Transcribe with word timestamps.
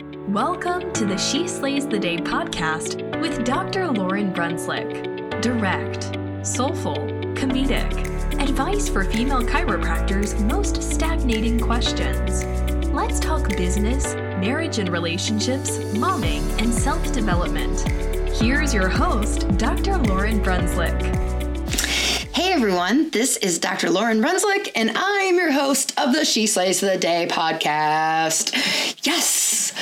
Welcome 0.00 0.94
to 0.94 1.04
the 1.04 1.18
She 1.18 1.46
Slays 1.46 1.86
the 1.86 1.98
Day 1.98 2.16
podcast 2.16 3.20
with 3.20 3.44
Dr. 3.44 3.80
Lauryn 3.80 4.34
Brunslick. 4.34 5.42
Direct, 5.42 6.04
soulful, 6.46 6.96
comedic, 7.34 8.06
advice 8.40 8.88
for 8.88 9.04
female 9.04 9.42
chiropractors' 9.42 10.40
most 10.48 10.82
stagnating 10.82 11.60
questions. 11.60 12.44
Let's 12.86 13.20
talk 13.20 13.46
business, 13.50 14.14
marriage 14.14 14.78
and 14.78 14.88
relationships, 14.88 15.72
momming, 15.92 16.48
and 16.58 16.72
self 16.72 17.12
development. 17.12 17.86
Here's 18.34 18.72
your 18.72 18.88
host, 18.88 19.48
Dr. 19.58 19.92
Lauryn 19.92 20.42
Brunslick. 20.42 21.49
Hey 22.32 22.52
everyone, 22.52 23.10
this 23.10 23.36
is 23.38 23.58
Dr. 23.58 23.88
Lauryn 23.88 24.22
Brunslick, 24.22 24.70
and 24.76 24.92
I'm 24.94 25.34
your 25.34 25.50
host 25.50 25.92
of 25.98 26.12
the 26.12 26.24
She 26.24 26.46
Slays 26.46 26.78
the 26.78 26.96
Day 26.96 27.26
podcast. 27.28 28.54
Yes. 29.04 29.72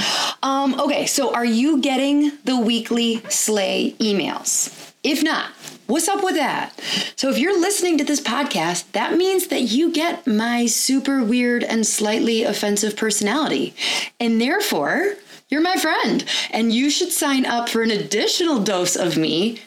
Um, 0.42 0.80
okay, 0.80 1.04
so 1.04 1.34
are 1.34 1.44
you 1.44 1.78
getting 1.82 2.32
the 2.44 2.58
weekly 2.58 3.22
Slay 3.28 3.94
emails? 3.98 4.92
If 5.04 5.22
not, 5.22 5.50
what's 5.88 6.08
up 6.08 6.24
with 6.24 6.36
that? 6.36 6.72
So, 7.16 7.28
if 7.28 7.38
you're 7.38 7.58
listening 7.60 7.98
to 7.98 8.04
this 8.04 8.20
podcast, 8.20 8.92
that 8.92 9.18
means 9.18 9.48
that 9.48 9.62
you 9.64 9.92
get 9.92 10.26
my 10.26 10.64
super 10.64 11.22
weird 11.22 11.62
and 11.62 11.86
slightly 11.86 12.44
offensive 12.44 12.96
personality. 12.96 13.74
And 14.18 14.40
therefore, 14.40 15.16
you're 15.50 15.60
my 15.60 15.76
friend, 15.76 16.24
and 16.50 16.72
you 16.72 16.88
should 16.88 17.12
sign 17.12 17.44
up 17.44 17.68
for 17.68 17.82
an 17.82 17.90
additional 17.90 18.58
dose 18.58 18.96
of 18.96 19.18
me 19.18 19.60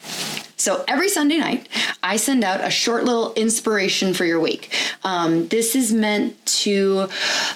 so 0.62 0.84
every 0.86 1.08
Sunday 1.08 1.38
night, 1.38 1.68
I 2.04 2.14
send 2.16 2.44
out 2.44 2.62
a 2.62 2.70
short 2.70 3.02
little 3.02 3.34
inspiration 3.34 4.14
for 4.14 4.24
your 4.24 4.38
week. 4.38 4.72
Um, 5.02 5.48
this 5.48 5.74
is 5.74 5.92
meant 5.92 6.46
to 6.62 7.08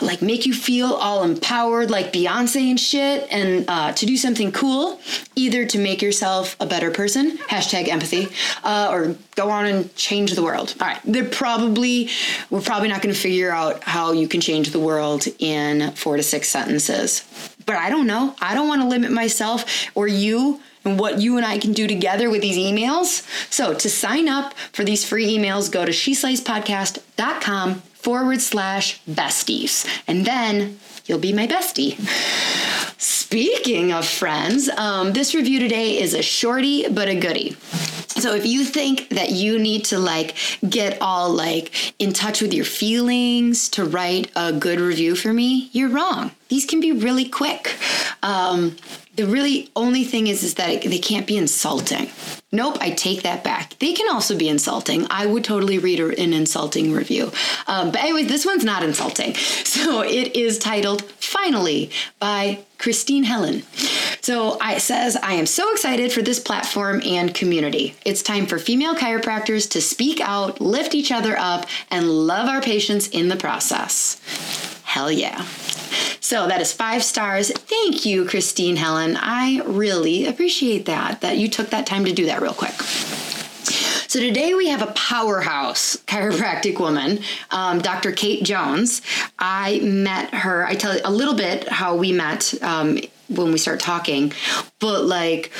like 0.02 0.22
make 0.22 0.44
you 0.44 0.52
feel 0.52 0.88
all 0.88 1.22
empowered, 1.22 1.88
like 1.88 2.12
Beyonce 2.12 2.68
and 2.68 2.80
shit, 2.80 3.28
and 3.30 3.64
uh, 3.68 3.92
to 3.92 4.06
do 4.06 4.16
something 4.16 4.50
cool, 4.50 4.98
either 5.36 5.64
to 5.66 5.78
make 5.78 6.02
yourself 6.02 6.56
a 6.58 6.66
better 6.66 6.90
person, 6.90 7.38
hashtag 7.38 7.86
empathy, 7.86 8.26
uh, 8.64 8.88
or 8.90 9.14
go 9.36 9.50
on 9.50 9.66
and 9.66 9.94
change 9.94 10.32
the 10.32 10.42
world. 10.42 10.74
All 10.80 10.88
right, 10.88 11.00
they're 11.04 11.24
probably 11.24 12.10
we're 12.50 12.60
probably 12.60 12.88
not 12.88 13.02
going 13.02 13.14
to 13.14 13.20
figure 13.20 13.52
out 13.52 13.84
how 13.84 14.10
you 14.10 14.26
can 14.26 14.40
change 14.40 14.70
the 14.70 14.80
world 14.80 15.26
in 15.38 15.92
four 15.92 16.16
to 16.16 16.24
six 16.24 16.48
sentences. 16.48 17.24
But 17.66 17.76
I 17.76 17.88
don't 17.88 18.08
know. 18.08 18.34
I 18.40 18.54
don't 18.56 18.66
want 18.66 18.82
to 18.82 18.88
limit 18.88 19.12
myself 19.12 19.64
or 19.94 20.08
you 20.08 20.60
and 20.86 20.98
what 20.98 21.20
you 21.20 21.36
and 21.36 21.44
I 21.44 21.58
can 21.58 21.72
do 21.72 21.86
together 21.86 22.30
with 22.30 22.40
these 22.40 22.56
emails. 22.56 23.26
So 23.52 23.74
to 23.74 23.90
sign 23.90 24.28
up 24.28 24.54
for 24.72 24.84
these 24.84 25.04
free 25.04 25.36
emails, 25.36 25.70
go 25.70 25.84
to 25.84 25.92
sheslayspodcast.com 25.92 27.74
forward 27.74 28.40
slash 28.40 29.02
besties. 29.02 29.84
And 30.06 30.24
then 30.24 30.78
you'll 31.06 31.18
be 31.18 31.32
my 31.32 31.46
bestie. 31.46 31.98
Speaking 32.98 33.92
of 33.92 34.06
friends, 34.06 34.68
um, 34.70 35.12
this 35.12 35.34
review 35.34 35.58
today 35.58 36.00
is 36.00 36.14
a 36.14 36.22
shorty 36.22 36.88
but 36.88 37.08
a 37.08 37.14
goodie. 37.14 37.56
So 38.08 38.34
if 38.34 38.46
you 38.46 38.64
think 38.64 39.10
that 39.10 39.30
you 39.32 39.58
need 39.58 39.84
to 39.86 39.98
like 39.98 40.36
get 40.66 41.02
all 41.02 41.30
like 41.30 41.94
in 41.98 42.12
touch 42.12 42.40
with 42.40 42.54
your 42.54 42.64
feelings 42.64 43.68
to 43.70 43.84
write 43.84 44.30
a 44.34 44.52
good 44.52 44.80
review 44.80 45.16
for 45.16 45.32
me, 45.32 45.68
you're 45.72 45.90
wrong. 45.90 46.30
These 46.48 46.64
can 46.64 46.80
be 46.80 46.92
really 46.92 47.28
quick. 47.28 47.76
Um, 48.22 48.76
the 49.16 49.26
really 49.26 49.70
only 49.74 50.04
thing 50.04 50.26
is 50.26 50.42
is 50.42 50.54
that 50.54 50.70
it, 50.70 50.88
they 50.88 50.98
can't 50.98 51.26
be 51.26 51.36
insulting. 51.36 52.10
Nope, 52.52 52.78
I 52.80 52.90
take 52.90 53.22
that 53.22 53.42
back. 53.42 53.78
They 53.78 53.92
can 53.92 54.12
also 54.14 54.36
be 54.36 54.48
insulting. 54.48 55.06
I 55.10 55.26
would 55.26 55.44
totally 55.44 55.78
read 55.78 56.00
an 56.00 56.32
insulting 56.32 56.92
review. 56.92 57.32
Um, 57.66 57.90
but 57.90 58.00
anyway, 58.00 58.24
this 58.24 58.46
one's 58.46 58.64
not 58.64 58.82
insulting. 58.82 59.34
So 59.76 60.00
it 60.00 60.34
is 60.34 60.58
titled 60.58 61.02
"Finally" 61.02 61.90
by 62.18 62.64
Christine 62.78 63.24
Helen. 63.24 63.62
So 64.20 64.58
it 64.60 64.80
says, 64.80 65.16
I 65.16 65.34
am 65.34 65.46
so 65.46 65.70
excited 65.72 66.12
for 66.12 66.22
this 66.22 66.40
platform 66.40 67.02
and 67.04 67.34
community. 67.34 67.94
It's 68.04 68.22
time 68.22 68.46
for 68.46 68.58
female 68.58 68.94
chiropractors 68.94 69.70
to 69.70 69.80
speak 69.80 70.20
out, 70.20 70.60
lift 70.60 70.94
each 70.94 71.12
other 71.12 71.36
up, 71.38 71.66
and 71.90 72.10
love 72.26 72.48
our 72.48 72.60
patients 72.60 73.08
in 73.08 73.28
the 73.28 73.36
process. 73.36 74.20
Hell 74.84 75.12
yeah. 75.12 75.44
So 76.20 76.48
that 76.48 76.60
is 76.60 76.72
five 76.72 77.02
stars. 77.02 77.50
Thank 77.50 78.04
you, 78.04 78.26
Christine 78.26 78.76
Helen. 78.76 79.16
I 79.16 79.62
really 79.64 80.26
appreciate 80.26 80.86
that, 80.86 81.20
that 81.20 81.38
you 81.38 81.48
took 81.48 81.70
that 81.70 81.86
time 81.86 82.04
to 82.04 82.12
do 82.12 82.26
that 82.26 82.40
real 82.42 82.54
quick. 82.54 82.74
So 84.08 84.20
today 84.20 84.54
we 84.54 84.68
have 84.68 84.82
a 84.82 84.92
powerhouse 84.92 85.96
chiropractic 86.06 86.78
woman, 86.78 87.18
um, 87.50 87.80
Dr. 87.80 88.12
Kate 88.12 88.44
Jones. 88.44 89.02
I 89.38 89.80
met 89.80 90.32
her. 90.32 90.64
I 90.64 90.74
tell 90.74 90.96
a 91.04 91.10
little 91.10 91.34
bit 91.34 91.68
how 91.68 91.96
we 91.96 92.12
met 92.12 92.54
um, 92.62 92.98
when 93.28 93.52
we 93.52 93.58
start 93.58 93.80
talking, 93.80 94.32
but 94.78 95.04
like 95.04 95.50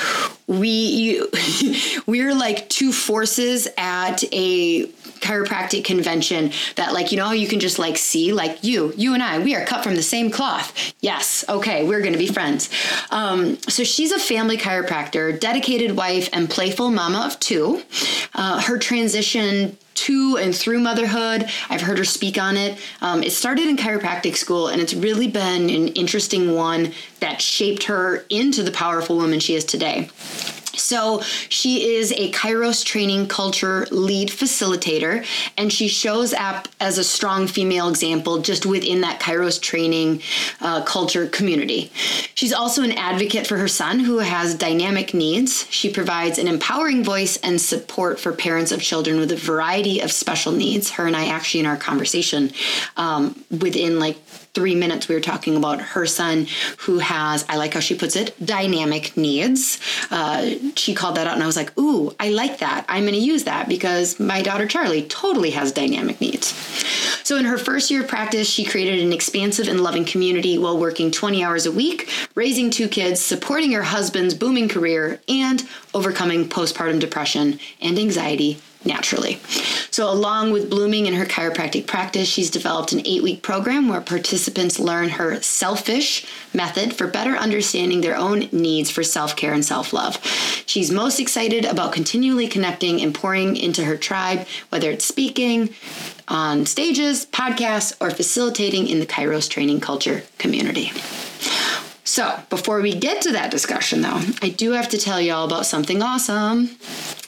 we 0.47 0.69
you, 0.69 1.29
we're 2.07 2.33
like 2.33 2.69
two 2.69 2.93
forces 2.93 3.67
at 3.77 4.23
a 4.33 4.89
chiropractic 5.19 5.83
convention 5.83 6.51
that 6.75 6.93
like 6.93 7.11
you 7.11 7.17
know 7.17 7.31
you 7.31 7.47
can 7.47 7.59
just 7.59 7.79
like 7.79 7.97
see 7.97 8.33
like 8.33 8.63
you 8.63 8.93
you 8.97 9.13
and 9.13 9.23
i 9.23 9.39
we 9.39 9.55
are 9.55 9.65
cut 9.65 9.83
from 9.83 9.95
the 9.95 10.01
same 10.01 10.29
cloth 10.29 10.93
yes 11.01 11.45
okay 11.49 11.87
we're 11.87 12.01
gonna 12.01 12.17
be 12.17 12.27
friends 12.27 12.69
um, 13.11 13.57
so 13.63 13.83
she's 13.83 14.11
a 14.11 14.19
family 14.19 14.57
chiropractor 14.57 15.39
dedicated 15.39 15.95
wife 15.95 16.29
and 16.33 16.49
playful 16.49 16.91
mama 16.91 17.25
of 17.25 17.39
two 17.39 17.81
uh, 18.35 18.61
her 18.61 18.77
transition 18.77 19.77
to 19.97 20.37
and 20.37 20.55
through 20.55 20.79
motherhood. 20.79 21.49
I've 21.69 21.81
heard 21.81 21.97
her 21.97 22.05
speak 22.05 22.37
on 22.37 22.55
it. 22.55 22.79
Um, 23.01 23.23
it 23.23 23.31
started 23.31 23.67
in 23.67 23.75
chiropractic 23.77 24.35
school, 24.37 24.67
and 24.67 24.79
it's 24.79 24.93
really 24.93 25.27
been 25.27 25.69
an 25.69 25.87
interesting 25.89 26.53
one 26.53 26.93
that 27.19 27.41
shaped 27.41 27.83
her 27.85 28.23
into 28.29 28.61
the 28.61 28.71
powerful 28.71 29.17
woman 29.17 29.39
she 29.39 29.55
is 29.55 29.65
today. 29.65 30.09
So 30.79 31.21
she 31.49 31.95
is 31.95 32.11
a 32.13 32.31
Kairos 32.31 32.85
training 32.85 33.27
culture 33.27 33.87
lead 33.91 34.29
facilitator, 34.29 35.25
and 35.57 35.71
she 35.71 35.87
shows 35.87 36.33
up 36.33 36.67
as 36.79 36.97
a 36.97 37.03
strong 37.03 37.47
female 37.47 37.89
example 37.89 38.39
just 38.39 38.65
within 38.65 39.01
that 39.01 39.19
Kairos 39.19 39.61
training 39.61 40.21
uh, 40.61 40.83
culture 40.83 41.27
community. 41.27 41.91
She's 42.35 42.53
also 42.53 42.83
an 42.83 42.91
advocate 42.91 43.47
for 43.47 43.57
her 43.57 43.67
son 43.67 43.99
who 43.99 44.19
has 44.19 44.55
dynamic 44.55 45.13
needs. 45.13 45.67
She 45.69 45.91
provides 45.91 46.37
an 46.37 46.47
empowering 46.47 47.03
voice 47.03 47.37
and 47.37 47.59
support 47.59 48.19
for 48.19 48.31
parents 48.31 48.71
of 48.71 48.81
children 48.81 49.19
with 49.19 49.31
a 49.31 49.35
variety 49.35 49.99
of 49.99 50.11
special 50.11 50.51
needs. 50.51 50.91
Her 50.91 51.07
and 51.07 51.15
I 51.15 51.27
actually 51.27 51.61
in 51.61 51.65
our 51.65 51.77
conversation 51.77 52.51
um, 52.95 53.43
within 53.49 53.99
like 53.99 54.17
three 54.37 54.75
minutes, 54.75 55.07
we 55.07 55.15
were 55.15 55.21
talking 55.21 55.55
about 55.55 55.81
her 55.81 56.05
son 56.05 56.47
who 56.79 56.99
has, 56.99 57.45
I 57.49 57.57
like 57.57 57.73
how 57.73 57.79
she 57.79 57.95
puts 57.95 58.15
it, 58.15 58.33
dynamic 58.43 59.15
needs. 59.17 59.79
Uh, 60.09 60.55
she 60.75 60.93
called 60.93 61.15
that 61.15 61.27
out, 61.27 61.33
and 61.33 61.43
I 61.43 61.45
was 61.45 61.55
like, 61.55 61.77
ooh, 61.77 62.13
I 62.19 62.29
like 62.29 62.59
that. 62.59 62.85
I'm 62.87 63.03
going 63.03 63.13
to 63.13 63.19
use 63.19 63.43
that 63.45 63.67
because 63.67 64.19
my 64.19 64.41
daughter 64.41 64.65
Charlie 64.67 65.03
totally 65.03 65.51
has 65.51 65.71
dynamic 65.71 66.21
needs. 66.21 66.53
So, 67.23 67.35
in 67.35 67.45
her 67.45 67.57
first 67.57 67.91
year 67.91 68.03
of 68.03 68.07
practice, 68.07 68.49
she 68.49 68.63
created 68.63 68.99
an 68.99 69.11
expansive 69.11 69.67
and 69.67 69.81
loving 69.81 70.05
community 70.05 70.57
while 70.57 70.77
working 70.77 71.11
20 71.11 71.43
hours 71.43 71.65
a 71.65 71.71
week, 71.71 72.09
raising 72.35 72.69
two 72.69 72.87
kids, 72.87 73.21
supporting 73.21 73.73
her 73.73 73.83
husband's 73.83 74.33
booming 74.33 74.69
career, 74.69 75.19
and 75.27 75.63
overcoming 75.93 76.47
postpartum 76.47 76.99
depression 76.99 77.59
and 77.81 77.99
anxiety 77.99 78.61
naturally. 78.85 79.39
So, 79.91 80.09
along 80.11 80.51
with 80.51 80.69
blooming 80.69 81.05
in 81.05 81.13
her 81.15 81.25
chiropractic 81.25 81.87
practice, 81.87 82.27
she's 82.27 82.51
developed 82.51 82.93
an 82.93 83.01
eight 83.05 83.23
week 83.23 83.41
program 83.41 83.89
where 83.89 84.01
participants 84.01 84.79
learn 84.79 85.09
her 85.09 85.41
selfish 85.41 86.25
method 86.53 86.93
for 86.93 87.07
better 87.07 87.35
understanding 87.35 88.01
their 88.01 88.15
own 88.15 88.47
needs 88.51 88.89
for 88.91 89.03
self 89.03 89.35
care 89.35 89.53
and 89.53 89.65
self 89.65 89.93
love. 89.93 90.23
She's 90.65 90.91
most 90.91 91.19
excited 91.19 91.65
about 91.65 91.93
continually 91.93 92.47
connecting 92.47 93.01
and 93.01 93.13
pouring 93.13 93.55
into 93.55 93.85
her 93.85 93.97
tribe, 93.97 94.45
whether 94.69 94.91
it's 94.91 95.05
speaking, 95.05 95.73
on 96.27 96.65
stages, 96.65 97.25
podcasts, 97.25 97.95
or 98.01 98.11
facilitating 98.11 98.87
in 98.87 98.99
the 98.99 99.05
Kairos 99.05 99.49
training 99.49 99.79
culture 99.79 100.23
community. 100.37 100.91
So, 102.17 102.35
before 102.49 102.81
we 102.81 102.95
get 102.95 103.21
to 103.21 103.33
that 103.33 103.51
discussion, 103.51 104.01
though, 104.01 104.19
I 104.41 104.49
do 104.49 104.71
have 104.71 104.89
to 104.89 104.97
tell 104.97 105.21
y'all 105.21 105.45
about 105.45 105.67
something 105.67 106.01
awesome. 106.01 106.71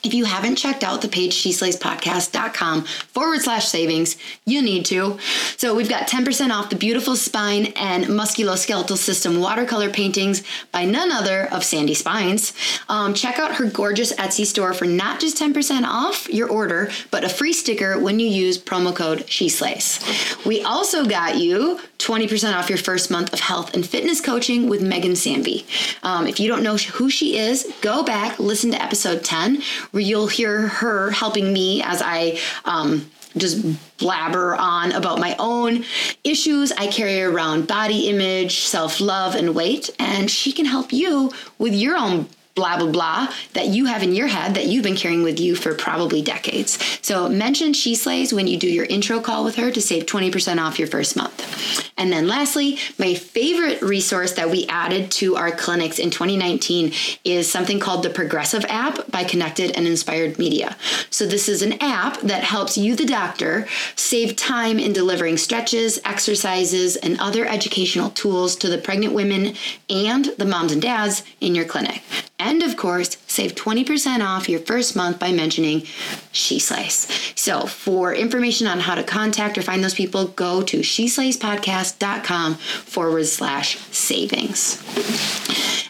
If 0.02 0.14
you 0.14 0.26
haven't 0.26 0.56
checked 0.56 0.84
out 0.84 1.02
the 1.02 1.10
page 1.10 1.36
sheslayspodcast.com 1.36 2.86
forward 2.86 3.42
slash 3.42 3.68
savings, 3.68 4.16
you 4.46 4.62
need 4.62 4.86
to. 4.86 5.20
So 5.58 5.76
we've 5.76 5.90
got 5.90 6.08
10% 6.08 6.52
off 6.52 6.70
the 6.70 6.76
beautiful 6.76 7.16
spine 7.18 7.74
and 7.76 8.06
musculoskeletal 8.06 8.98
system 8.98 9.42
watercolor 9.42 9.92
paintings 9.92 10.42
by 10.72 10.86
none 10.86 11.12
other 11.12 11.50
of 11.52 11.66
Sandy 11.66 11.94
Spines. 11.94 12.54
Um, 12.88 13.14
check 13.14 13.38
out 13.38 13.56
her 13.56 13.66
gorgeous 13.66 14.14
Etsy 14.14 14.46
store 14.46 14.74
for 14.74 14.86
not 14.86 15.20
just 15.20 15.38
10% 15.38 15.84
off 15.84 16.30
your 16.30 16.50
order, 16.50 16.90
but 17.12 17.26
a 17.26 17.30
free 17.30 17.54
sticker 17.54 18.00
when 18.00 18.20
you 18.20 18.28
use 18.28 18.58
promo 18.58 18.96
code 18.96 19.20
SheSlays. 19.28 20.46
We 20.46 20.64
also 20.64 21.06
got 21.06 21.38
you 21.38 21.80
20% 22.00 22.56
off 22.56 22.70
your 22.70 22.78
first 22.78 23.12
month 23.12 23.34
of 23.34 23.42
health 23.42 23.74
and 23.74 23.86
fitness 23.86 24.22
coaching 24.22 24.70
with 24.70 24.79
Megan 24.80 25.14
Sanby. 25.14 25.66
Um, 26.04 26.28
if 26.28 26.40
you 26.40 26.48
don't 26.48 26.64
know 26.64 26.78
who 26.78 27.10
she 27.10 27.38
is, 27.38 27.72
go 27.82 28.04
back, 28.04 28.40
listen 28.40 28.72
to 28.72 28.82
episode 28.82 29.24
10, 29.24 29.62
where 29.92 30.04
you'll 30.04 30.28
hear 30.28 30.68
her 30.68 31.12
helping 31.12 31.52
me 31.54 31.82
as 31.84 32.02
I 32.04 32.40
um, 32.66 33.10
just 33.38 33.66
blabber 33.98 34.56
on 34.56 34.92
about 34.92 35.20
my 35.20 35.36
own 35.40 35.86
issues 36.24 36.72
I 36.72 36.88
carry 36.88 37.22
around 37.22 37.68
body 37.68 38.10
image, 38.10 38.60
self 38.60 39.00
love, 39.00 39.36
and 39.36 39.54
weight. 39.56 39.90
And 40.00 40.30
she 40.30 40.52
can 40.52 40.66
help 40.66 40.92
you 40.92 41.32
with 41.58 41.74
your 41.74 41.96
own 41.96 42.28
blah, 42.60 42.78
blah, 42.78 42.92
blah 42.92 43.34
that 43.54 43.68
you 43.68 43.86
have 43.86 44.04
in 44.04 44.14
your 44.14 44.28
head 44.28 44.56
that 44.56 44.66
you've 44.68 44.84
been 44.84 44.98
carrying 44.98 45.24
with 45.24 45.40
you 45.40 45.56
for 45.56 45.74
probably 45.74 46.22
decades. 46.22 46.78
So 47.02 47.30
mention 47.30 47.72
She 47.72 47.96
Slays 47.96 48.34
when 48.34 48.48
you 48.48 48.58
do 48.58 48.68
your 48.68 48.86
intro 48.86 49.22
call 49.22 49.46
with 49.46 49.56
her 49.56 49.72
to 49.72 49.82
save 49.82 50.06
20% 50.06 50.60
off 50.60 50.78
your 50.78 50.90
first 50.90 51.16
month. 51.16 51.90
And 51.98 52.12
then 52.12 52.28
lastly, 52.28 52.78
my 52.98 53.14
favorite 53.14 53.82
resource 53.82 54.34
that 54.34 54.50
we 54.50 54.66
added 54.68 55.12
to 55.12 55.36
our 55.36 55.52
clinics 55.52 56.00
in 56.00 56.10
2019 56.10 56.94
is 57.24 57.50
something 57.50 57.80
called 57.80 58.04
the 58.04 58.10
Progressive 58.10 58.66
app 58.70 59.10
by 59.12 59.24
Connected 59.24 59.76
and 59.76 59.86
Inspired 59.88 60.38
Media. 60.38 60.76
So 61.10 61.26
this 61.26 61.50
is 61.50 61.62
an 61.62 61.74
app 61.82 62.20
that 62.22 62.44
helps 62.44 62.78
you, 62.78 62.96
the 62.96 63.06
doctor, 63.06 63.68
save 63.96 64.36
time 64.36 64.80
in 64.80 64.94
delivering 64.94 65.38
stretches, 65.38 66.00
exercises, 66.04 66.96
and 66.98 67.20
other 67.20 67.46
educational 67.46 68.10
tools 68.12 68.56
to 68.58 68.70
the 68.70 68.78
pregnant 68.78 69.14
women 69.14 69.56
and 69.90 70.26
the 70.38 70.46
moms 70.46 70.72
and 70.72 70.82
dads 70.82 71.24
in 71.42 71.56
your 71.56 71.66
clinic. 71.66 72.02
And 72.40 72.64
of 72.64 72.78
course, 72.78 73.18
save 73.28 73.54
20% 73.54 74.26
off 74.26 74.48
your 74.48 74.62
first 74.62 74.96
month 74.96 75.20
by 75.20 75.34
mentioning 75.34 75.84
She 76.32 76.58
Slays. 76.58 77.08
So, 77.36 77.66
for 77.66 78.14
information 78.14 78.66
on 78.66 78.80
how 78.80 78.96
to 78.96 79.04
contact 79.04 79.58
or 79.58 79.62
find 79.62 79.84
those 79.84 79.94
people, 79.94 80.28
go 80.28 80.62
to 80.62 80.80
sheslayspodcast.com 80.80 82.56
forward 82.56 83.26
slash 83.26 83.78
savings. 83.92 84.82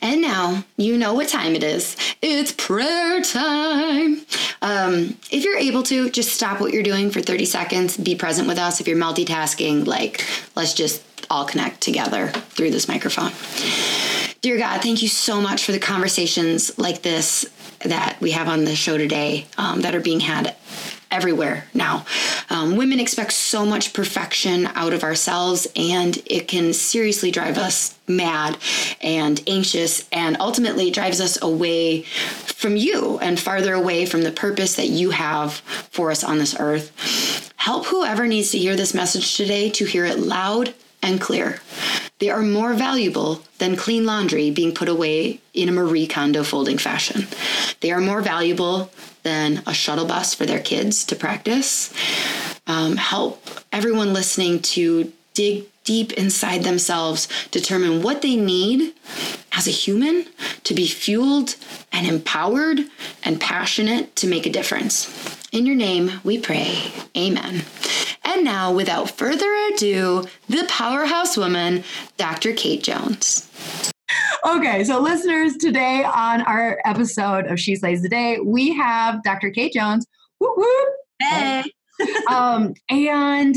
And 0.02 0.22
now 0.22 0.64
you 0.76 0.98
know 0.98 1.14
what 1.14 1.30
time 1.30 1.56
it 1.56 1.64
is. 1.64 1.96
It's 2.22 2.52
prayer 2.52 3.22
time. 3.22 4.22
Um, 4.62 5.18
if 5.30 5.44
you're 5.44 5.58
able 5.58 5.84
to, 5.84 6.10
just 6.10 6.34
stop 6.34 6.60
what 6.60 6.74
you're 6.74 6.84
doing 6.84 7.12
for 7.12 7.22
30 7.22 7.46
seconds. 7.46 7.96
Be 7.98 8.16
present 8.16 8.48
with 8.48 8.58
us. 8.58 8.80
If 8.82 8.88
you're 8.88 8.98
multitasking, 8.98 9.86
like, 9.86 10.26
let's 10.56 10.74
just 10.74 11.04
all 11.30 11.46
connect 11.46 11.82
together 11.82 12.30
through 12.30 12.72
this 12.72 12.88
microphone. 12.88 13.32
Dear 14.42 14.58
God, 14.58 14.82
thank 14.82 15.02
you 15.02 15.10
so 15.10 15.42
much 15.42 15.66
for 15.66 15.74
the 15.74 15.80
conversations 15.80 16.78
like 16.80 17.02
this 17.02 17.46
that 17.84 18.18
we 18.22 18.32
have 18.32 18.48
on 18.48 18.64
the 18.64 18.74
show 18.74 18.98
today 18.98 19.46
um, 19.58 19.82
that 19.82 19.94
are 19.94 20.00
being 20.00 20.22
had 20.22 20.56
everywhere 21.12 21.66
now. 21.74 22.06
Um, 22.50 22.78
women 22.78 23.02
expect 23.02 23.34
so 23.34 23.66
much 23.66 23.92
perfection 23.92 24.68
out 24.76 24.94
of 24.94 25.04
ourselves, 25.04 25.68
and 25.76 26.18
it 26.26 26.48
can 26.48 26.72
seriously 26.72 27.32
drive 27.32 27.58
us 27.58 28.00
mad 28.08 28.58
and 29.02 29.44
anxious, 29.46 30.08
and 30.10 30.38
ultimately 30.40 30.90
drives 30.90 31.20
us 31.20 31.42
away 31.42 32.04
from 32.04 32.78
you 32.78 33.20
and 33.20 33.38
farther 33.38 33.74
away 33.74 34.06
from 34.06 34.22
the 34.22 34.32
purpose 34.32 34.78
that 34.78 34.88
you 34.88 35.10
have 35.10 35.56
for 35.92 36.12
us 36.12 36.24
on 36.24 36.38
this 36.38 36.56
earth. 36.58 37.52
Help 37.58 37.88
whoever 37.88 38.26
needs 38.26 38.52
to 38.52 38.58
hear 38.58 38.78
this 38.78 38.94
message 38.94 39.36
today 39.36 39.70
to 39.72 39.84
hear 39.84 40.06
it 40.06 40.18
loud 40.18 40.74
and 41.02 41.20
clear. 41.22 41.60
They 42.20 42.30
are 42.30 42.42
more 42.42 42.74
valuable 42.74 43.42
than 43.60 43.78
clean 43.78 44.06
laundry 44.06 44.52
being 44.52 44.74
put 44.74 44.90
away 44.90 45.40
in 45.54 45.70
a 45.70 45.72
Marie 45.72 46.08
Kondo 46.08 46.44
folding 46.44 46.78
fashion. 46.78 47.28
They 47.80 47.92
are 47.92 48.02
more 48.02 48.22
valuable 48.22 48.92
than 49.24 49.64
a 49.66 49.74
shuttle 49.74 50.06
bus 50.06 50.34
for 50.34 50.46
their 50.46 50.60
kids 50.60 51.06
to 51.06 51.16
practice. 51.16 51.94
Um, 52.68 52.98
help 52.98 53.42
everyone 53.72 54.14
listening 54.14 54.62
to 54.62 55.12
dig 55.34 55.66
deep 55.86 56.14
inside 56.14 56.64
themselves, 56.64 57.28
determine 57.50 58.04
what 58.04 58.22
they 58.22 58.36
need 58.36 58.94
as 59.54 59.68
a 59.68 59.72
human 59.72 60.26
to 60.64 60.74
be 60.76 60.86
fueled 60.86 61.56
and 61.92 62.06
empowered 62.06 62.82
and 63.24 63.42
passionate 63.42 64.16
to 64.16 64.28
make 64.28 64.46
a 64.46 64.52
difference. 64.52 65.39
In 65.52 65.66
your 65.66 65.76
name, 65.76 66.12
we 66.24 66.38
pray. 66.40 66.78
Amen. 67.18 67.64
And 68.24 68.44
now, 68.44 68.72
without 68.72 69.10
further 69.10 69.52
ado, 69.74 70.28
the 70.48 70.66
powerhouse 70.70 71.36
woman, 71.36 71.84
Dr. 72.18 72.54
Kate 72.54 72.84
Jones. 72.84 73.50
Okay, 74.46 74.84
so 74.84 75.00
listeners, 75.00 75.58
today 75.58 76.04
on 76.04 76.42
our 76.42 76.80
episode 76.86 77.48
of 77.48 77.60
She 77.60 77.76
Slays 77.76 78.04
the 78.04 78.10
Day, 78.10 78.40
we 78.40 78.76
have 78.76 79.24
Dr. 79.24 79.50
Kate 79.50 79.74
Jones. 79.74 80.06
Whoop, 80.40 80.56
whoop. 80.56 80.90
Hey. 81.20 81.64
um, 82.30 82.76
and 82.90 83.56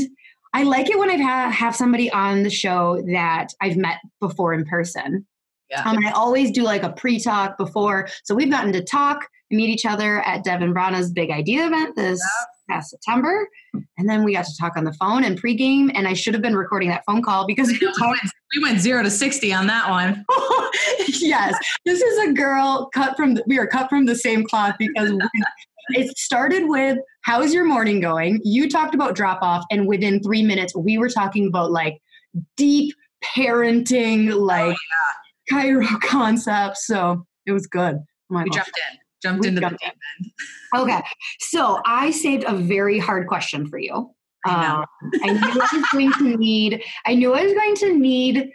I 0.53 0.63
like 0.63 0.89
it 0.89 0.97
when 0.97 1.11
I 1.11 1.17
ha- 1.17 1.51
have 1.51 1.75
somebody 1.75 2.11
on 2.11 2.41
the 2.41 2.49
show 2.49 3.03
that 3.13 3.49
I've 3.61 3.77
met 3.77 3.99
before 4.19 4.53
in 4.53 4.65
person. 4.65 5.27
Yeah. 5.69 5.83
Um, 5.83 6.03
I 6.03 6.11
always 6.11 6.49
do 6.49 6.63
like 6.63 6.83
a 6.83 6.91
pre-talk 6.91 7.57
before, 7.57 8.07
so 8.23 8.33
we've 8.33 8.51
gotten 8.51 8.73
to 8.73 8.83
talk, 8.83 9.27
meet 9.53 9.69
each 9.69 9.85
other 9.85 10.21
at 10.21 10.43
Devin 10.43 10.73
Brana's 10.73 11.11
Big 11.11 11.29
Idea 11.29 11.67
event 11.67 11.95
this 11.95 12.21
past 12.69 12.91
September, 12.91 13.47
and 13.97 14.09
then 14.09 14.23
we 14.23 14.33
got 14.33 14.45
to 14.45 14.57
talk 14.59 14.77
on 14.77 14.83
the 14.83 14.93
phone 14.93 15.23
and 15.23 15.41
pregame. 15.41 15.91
And 15.93 16.07
I 16.07 16.13
should 16.13 16.33
have 16.33 16.41
been 16.41 16.55
recording 16.55 16.89
that 16.89 17.03
phone 17.05 17.21
call 17.21 17.45
because 17.45 17.67
we 17.67 17.79
went, 17.81 18.21
we 18.55 18.63
went 18.63 18.79
zero 18.79 19.03
to 19.03 19.11
sixty 19.11 19.53
on 19.53 19.67
that 19.67 19.89
one. 19.89 20.25
yes, 21.19 21.57
this 21.85 22.01
is 22.01 22.29
a 22.29 22.33
girl 22.33 22.89
cut 22.93 23.15
from 23.15 23.35
the, 23.35 23.43
we 23.47 23.57
are 23.59 23.67
cut 23.67 23.89
from 23.89 24.05
the 24.05 24.15
same 24.15 24.43
cloth 24.43 24.75
because 24.79 25.11
we, 25.11 25.19
it 25.89 26.17
started 26.17 26.67
with 26.67 26.97
how's 27.23 27.53
your 27.53 27.65
morning 27.65 27.99
going? 27.99 28.39
You 28.43 28.69
talked 28.69 28.95
about 28.95 29.15
drop 29.15 29.39
off, 29.41 29.65
and 29.71 29.87
within 29.87 30.21
three 30.21 30.43
minutes, 30.43 30.75
we 30.75 30.97
were 30.97 31.09
talking 31.09 31.47
about 31.47 31.71
like 31.71 31.99
deep 32.57 32.93
parenting, 33.23 34.31
oh, 34.31 34.37
like 34.37 34.75
oh, 34.75 34.77
yeah. 35.51 35.57
Cairo 35.63 35.85
concepts. 36.03 36.87
So 36.87 37.25
it 37.45 37.51
was 37.51 37.67
good. 37.67 37.97
Oh 38.31 38.41
we 38.41 38.49
jumped 38.49 38.71
in, 38.91 38.97
jumped 39.23 39.41
we 39.41 39.49
into 39.49 39.61
jumped 39.61 39.79
the 39.79 39.85
deep 39.85 39.95
end. 40.21 40.31
Okay, 40.75 41.01
so 41.39 41.79
I 41.85 42.09
saved 42.09 42.45
a 42.45 42.55
very 42.55 42.97
hard 42.97 43.27
question 43.27 43.67
for 43.67 43.77
you. 43.77 44.09
I, 44.45 44.65
um, 44.65 44.85
I 45.23 45.33
knew 45.33 45.61
I 45.61 45.69
was 45.73 45.85
going 45.91 46.11
to 46.13 46.37
need. 46.37 46.83
I 47.05 47.13
knew 47.13 47.33
I 47.33 47.43
was 47.43 47.53
going 47.53 47.75
to 47.75 47.93
need 47.97 48.51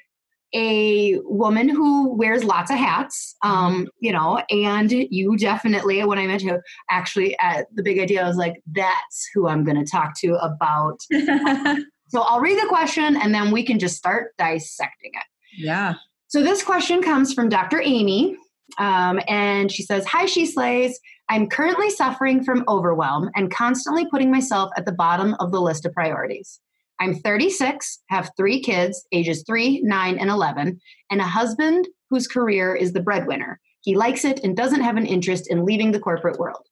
a 0.55 1.19
woman 1.25 1.69
who 1.69 2.15
wears 2.17 2.45
lots 2.45 2.71
of 2.71 2.79
hats, 2.79 3.37
um, 3.43 3.75
mm-hmm. 3.75 3.85
you 4.01 4.13
know, 4.13 4.43
and 4.51 4.91
you 4.91 5.37
definitely, 5.37 6.03
when 6.05 6.19
I 6.19 6.27
met 6.27 6.43
you, 6.43 6.61
actually 6.91 7.39
at 7.39 7.67
the 7.75 7.83
big 7.83 7.99
idea, 7.99 8.25
I 8.25 8.29
was 8.29 8.37
like, 8.37 8.63
that's 8.73 9.29
who 9.35 9.49
I'm 9.49 9.65
going 9.65 9.83
to 9.83 9.91
talk 9.91 10.19
to 10.21 10.35
about. 10.37 10.99
so 12.09 12.23
I'll 12.23 12.41
read 12.41 12.59
the 12.59 12.69
question 12.69 13.17
and 13.17 13.35
then 13.35 13.51
we 13.51 13.63
can 13.63 13.79
just 13.79 13.97
start 13.97 14.35
dissecting 14.39 15.13
it. 15.15 15.27
Yeah. 15.57 15.95
So 16.29 16.43
this 16.43 16.63
question 16.63 17.03
comes 17.03 17.33
from 17.33 17.49
Dr. 17.49 17.81
Amy, 17.83 18.37
um, 18.77 19.21
and 19.27 19.73
she 19.73 19.83
says, 19.83 20.05
Hi, 20.07 20.27
She 20.27 20.45
Slays. 20.45 20.99
I'm 21.31 21.49
currently 21.49 21.91
suffering 21.91 22.43
from 22.43 22.65
overwhelm 22.69 23.31
and 23.35 23.51
constantly 23.51 24.07
putting 24.07 24.31
myself 24.31 24.71
at 24.77 24.87
the 24.87 24.93
bottom 24.93 25.35
of 25.41 25.53
the 25.53 25.61
list 25.61 25.85
of 25.85 25.93
priorities. 25.93 26.61
I'm 27.01 27.15
36, 27.15 28.01
have 28.09 28.31
three 28.37 28.61
kids, 28.61 29.07
ages 29.13 29.45
three, 29.47 29.81
nine, 29.83 30.19
and 30.19 30.31
11, 30.31 30.81
and 31.11 31.21
a 31.21 31.25
husband 31.25 31.87
whose 32.11 32.27
career 32.27 32.75
is 32.75 32.93
the 32.93 33.03
breadwinner. 33.03 33.61
He 33.83 33.95
likes 33.95 34.25
it 34.25 34.41
and 34.43 34.57
doesn't 34.57 34.81
have 34.81 34.97
an 34.97 35.07
interest 35.07 35.49
in 35.51 35.65
leaving 35.65 35.93
the 35.93 36.01
corporate 36.01 36.39
world. 36.39 36.67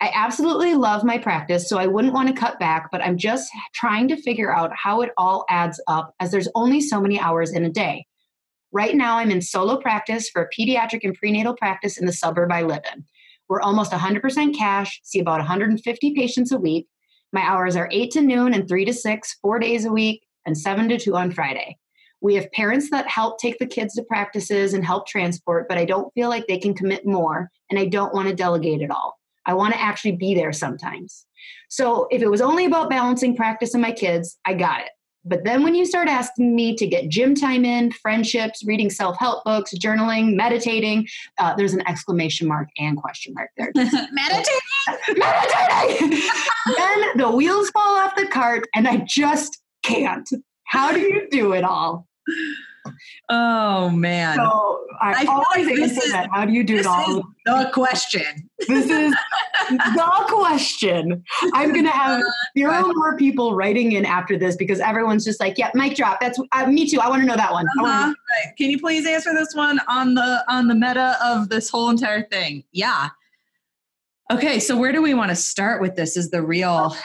I 0.00 0.10
absolutely 0.14 0.74
love 0.74 1.04
my 1.04 1.16
practice, 1.16 1.68
so 1.68 1.78
I 1.78 1.86
wouldn't 1.86 2.12
want 2.12 2.28
to 2.28 2.34
cut 2.34 2.58
back, 2.58 2.90
but 2.92 3.00
I'm 3.00 3.16
just 3.16 3.50
trying 3.74 4.08
to 4.08 4.20
figure 4.20 4.54
out 4.54 4.70
how 4.76 5.00
it 5.00 5.10
all 5.16 5.46
adds 5.48 5.80
up 5.88 6.14
as 6.20 6.30
there's 6.30 6.48
only 6.54 6.80
so 6.82 7.00
many 7.00 7.18
hours 7.18 7.50
in 7.52 7.64
a 7.64 7.70
day. 7.70 8.04
Right 8.76 8.94
now, 8.94 9.16
I'm 9.16 9.30
in 9.30 9.40
solo 9.40 9.78
practice 9.78 10.28
for 10.28 10.42
a 10.42 10.50
pediatric 10.50 11.00
and 11.02 11.14
prenatal 11.14 11.56
practice 11.56 11.96
in 11.96 12.04
the 12.04 12.12
suburb 12.12 12.52
I 12.52 12.60
live 12.60 12.82
in. 12.92 13.06
We're 13.48 13.62
almost 13.62 13.90
100% 13.90 14.54
cash, 14.54 15.00
see 15.02 15.18
about 15.18 15.38
150 15.38 16.14
patients 16.14 16.52
a 16.52 16.58
week. 16.58 16.86
My 17.32 17.40
hours 17.40 17.74
are 17.74 17.88
8 17.90 18.10
to 18.10 18.20
noon 18.20 18.52
and 18.52 18.68
3 18.68 18.84
to 18.84 18.92
6, 18.92 19.38
four 19.40 19.58
days 19.58 19.86
a 19.86 19.90
week, 19.90 20.26
and 20.44 20.58
7 20.58 20.90
to 20.90 20.98
2 20.98 21.16
on 21.16 21.30
Friday. 21.30 21.78
We 22.20 22.34
have 22.34 22.52
parents 22.52 22.90
that 22.90 23.08
help 23.08 23.38
take 23.38 23.58
the 23.58 23.66
kids 23.66 23.94
to 23.94 24.02
practices 24.02 24.74
and 24.74 24.84
help 24.84 25.06
transport, 25.06 25.70
but 25.70 25.78
I 25.78 25.86
don't 25.86 26.12
feel 26.12 26.28
like 26.28 26.46
they 26.46 26.58
can 26.58 26.74
commit 26.74 27.06
more, 27.06 27.50
and 27.70 27.80
I 27.80 27.86
don't 27.86 28.12
want 28.12 28.28
to 28.28 28.34
delegate 28.34 28.82
it 28.82 28.90
all. 28.90 29.18
I 29.46 29.54
want 29.54 29.72
to 29.72 29.80
actually 29.80 30.16
be 30.16 30.34
there 30.34 30.52
sometimes. 30.52 31.24
So 31.70 32.08
if 32.10 32.20
it 32.20 32.30
was 32.30 32.42
only 32.42 32.66
about 32.66 32.90
balancing 32.90 33.36
practice 33.36 33.72
and 33.72 33.80
my 33.80 33.92
kids, 33.92 34.38
I 34.44 34.52
got 34.52 34.82
it. 34.82 34.90
But 35.26 35.44
then 35.44 35.62
when 35.62 35.74
you 35.74 35.84
start 35.84 36.08
asking 36.08 36.54
me 36.54 36.76
to 36.76 36.86
get 36.86 37.08
gym 37.08 37.34
time 37.34 37.64
in, 37.64 37.90
friendships, 37.90 38.64
reading 38.64 38.90
self 38.90 39.18
help 39.18 39.44
books, 39.44 39.74
journaling, 39.74 40.34
meditating, 40.34 41.08
uh, 41.38 41.54
there's 41.56 41.74
an 41.74 41.86
exclamation 41.88 42.46
mark 42.46 42.68
and 42.78 42.96
question 42.96 43.34
mark 43.34 43.50
there. 43.56 43.72
Meditating? 43.74 44.60
meditating! 45.16 46.10
then 46.76 47.16
the 47.16 47.30
wheels 47.30 47.70
fall 47.70 47.96
off 47.98 48.14
the 48.16 48.26
cart 48.26 48.66
and 48.74 48.86
I 48.86 48.98
just 48.98 49.60
can't. 49.82 50.28
How 50.64 50.92
do 50.92 51.00
you 51.00 51.28
do 51.30 51.52
it 51.52 51.64
all? 51.64 52.06
Oh 53.28 53.90
man. 53.90 54.36
So 54.36 54.86
I, 55.00 55.24
I 55.24 55.26
always 55.26 55.66
like 55.66 55.76
this 55.76 55.92
answer 55.92 56.06
is- 56.06 56.12
that. 56.12 56.28
How 56.32 56.44
do 56.44 56.52
you 56.52 56.64
do 56.64 56.76
it 56.76 56.86
all? 56.86 57.22
the 57.44 57.70
question. 57.72 58.48
This 58.66 58.90
is 58.90 59.14
the 59.70 60.24
question. 60.28 61.22
I'm 61.54 61.72
gonna 61.74 61.90
have 61.90 62.22
zero 62.56 62.92
more 62.94 63.16
people 63.16 63.54
writing 63.54 63.92
in 63.92 64.04
after 64.04 64.38
this 64.38 64.56
because 64.56 64.80
everyone's 64.80 65.24
just 65.24 65.40
like, 65.40 65.58
"Yeah, 65.58 65.70
mic 65.74 65.96
drop." 65.96 66.20
That's 66.20 66.40
uh, 66.52 66.66
me 66.66 66.88
too. 66.88 67.00
I 67.00 67.08
want 67.08 67.22
to 67.22 67.26
know 67.26 67.36
that 67.36 67.52
one. 67.52 67.66
Uh-huh. 67.78 68.06
know-. 68.08 68.14
Can 68.58 68.70
you 68.70 68.78
please 68.80 69.06
answer 69.06 69.32
this 69.34 69.54
one 69.54 69.80
on 69.88 70.14
the 70.14 70.44
on 70.48 70.68
the 70.68 70.74
meta 70.74 71.16
of 71.22 71.48
this 71.48 71.68
whole 71.68 71.90
entire 71.90 72.22
thing? 72.22 72.64
Yeah. 72.72 73.10
Okay, 74.32 74.58
so 74.58 74.76
where 74.76 74.90
do 74.90 75.00
we 75.00 75.14
want 75.14 75.30
to 75.30 75.36
start 75.36 75.80
with 75.80 75.94
this? 75.94 76.16
Is 76.16 76.30
the 76.30 76.42
real 76.42 76.96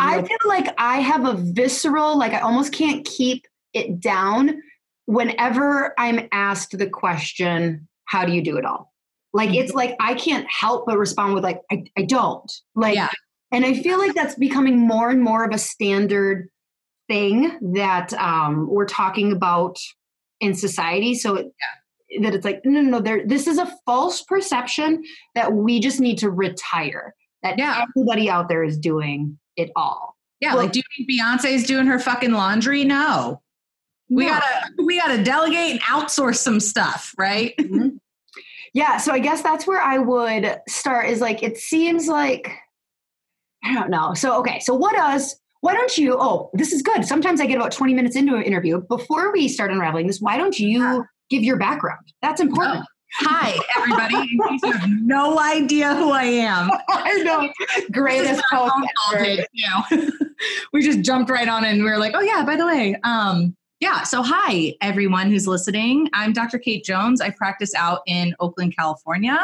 I 0.00 0.22
feel 0.22 0.38
like 0.46 0.74
I 0.78 1.00
have 1.00 1.24
a 1.24 1.34
visceral, 1.34 2.18
like 2.18 2.32
I 2.32 2.40
almost 2.40 2.72
can't 2.72 3.04
keep 3.04 3.46
it 3.72 4.00
down 4.00 4.60
whenever 5.06 5.94
I'm 5.98 6.28
asked 6.32 6.76
the 6.78 6.88
question, 6.88 7.88
"How 8.06 8.24
do 8.24 8.32
you 8.32 8.42
do 8.42 8.56
it 8.56 8.64
all?" 8.64 8.92
Like 9.32 9.50
Mm-hmm. 9.50 9.58
it's 9.64 9.72
like 9.74 9.96
I 10.00 10.14
can't 10.14 10.46
help 10.50 10.86
but 10.86 10.98
respond 10.98 11.34
with 11.34 11.44
like, 11.44 11.60
"I, 11.70 11.84
I 11.96 12.02
don't." 12.02 12.50
Like, 12.74 12.94
Yeah. 12.96 13.08
and 13.52 13.64
I 13.64 13.74
feel 13.74 13.98
like 13.98 14.14
that's 14.14 14.34
becoming 14.36 14.78
more 14.78 15.10
and 15.10 15.22
more 15.22 15.44
of 15.44 15.52
a 15.54 15.58
standard 15.58 16.48
thing 17.08 17.58
that 17.74 18.12
um, 18.14 18.66
we're 18.68 18.86
talking 18.86 19.32
about 19.32 19.78
in 20.40 20.54
society. 20.54 21.14
So 21.14 21.34
it, 21.36 21.52
that 22.22 22.34
it's 22.34 22.44
like, 22.44 22.60
no, 22.64 22.80
no, 22.80 22.90
no. 22.90 23.00
There, 23.00 23.26
this 23.26 23.46
is 23.46 23.58
a 23.58 23.70
false 23.84 24.22
perception 24.22 25.02
that 25.34 25.52
we 25.52 25.80
just 25.80 26.00
need 26.00 26.16
to 26.18 26.30
retire. 26.30 27.14
That 27.42 27.58
Yeah. 27.58 27.84
everybody 27.94 28.30
out 28.30 28.48
there 28.48 28.64
is 28.64 28.78
doing 28.78 29.38
it 29.56 29.70
all. 29.76 30.16
Yeah, 30.40 30.54
Well- 30.54 30.62
like 30.64 30.72
do 30.72 30.78
you 30.80 30.84
think 30.96 31.10
Beyonce's 31.10 31.64
doing 31.66 31.86
her 31.86 31.98
fucking 31.98 32.30
laundry? 32.32 32.84
No. 32.84 33.42
We 34.10 34.24
No. 34.26 34.32
gotta 34.32 34.72
we 34.84 34.98
gotta 34.98 35.22
delegate 35.22 35.72
and 35.72 35.80
outsource 35.82 36.36
some 36.36 36.60
stuff, 36.60 37.14
right? 37.18 37.54
Mhm. 37.58 37.98
Yeah, 38.74 38.96
so 38.96 39.12
I 39.12 39.20
guess 39.20 39.40
that's 39.42 39.66
where 39.66 39.80
I 39.80 39.98
would 39.98 40.60
start 40.68 41.08
is 41.08 41.20
like 41.20 41.42
it 41.42 41.56
seems 41.58 42.08
like 42.08 42.52
I 43.64 43.72
don't 43.74 43.90
know. 43.90 44.14
So 44.14 44.38
okay, 44.40 44.60
so 44.60 44.74
what 44.74 44.94
does 44.94 45.40
why 45.60 45.72
don't 45.72 45.96
you 45.96 46.16
oh, 46.18 46.50
this 46.52 46.72
is 46.72 46.82
good. 46.82 47.04
Sometimes 47.06 47.40
I 47.40 47.46
get 47.46 47.56
about 47.56 47.72
20 47.72 47.94
minutes 47.94 48.16
into 48.16 48.34
an 48.34 48.42
interview. 48.42 48.82
Before 48.88 49.32
we 49.32 49.48
start 49.48 49.70
unraveling 49.70 50.06
this, 50.06 50.20
why 50.20 50.36
don't 50.36 50.58
you 50.58 51.04
give 51.30 51.42
your 51.42 51.56
background? 51.56 52.00
That's 52.20 52.40
important. 52.40 52.84
Hi, 53.18 53.56
everybody. 53.76 54.16
In 54.16 54.38
case 54.48 54.60
you 54.64 54.72
have 54.72 54.90
no 55.00 55.38
idea 55.38 55.94
who 55.94 56.10
I 56.10 56.24
am. 56.24 56.68
I 56.88 57.22
know. 57.22 57.48
Greatest 57.92 58.42
host 58.50 58.74
ever. 59.14 59.24
you 59.52 59.66
know. 59.68 60.10
we 60.72 60.82
just 60.82 61.00
jumped 61.02 61.30
right 61.30 61.48
on 61.48 61.64
it 61.64 61.70
and 61.74 61.84
we 61.84 61.88
were 61.88 61.96
like, 61.98 62.12
oh 62.16 62.20
yeah, 62.20 62.44
by 62.44 62.56
the 62.56 62.66
way, 62.66 62.96
um, 63.04 63.56
yeah, 63.84 64.02
so 64.02 64.22
hi 64.22 64.74
everyone 64.80 65.28
who's 65.30 65.46
listening. 65.46 66.08
I'm 66.14 66.32
Dr. 66.32 66.58
Kate 66.58 66.82
Jones. 66.82 67.20
I 67.20 67.28
practice 67.28 67.74
out 67.74 68.00
in 68.06 68.34
Oakland, 68.40 68.74
California. 68.74 69.38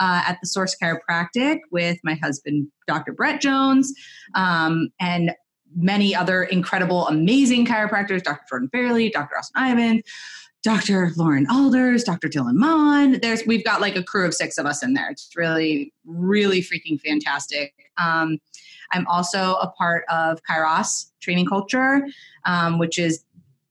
Uh, 0.00 0.22
at 0.26 0.38
the 0.40 0.46
Source 0.46 0.74
Chiropractic 0.82 1.58
with 1.70 1.98
my 2.02 2.14
husband, 2.14 2.68
Dr. 2.88 3.12
Brett 3.12 3.42
Jones, 3.42 3.92
um, 4.34 4.88
and 4.98 5.32
many 5.76 6.16
other 6.16 6.44
incredible, 6.44 7.06
amazing 7.08 7.66
chiropractors, 7.66 8.22
Dr. 8.22 8.40
Jordan 8.48 8.70
Fairley, 8.72 9.10
Dr. 9.10 9.36
Austin 9.36 9.62
Ivan, 9.62 10.02
Dr. 10.62 11.12
Lauren 11.16 11.46
Alders, 11.50 12.04
Dr. 12.04 12.28
Dylan 12.30 12.54
Mon. 12.54 13.20
There's 13.20 13.44
we've 13.46 13.64
got 13.64 13.82
like 13.82 13.96
a 13.96 14.02
crew 14.02 14.26
of 14.26 14.32
six 14.32 14.56
of 14.56 14.64
us 14.64 14.82
in 14.82 14.94
there. 14.94 15.10
It's 15.10 15.28
really, 15.36 15.92
really 16.06 16.62
freaking 16.62 16.98
fantastic. 17.02 17.74
Um, 17.98 18.38
I'm 18.92 19.06
also 19.08 19.56
a 19.56 19.70
part 19.76 20.06
of 20.08 20.40
Kairos 20.48 21.10
Training 21.20 21.46
Culture, 21.46 22.06
um, 22.46 22.78
which 22.78 22.98
is 22.98 23.24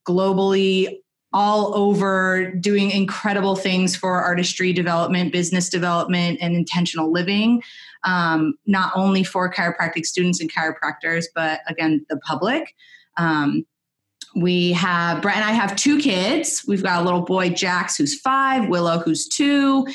globally 0.07 0.99
all 1.33 1.75
over 1.75 2.51
doing 2.59 2.91
incredible 2.91 3.55
things 3.55 3.95
for 3.95 4.21
artistry 4.21 4.71
development, 4.71 5.31
business 5.33 5.67
development, 5.69 6.37
and 6.41 6.55
intentional 6.55 7.11
living. 7.11 7.61
Um, 8.03 8.55
not 8.65 8.91
only 8.95 9.23
for 9.23 9.51
chiropractic 9.51 10.05
students 10.05 10.39
and 10.39 10.51
chiropractors, 10.53 11.25
but 11.33 11.61
again, 11.67 12.05
the 12.09 12.17
public. 12.17 12.75
Um, 13.17 13.65
we 14.35 14.73
have 14.73 15.21
Brett 15.21 15.37
and 15.37 15.45
I 15.45 15.51
have 15.51 15.75
two 15.75 15.99
kids. 15.99 16.63
We've 16.67 16.83
got 16.83 17.01
a 17.01 17.05
little 17.05 17.21
boy, 17.21 17.49
Jax, 17.49 17.97
who's 17.97 18.19
five, 18.19 18.67
Willow, 18.67 18.99
who's 18.99 19.27
two. 19.27 19.85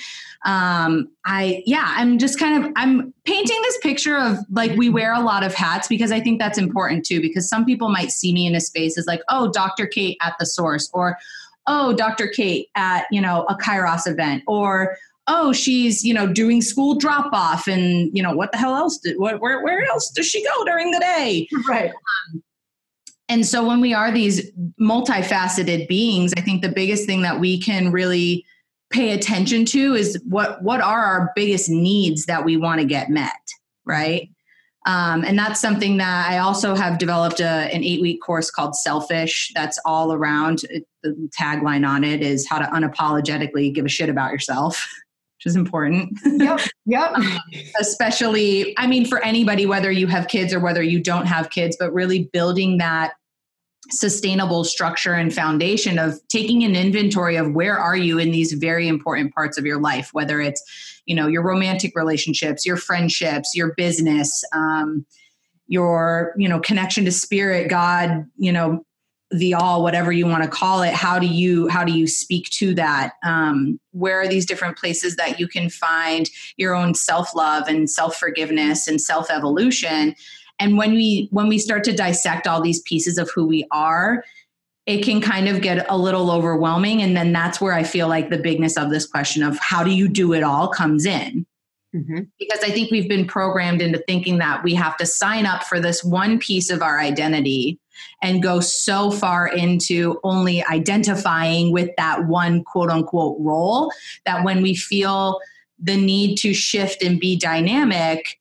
Um, 0.45 1.09
I 1.27 1.63
yeah, 1.67 1.93
I'm 1.97 2.19
just 2.19 2.39
kind 2.39 2.65
of 2.65 2.73
I'm 2.77 3.13
painting 3.25 3.61
this 3.63 3.79
picture 3.79 4.17
of 4.17 4.39
like 4.51 4.77
we 4.77 4.89
wear 4.89 5.13
a 5.13 5.21
lot 5.21 5.43
of 5.43 5.53
hats 5.53 5.89
because 5.89 6.13
I 6.13 6.21
think 6.21 6.39
that's 6.39 6.59
important 6.59 7.05
too. 7.05 7.21
Because 7.21 7.49
some 7.49 7.65
people 7.65 7.89
might 7.89 8.11
see 8.11 8.33
me 8.33 8.47
in 8.47 8.55
a 8.55 8.61
space 8.61 8.97
as 8.97 9.07
like, 9.07 9.21
oh, 9.29 9.51
Dr. 9.51 9.87
Kate 9.87 10.17
at 10.21 10.35
the 10.39 10.47
source, 10.47 10.89
or 10.93 11.19
oh, 11.67 11.93
Dr. 11.93 12.29
Kate 12.29 12.69
at 12.77 13.07
you 13.11 13.21
know 13.21 13.45
a 13.49 13.57
Kairos 13.57 14.07
event, 14.07 14.45
or 14.47 14.97
oh, 15.27 15.53
she's 15.53 16.05
you 16.05 16.15
know 16.15 16.27
doing 16.27 16.63
school 16.63 16.95
drop 16.95 17.33
off, 17.33 17.67
and 17.67 18.11
you 18.17 18.23
know 18.23 18.35
what 18.35 18.53
the 18.53 18.59
hell 18.59 18.77
else? 18.77 18.99
Did, 18.99 19.19
what 19.19 19.41
where 19.41 19.63
where 19.63 19.83
else 19.87 20.11
does 20.11 20.27
she 20.27 20.45
go 20.45 20.65
during 20.65 20.93
the 20.93 21.01
day? 21.01 21.49
Right. 21.69 21.93
And 23.29 23.45
so 23.45 23.67
when 23.67 23.81
we 23.81 23.93
are 23.93 24.11
these 24.11 24.51
multifaceted 24.81 25.87
beings, 25.87 26.33
I 26.37 26.41
think 26.41 26.63
the 26.63 26.71
biggest 26.71 27.05
thing 27.05 27.23
that 27.23 27.41
we 27.41 27.61
can 27.61 27.93
really 27.93 28.47
pay 28.91 29.13
attention 29.13 29.65
to 29.67 29.95
is 29.95 30.21
what 30.27 30.63
what 30.63 30.81
are 30.81 31.05
our 31.05 31.33
biggest 31.35 31.69
needs 31.69 32.27
that 32.27 32.45
we 32.45 32.57
want 32.57 32.81
to 32.81 32.87
get 32.87 33.11
met, 33.11 33.33
right? 33.85 34.31
Um, 34.87 35.23
and 35.23 35.39
that's 35.39 35.61
something 35.61 35.99
that 35.99 36.31
I 36.31 36.39
also 36.39 36.75
have 36.75 36.99
developed 36.99 37.41
a, 37.41 37.45
an 37.45 37.85
eight 37.85 38.01
week 38.01 38.23
course 38.23 38.51
called 38.51 38.75
Selfish. 38.75 39.53
That's 39.55 39.79
all 39.85 40.15
around 40.15 40.63
it, 40.71 40.87
the 41.03 41.29
tagline 41.39 41.87
on 41.87 42.05
it 42.05 42.23
is 42.23 42.49
how 42.49 42.59
to 42.59 42.65
unapologetically 42.67 43.75
give 43.75 43.85
a 43.85 43.89
shit 43.89 44.09
about 44.09 44.33
yourself, 44.33 44.77
which 45.37 45.47
is 45.47 45.57
important 45.57 46.19
Yep. 46.25 46.61
Yep. 46.87 47.17
especially 47.81 48.77
i 48.77 48.89
mean 48.89 49.05
for 49.05 49.25
anybody 49.25 49.67
whether 49.67 49.93
you 49.93 50.09
have 50.09 50.27
kids 50.27 50.53
or 50.53 50.59
whether 50.59 50.83
you 50.83 51.01
don't 51.01 51.27
have 51.27 51.51
kids 51.51 51.77
but 51.79 51.93
really 51.93 52.29
building 52.33 52.79
that 52.79 53.13
sustainable 53.91 54.65
structure 54.65 55.15
and 55.15 55.35
foundation 55.35 55.99
of 55.99 56.21
taking 56.29 56.63
an 56.65 56.77
inventory 56.77 57.37
of 57.37 57.53
where 57.53 57.79
are 57.79 57.97
you 57.97 58.19
in 58.19 58.31
these 58.31 58.53
very 58.53 58.87
important 58.87 59.35
parts 59.35 59.57
of 59.57 59.65
your 59.65 59.81
life 59.81 60.11
whether 60.13 60.41
it's 60.41 60.63
you 61.07 61.15
know 61.15 61.27
your 61.27 61.43
romantic 61.43 61.93
relationships 61.97 62.67
your 62.67 62.77
friendships 62.77 63.53
your 63.55 63.75
business 63.77 64.45
um, 64.53 65.07
your 65.69 66.35
you 66.37 66.49
know 66.49 66.61
connection 66.61 67.05
to 67.05 67.13
spirit 67.13 67.69
god 67.71 68.27
you 68.37 68.53
know 68.53 68.85
the 69.31 69.55
all 69.55 69.83
whatever 69.83 70.11
you 70.11 70.27
want 70.27 70.43
to 70.43 70.49
call 70.49 70.83
it 70.83 70.95
how 70.95 71.19
do 71.19 71.27
you 71.27 71.69
how 71.69 71.85
do 71.85 71.93
you 71.93 72.07
speak 72.07 72.49
to 72.51 72.75
that? 72.75 73.15
Um, 73.23 73.79
where 73.93 74.21
are 74.21 74.29
these 74.29 74.47
different 74.47 74.79
places 74.79 75.17
that 75.17 75.39
you 75.39 75.47
can 75.47 75.69
find 75.69 76.31
your 76.57 76.75
own 76.75 76.95
self-love 76.95 77.69
and 77.69 77.91
self-forgiveness 77.91 78.89
and 78.89 79.01
self-evolution 79.01 80.15
and 80.59 80.77
when 80.77 80.93
we 80.93 81.29
when 81.31 81.49
we 81.49 81.59
start 81.59 81.85
to 81.85 81.93
dissect 81.93 82.47
all 82.47 82.61
these 82.61 82.81
pieces 82.83 83.19
of 83.19 83.31
who 83.35 83.47
we 83.47 83.67
are 83.71 84.25
it 84.87 85.05
can 85.05 85.21
kind 85.21 85.49
of 85.49 85.61
get 85.61 85.85
a 85.91 85.99
little 85.99 86.31
overwhelming 86.31 87.03
and 87.03 87.17
then 87.17 87.33
that's 87.33 87.61
where 87.61 87.75
i 87.75 87.83
feel 87.83 88.09
like 88.09 88.31
the 88.31 88.39
bigness 88.39 88.77
of 88.77 88.91
this 88.91 89.07
question 89.07 89.43
of 89.43 89.59
how 89.59 89.83
do 89.85 89.91
you 89.91 90.09
do 90.09 90.33
it 90.33 90.43
all 90.43 90.69
comes 90.69 91.05
in 91.05 91.47
Mhm. 91.95 92.29
because 92.39 92.63
I 92.63 92.71
think 92.71 92.91
we've 92.91 93.09
been 93.09 93.27
programmed 93.27 93.81
into 93.81 93.99
thinking 94.07 94.37
that 94.39 94.63
we 94.63 94.75
have 94.75 94.99
to 94.99 95.07
sign 95.07 95.47
up 95.47 95.65
for 95.65 95.81
this 95.81 96.05
one 96.05 96.39
piece 96.39 96.69
of 96.69 96.83
our 96.83 97.01
identity 97.01 97.79
and 98.23 98.43
go 98.43 98.61
so 98.61 99.11
far 99.11 99.49
into 99.49 100.21
only 100.23 100.63
identifying 100.67 101.73
with 101.73 101.89
that 101.97 102.27
one 102.27 102.63
quote 102.63 102.91
unquote 102.91 103.39
role 103.41 103.91
that 104.27 104.45
when 104.45 104.61
we 104.61 104.75
feel 104.75 105.41
the 105.79 105.97
need 105.97 106.37
to 106.37 106.53
shift 106.53 107.03
and 107.03 107.19
be 107.21 107.39
dynamic, 107.39 108.39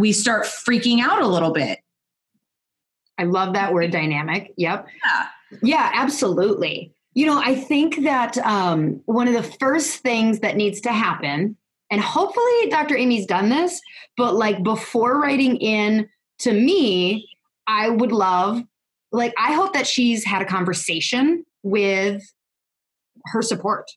we 0.00 0.12
start 0.12 0.46
freaking 0.46 1.00
out 1.00 1.20
a 1.20 1.26
little 1.26 1.52
bit. 1.52 1.78
I 3.18 3.24
love 3.24 3.52
that 3.52 3.72
word 3.74 3.90
dynamic. 3.90 4.54
Yep. 4.56 4.86
Yeah. 5.04 5.26
Yeah, 5.62 5.90
absolutely. 5.92 6.94
You 7.12 7.26
know, 7.26 7.38
I 7.38 7.54
think 7.54 8.02
that 8.04 8.38
um, 8.38 9.02
one 9.04 9.28
of 9.28 9.34
the 9.34 9.42
first 9.42 9.98
things 9.98 10.40
that 10.40 10.56
needs 10.56 10.80
to 10.82 10.92
happen, 10.92 11.56
and 11.90 12.00
hopefully 12.00 12.70
Dr. 12.70 12.96
Amy's 12.96 13.26
done 13.26 13.50
this, 13.50 13.80
but 14.16 14.36
like 14.36 14.62
before 14.62 15.20
writing 15.20 15.56
in 15.56 16.08
to 16.40 16.52
me, 16.52 17.28
I 17.66 17.90
would 17.90 18.12
love, 18.12 18.62
like, 19.12 19.34
I 19.38 19.52
hope 19.52 19.74
that 19.74 19.86
she's 19.86 20.24
had 20.24 20.40
a 20.40 20.46
conversation 20.46 21.44
with 21.62 22.22
her 23.26 23.42
support. 23.42 23.90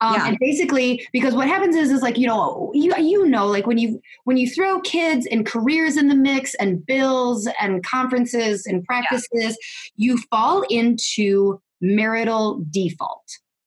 Um, 0.00 0.14
yeah. 0.14 0.28
and 0.28 0.38
basically 0.38 1.06
because 1.12 1.34
what 1.34 1.48
happens 1.48 1.74
is 1.74 1.90
is 1.90 2.02
like 2.02 2.18
you 2.18 2.28
know 2.28 2.70
you 2.72 2.94
you 2.98 3.26
know 3.26 3.46
like 3.46 3.66
when 3.66 3.78
you 3.78 4.00
when 4.24 4.36
you 4.36 4.48
throw 4.48 4.80
kids 4.82 5.26
and 5.26 5.44
careers 5.44 5.96
in 5.96 6.06
the 6.06 6.14
mix 6.14 6.54
and 6.54 6.86
bills 6.86 7.48
and 7.60 7.84
conferences 7.84 8.64
and 8.66 8.84
practices 8.84 9.28
yeah. 9.32 9.50
you 9.96 10.18
fall 10.30 10.62
into 10.70 11.60
marital 11.80 12.64
default 12.70 13.24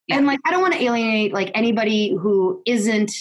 yeah. 0.08 0.18
and 0.18 0.26
like 0.26 0.40
i 0.46 0.52
don't 0.52 0.62
want 0.62 0.74
to 0.74 0.82
alienate 0.82 1.34
like 1.34 1.52
anybody 1.54 2.16
who 2.16 2.62
isn't 2.66 3.12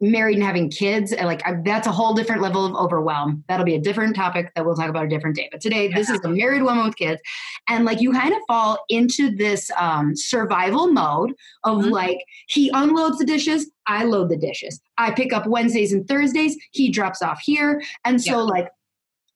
married 0.00 0.34
and 0.34 0.44
having 0.44 0.70
kids 0.70 1.12
and 1.12 1.26
like 1.26 1.46
I, 1.46 1.54
that's 1.64 1.86
a 1.86 1.92
whole 1.92 2.14
different 2.14 2.42
level 2.42 2.66
of 2.66 2.74
overwhelm 2.74 3.44
that'll 3.48 3.64
be 3.64 3.76
a 3.76 3.80
different 3.80 4.16
topic 4.16 4.50
that 4.54 4.64
we'll 4.64 4.74
talk 4.74 4.88
about 4.88 5.04
a 5.04 5.08
different 5.08 5.36
day 5.36 5.48
but 5.50 5.60
today 5.60 5.88
yeah. 5.88 5.96
this 5.96 6.10
is 6.10 6.20
a 6.24 6.28
married 6.28 6.62
woman 6.62 6.84
with 6.84 6.96
kids 6.96 7.20
and 7.68 7.84
like 7.84 8.00
you 8.00 8.12
kind 8.12 8.34
of 8.34 8.40
fall 8.48 8.78
into 8.88 9.34
this 9.36 9.70
um, 9.78 10.14
survival 10.16 10.88
mode 10.88 11.32
of 11.62 11.78
mm-hmm. 11.78 11.90
like 11.90 12.18
he 12.48 12.70
unloads 12.74 13.18
the 13.18 13.24
dishes 13.24 13.70
i 13.86 14.04
load 14.04 14.28
the 14.28 14.36
dishes 14.36 14.80
i 14.98 15.10
pick 15.10 15.32
up 15.32 15.46
wednesdays 15.46 15.92
and 15.92 16.06
thursdays 16.08 16.56
he 16.72 16.90
drops 16.90 17.22
off 17.22 17.40
here 17.40 17.80
and 18.04 18.20
so 18.20 18.32
yeah. 18.32 18.36
like 18.38 18.68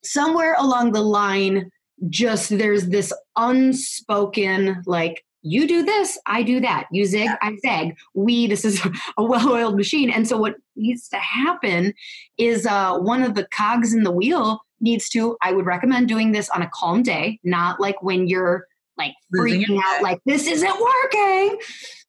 somewhere 0.03 0.57
along 0.59 0.93
the 0.93 1.01
line 1.01 1.71
just 2.09 2.57
there's 2.59 2.89
this 2.89 3.13
unspoken 3.37 4.83
like 4.87 5.25
you 5.43 5.69
do 5.69 5.85
this, 5.85 6.19
I 6.27 6.43
do 6.43 6.61
that. 6.61 6.89
You 6.91 7.05
zig, 7.05 7.31
I 7.41 7.57
zag. 7.65 7.97
We, 8.15 8.47
this 8.47 8.65
is 8.65 8.85
a 9.17 9.25
well 9.25 9.49
oiled 9.53 9.77
machine. 9.77 10.11
And 10.11 10.27
so, 10.27 10.37
what 10.37 10.57
needs 10.77 11.09
to 11.09 11.17
happen 11.17 11.95
is 12.37 12.67
uh, 12.67 12.99
one 12.99 13.23
of 13.23 13.35
the 13.35 13.47
cogs 13.53 13.95
in 13.95 14.03
the 14.03 14.11
wheel 14.11 14.61
needs 14.81 15.09
to, 15.11 15.37
I 15.43 15.53
would 15.53 15.67
recommend 15.67 16.09
doing 16.09 16.33
this 16.33 16.49
on 16.51 16.63
a 16.63 16.71
calm 16.73 17.03
day, 17.03 17.39
not 17.45 17.81
like 17.81 18.03
when 18.03 18.29
you're 18.29 18.67
like 18.97 19.15
freaking 19.35 19.81
out, 19.85 20.03
like, 20.03 20.21
this 20.27 20.47
isn't 20.47 20.81
working. 20.81 21.59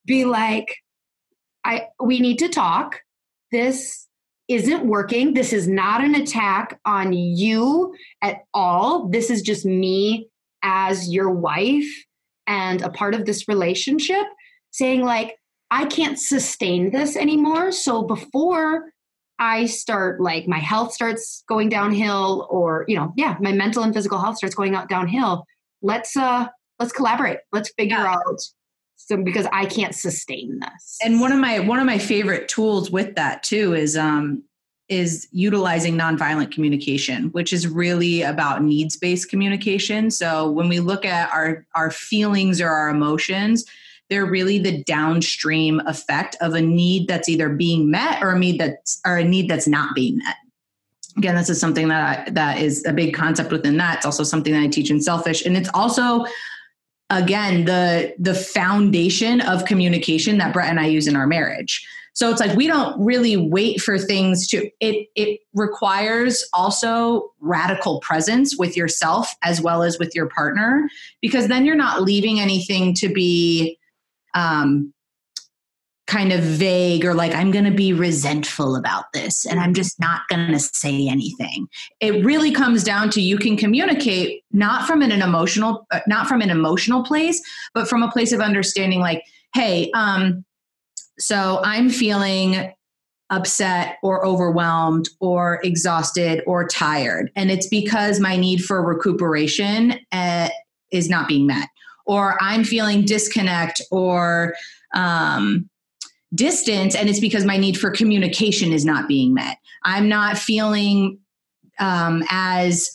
Be 0.06 0.24
like, 0.24 0.76
I, 1.64 1.86
we 2.02 2.20
need 2.20 2.38
to 2.40 2.48
talk. 2.48 3.00
This 3.52 4.08
isn't 4.48 4.84
working. 4.84 5.34
This 5.34 5.52
is 5.52 5.68
not 5.68 6.02
an 6.02 6.16
attack 6.16 6.80
on 6.84 7.12
you 7.12 7.94
at 8.22 8.40
all. 8.52 9.08
This 9.08 9.30
is 9.30 9.42
just 9.42 9.64
me 9.64 10.28
as 10.62 11.08
your 11.08 11.30
wife 11.30 11.86
and 12.50 12.82
a 12.82 12.90
part 12.90 13.14
of 13.14 13.24
this 13.24 13.46
relationship 13.48 14.26
saying 14.72 15.02
like 15.02 15.36
i 15.70 15.84
can't 15.86 16.18
sustain 16.18 16.90
this 16.90 17.16
anymore. 17.16 17.72
So 17.72 18.02
before 18.02 18.90
i 19.38 19.64
start 19.66 20.20
like 20.20 20.46
my 20.46 20.58
health 20.58 20.92
starts 20.92 21.44
going 21.48 21.68
downhill 21.68 22.46
or 22.50 22.84
you 22.88 22.96
know 22.96 23.12
yeah 23.16 23.36
my 23.40 23.52
mental 23.52 23.82
and 23.82 23.94
physical 23.94 24.18
health 24.18 24.36
starts 24.36 24.54
going 24.54 24.74
out 24.74 24.88
downhill 24.88 25.46
let's 25.80 26.14
uh 26.16 26.46
let's 26.78 26.92
collaborate. 26.92 27.38
Let's 27.52 27.70
figure 27.78 27.98
yeah. 27.98 28.14
out 28.14 28.40
so 28.96 29.16
because 29.16 29.46
i 29.52 29.64
can't 29.66 29.94
sustain 29.94 30.60
this. 30.60 30.98
And 31.02 31.20
one 31.20 31.32
of 31.32 31.38
my 31.38 31.60
one 31.60 31.78
of 31.78 31.86
my 31.86 31.98
favorite 31.98 32.48
tools 32.48 32.90
with 32.90 33.14
that 33.14 33.42
too 33.42 33.74
is 33.74 33.96
um 33.96 34.42
is 34.90 35.28
utilizing 35.30 35.96
nonviolent 35.96 36.52
communication, 36.52 37.30
which 37.30 37.52
is 37.52 37.68
really 37.68 38.22
about 38.22 38.62
needs 38.62 38.96
based 38.96 39.30
communication. 39.30 40.10
So 40.10 40.50
when 40.50 40.68
we 40.68 40.80
look 40.80 41.04
at 41.04 41.32
our, 41.32 41.64
our 41.74 41.90
feelings 41.90 42.60
or 42.60 42.68
our 42.68 42.90
emotions, 42.90 43.64
they're 44.10 44.26
really 44.26 44.58
the 44.58 44.82
downstream 44.82 45.80
effect 45.86 46.36
of 46.40 46.54
a 46.54 46.60
need 46.60 47.06
that's 47.06 47.28
either 47.28 47.48
being 47.48 47.90
met 47.90 48.20
or 48.22 48.32
a 48.32 48.38
need 48.38 48.60
that's 48.60 49.00
or 49.06 49.16
a 49.16 49.24
need 49.24 49.48
that's 49.48 49.68
not 49.68 49.94
being 49.94 50.18
met. 50.18 50.34
Again, 51.16 51.36
this 51.36 51.48
is 51.48 51.60
something 51.60 51.88
that 51.88 52.28
I, 52.28 52.30
that 52.30 52.58
is 52.58 52.84
a 52.86 52.92
big 52.92 53.14
concept 53.14 53.52
within 53.52 53.76
that. 53.76 53.98
It's 53.98 54.06
also 54.06 54.24
something 54.24 54.52
that 54.52 54.62
I 54.62 54.66
teach 54.66 54.90
in 54.90 55.00
selfish, 55.00 55.46
and 55.46 55.56
it's 55.56 55.70
also 55.74 56.24
again 57.10 57.64
the 57.64 58.14
the 58.18 58.34
foundation 58.34 59.40
of 59.40 59.64
communication 59.64 60.38
that 60.38 60.52
Brett 60.52 60.70
and 60.70 60.80
I 60.80 60.86
use 60.86 61.06
in 61.06 61.16
our 61.16 61.26
marriage. 61.26 61.86
So 62.12 62.30
it's 62.30 62.40
like 62.40 62.56
we 62.56 62.66
don't 62.66 63.02
really 63.02 63.36
wait 63.36 63.80
for 63.80 63.98
things 63.98 64.46
to 64.48 64.70
it 64.80 65.08
it 65.14 65.40
requires 65.54 66.44
also 66.52 67.32
radical 67.40 68.00
presence 68.00 68.56
with 68.58 68.76
yourself 68.76 69.34
as 69.42 69.60
well 69.60 69.82
as 69.82 69.98
with 69.98 70.14
your 70.14 70.28
partner 70.28 70.88
because 71.22 71.48
then 71.48 71.64
you're 71.64 71.74
not 71.76 72.02
leaving 72.02 72.40
anything 72.40 72.94
to 72.94 73.08
be 73.08 73.78
um 74.34 74.92
kind 76.10 76.32
of 76.32 76.40
vague 76.40 77.04
or 77.04 77.14
like 77.14 77.32
I'm 77.32 77.52
going 77.52 77.66
to 77.66 77.70
be 77.70 77.92
resentful 77.92 78.74
about 78.74 79.04
this 79.14 79.46
and 79.46 79.60
I'm 79.60 79.72
just 79.72 80.00
not 80.00 80.22
going 80.28 80.50
to 80.50 80.58
say 80.58 81.06
anything. 81.06 81.68
It 82.00 82.24
really 82.24 82.50
comes 82.50 82.82
down 82.82 83.10
to 83.10 83.20
you 83.20 83.38
can 83.38 83.56
communicate 83.56 84.42
not 84.50 84.88
from 84.88 85.02
an, 85.02 85.12
an 85.12 85.22
emotional 85.22 85.86
uh, 85.92 86.00
not 86.08 86.26
from 86.26 86.42
an 86.42 86.50
emotional 86.50 87.04
place 87.04 87.40
but 87.74 87.88
from 87.88 88.02
a 88.02 88.10
place 88.10 88.32
of 88.32 88.40
understanding 88.40 88.98
like 88.98 89.22
hey 89.54 89.88
um 89.94 90.44
so 91.20 91.60
I'm 91.62 91.90
feeling 91.90 92.72
upset 93.30 93.96
or 94.02 94.26
overwhelmed 94.26 95.08
or 95.20 95.60
exhausted 95.62 96.42
or 96.46 96.66
tired. 96.66 97.30
And 97.36 97.50
it's 97.50 97.68
because 97.68 98.18
my 98.18 98.36
need 98.36 98.64
for 98.64 98.84
recuperation 98.84 99.94
uh, 100.10 100.48
is 100.90 101.08
not 101.08 101.28
being 101.28 101.46
met. 101.46 101.68
Or 102.06 102.36
I'm 102.40 102.64
feeling 102.64 103.04
disconnect 103.04 103.80
or 103.92 104.54
um, 104.94 105.70
distance, 106.34 106.96
and 106.96 107.08
it's 107.08 107.20
because 107.20 107.44
my 107.44 107.56
need 107.56 107.78
for 107.78 107.90
communication 107.90 108.72
is 108.72 108.84
not 108.84 109.06
being 109.06 109.32
met. 109.32 109.58
I'm 109.84 110.08
not 110.08 110.36
feeling 110.36 111.18
um, 111.78 112.24
as 112.30 112.90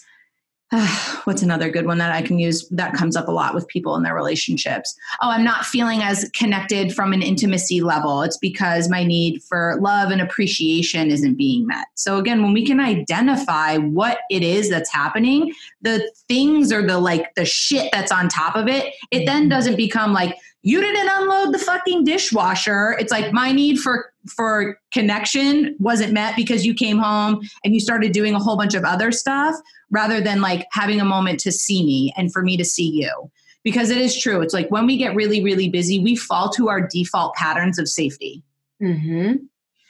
what's 1.25 1.43
another 1.43 1.69
good 1.69 1.85
one 1.85 1.99
that 1.99 2.11
I 2.11 2.21
can 2.21 2.39
use 2.39 2.67
that 2.69 2.93
comes 2.93 3.15
up 3.15 3.27
a 3.27 3.31
lot 3.31 3.53
with 3.53 3.67
people 3.67 3.95
in 3.95 4.03
their 4.03 4.15
relationships? 4.15 4.95
Oh, 5.21 5.29
I'm 5.29 5.43
not 5.43 5.65
feeling 5.65 6.01
as 6.01 6.29
connected 6.31 6.93
from 6.93 7.13
an 7.13 7.21
intimacy 7.21 7.81
level. 7.81 8.23
It's 8.23 8.37
because 8.37 8.89
my 8.89 9.03
need 9.03 9.43
for 9.43 9.77
love 9.79 10.09
and 10.09 10.21
appreciation 10.21 11.11
isn't 11.11 11.35
being 11.35 11.67
met. 11.67 11.87
So, 11.93 12.17
again, 12.17 12.41
when 12.41 12.53
we 12.53 12.65
can 12.65 12.79
identify 12.79 13.77
what 13.77 14.19
it 14.31 14.43
is 14.43 14.69
that's 14.69 14.91
happening, 14.91 15.53
the 15.81 16.11
things 16.27 16.71
or 16.71 16.85
the 16.85 16.97
like 16.97 17.35
the 17.35 17.45
shit 17.45 17.91
that's 17.91 18.11
on 18.11 18.27
top 18.27 18.55
of 18.55 18.67
it, 18.67 18.93
it 19.11 19.25
then 19.25 19.43
mm-hmm. 19.43 19.49
doesn't 19.49 19.75
become 19.75 20.13
like, 20.13 20.35
you 20.65 20.81
didn't 20.81 21.07
unload 21.13 21.53
the 21.53 21.59
fucking 21.59 22.05
dishwasher. 22.05 22.95
It's 22.99 23.11
like 23.11 23.31
my 23.31 23.51
need 23.51 23.79
for 23.79 24.11
for 24.27 24.79
connection 24.91 25.75
wasn't 25.79 26.11
met 26.11 26.35
because 26.35 26.65
you 26.65 26.73
came 26.73 26.97
home 26.97 27.47
and 27.63 27.75
you 27.75 27.79
started 27.79 28.11
doing 28.13 28.33
a 28.33 28.39
whole 28.39 28.57
bunch 28.57 28.73
of 28.73 28.83
other 28.83 29.11
stuff 29.11 29.53
rather 29.91 30.19
than 30.19 30.41
like 30.41 30.65
having 30.71 30.99
a 30.99 31.05
moment 31.05 31.39
to 31.41 31.51
see 31.51 31.85
me 31.85 32.11
and 32.17 32.33
for 32.33 32.41
me 32.41 32.57
to 32.57 32.65
see 32.65 32.89
you. 32.89 33.31
Because 33.63 33.91
it 33.91 33.99
is 33.99 34.19
true. 34.19 34.41
It's 34.41 34.55
like 34.55 34.69
when 34.71 34.87
we 34.87 34.97
get 34.97 35.13
really, 35.13 35.43
really 35.43 35.69
busy, 35.69 35.99
we 35.99 36.15
fall 36.15 36.49
to 36.53 36.67
our 36.67 36.81
default 36.81 37.35
patterns 37.35 37.77
of 37.77 37.87
safety. 37.87 38.41
Mm-hmm. 38.81 39.35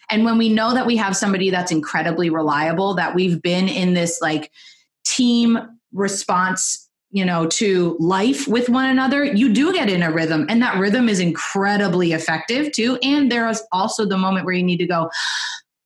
And 0.09 0.25
when 0.25 0.37
we 0.37 0.49
know 0.49 0.73
that 0.73 0.85
we 0.85 0.97
have 0.97 1.15
somebody 1.15 1.49
that's 1.51 1.71
incredibly 1.71 2.29
reliable, 2.29 2.95
that 2.95 3.15
we've 3.15 3.41
been 3.41 3.69
in 3.69 3.93
this 3.93 4.19
like 4.21 4.51
team 5.05 5.57
response, 5.93 6.84
you 7.15 7.23
know, 7.23 7.47
to 7.47 7.95
life 7.97 8.45
with 8.45 8.67
one 8.67 8.83
another, 8.89 9.23
you 9.23 9.53
do 9.53 9.71
get 9.71 9.89
in 9.89 10.03
a 10.03 10.11
rhythm. 10.11 10.45
And 10.49 10.61
that 10.61 10.77
rhythm 10.77 11.07
is 11.07 11.21
incredibly 11.21 12.11
effective 12.11 12.73
too. 12.73 12.99
And 13.01 13.31
there 13.31 13.47
is 13.47 13.63
also 13.71 14.05
the 14.05 14.17
moment 14.17 14.45
where 14.45 14.53
you 14.53 14.63
need 14.63 14.79
to 14.79 14.85
go, 14.85 15.09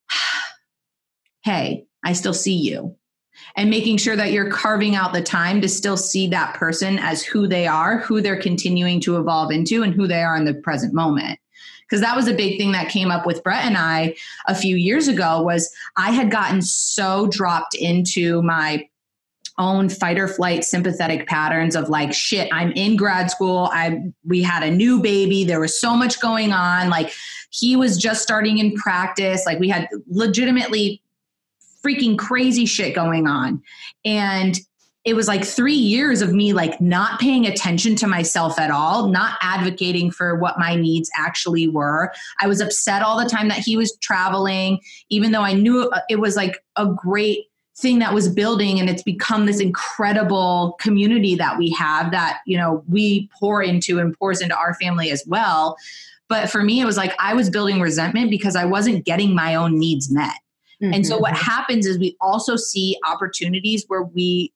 hey, 1.44 1.86
I 2.04 2.14
still 2.14 2.34
see 2.34 2.56
you 2.56 2.96
and 3.56 3.70
making 3.70 3.98
sure 3.98 4.16
that 4.16 4.32
you're 4.32 4.50
carving 4.50 4.96
out 4.96 5.14
the 5.14 5.22
time 5.22 5.62
to 5.62 5.70
still 5.70 5.98
see 5.98 6.26
that 6.30 6.56
person 6.56 6.98
as 6.98 7.24
who 7.24 7.48
they 7.48 7.68
are, 7.68 8.00
who 8.00 8.22
they're 8.22 8.42
continuing 8.42 9.00
to 9.02 9.18
evolve 9.18 9.52
into, 9.52 9.84
and 9.84 9.94
who 9.94 10.08
they 10.08 10.24
are 10.24 10.36
in 10.36 10.46
the 10.46 10.56
present 10.56 10.96
moment. 10.96 11.40
Because 11.88 12.02
that 12.02 12.16
was 12.16 12.28
a 12.28 12.34
big 12.34 12.58
thing 12.58 12.72
that 12.72 12.90
came 12.90 13.12
up 13.12 13.28
with 13.28 13.44
Brett 13.44 13.66
and 13.66 13.78
I 13.78 14.16
a 14.48 14.56
few 14.56 14.76
years 14.76 15.08
ago 15.08 15.44
was 15.44 15.72
I 15.96 16.10
had 16.10 16.32
gotten 16.32 16.64
so 16.64 17.28
dropped 17.28 17.76
into 17.76 18.42
my 18.42 18.90
own 19.60 19.90
fight 19.90 20.18
or 20.18 20.28
flight 20.28 20.64
sympathetic 20.64 21.28
patterns 21.28 21.76
of 21.76 21.90
like 21.90 22.14
shit 22.14 22.50
i'm 22.52 22.72
in 22.72 22.96
grad 22.96 23.30
school 23.30 23.70
i 23.72 24.02
we 24.26 24.42
had 24.42 24.64
a 24.64 24.72
new 24.72 25.02
baby 25.02 25.44
there 25.44 25.60
was 25.60 25.80
so 25.80 25.96
much 25.96 26.20
going 26.20 26.52
on 26.52 26.90
like 26.90 27.12
he 27.52 27.76
was 27.76 27.98
just 27.98 28.24
starting 28.24 28.58
in 28.58 28.74
practice 28.76 29.46
like 29.46 29.60
we 29.60 29.70
had 29.70 29.88
legitimately 30.08 31.02
freaking 31.84 32.18
crazy 32.18 32.66
shit 32.66 32.96
going 32.96 33.28
on. 33.28 33.62
And 34.06 34.58
it 35.06 35.16
was 35.16 35.28
like 35.28 35.46
three 35.46 35.74
years 35.74 36.22
of 36.22 36.34
me 36.34 36.52
like 36.52 36.80
not 36.82 37.20
paying 37.20 37.46
attention 37.46 37.96
to 37.96 38.08
myself 38.08 38.60
at 38.60 38.70
all, 38.70 39.08
not 39.08 39.38
advocating 39.42 40.12
for 40.12 40.36
what 40.36 40.60
my 40.60 40.76
needs 40.76 41.10
actually 41.18 41.70
were. 41.70 42.12
I 42.40 42.48
was 42.48 42.60
upset 42.60 43.02
all 43.02 43.18
the 43.18 43.30
time 43.30 43.48
that 43.48 43.60
he 43.60 43.78
was 43.78 43.98
traveling, 44.02 44.80
even 45.10 45.32
though 45.32 45.42
I 45.42 45.54
knew 45.54 45.92
it 46.10 46.18
was 46.18 46.36
like 46.36 46.64
a 46.76 46.86
great 46.86 47.46
thing 47.80 48.00
that 48.00 48.14
was 48.14 48.28
building 48.28 48.80
and 48.80 48.90
it's 48.90 49.04
become 49.04 49.46
this 49.46 49.60
incredible 49.60 50.76
community 50.80 51.36
that 51.36 51.58
we 51.58 51.70
have 51.72 52.12
that 52.12 52.40
you 52.46 52.58
know 52.58 52.84
we 52.88 53.30
pour 53.40 53.62
into 53.64 54.00
and 54.00 54.18
pours 54.18 54.42
into 54.42 54.56
our 54.58 54.74
family 54.76 55.12
as 55.12 55.24
well 55.28 55.78
but 56.28 56.50
for 56.50 56.62
me 56.62 56.82
it 56.82 56.86
was 56.86 56.98
like 56.98 57.14
i 57.20 57.34
was 57.34 57.50
building 57.50 57.80
resentment 57.80 58.30
because 58.30 58.56
i 58.56 58.66
wasn't 58.66 59.06
getting 59.06 59.34
my 59.34 59.56
own 59.56 59.80
needs 59.80 60.12
met 60.12 60.36
mm-hmm. 60.82 60.94
and 60.94 61.08
so 61.08 61.18
what 61.18 61.34
mm-hmm. 61.34 61.52
happens 61.52 61.86
is 61.86 61.98
we 61.98 62.18
also 62.20 62.56
see 62.56 62.98
opportunities 63.08 63.86
where 63.88 64.04
we 64.04 64.52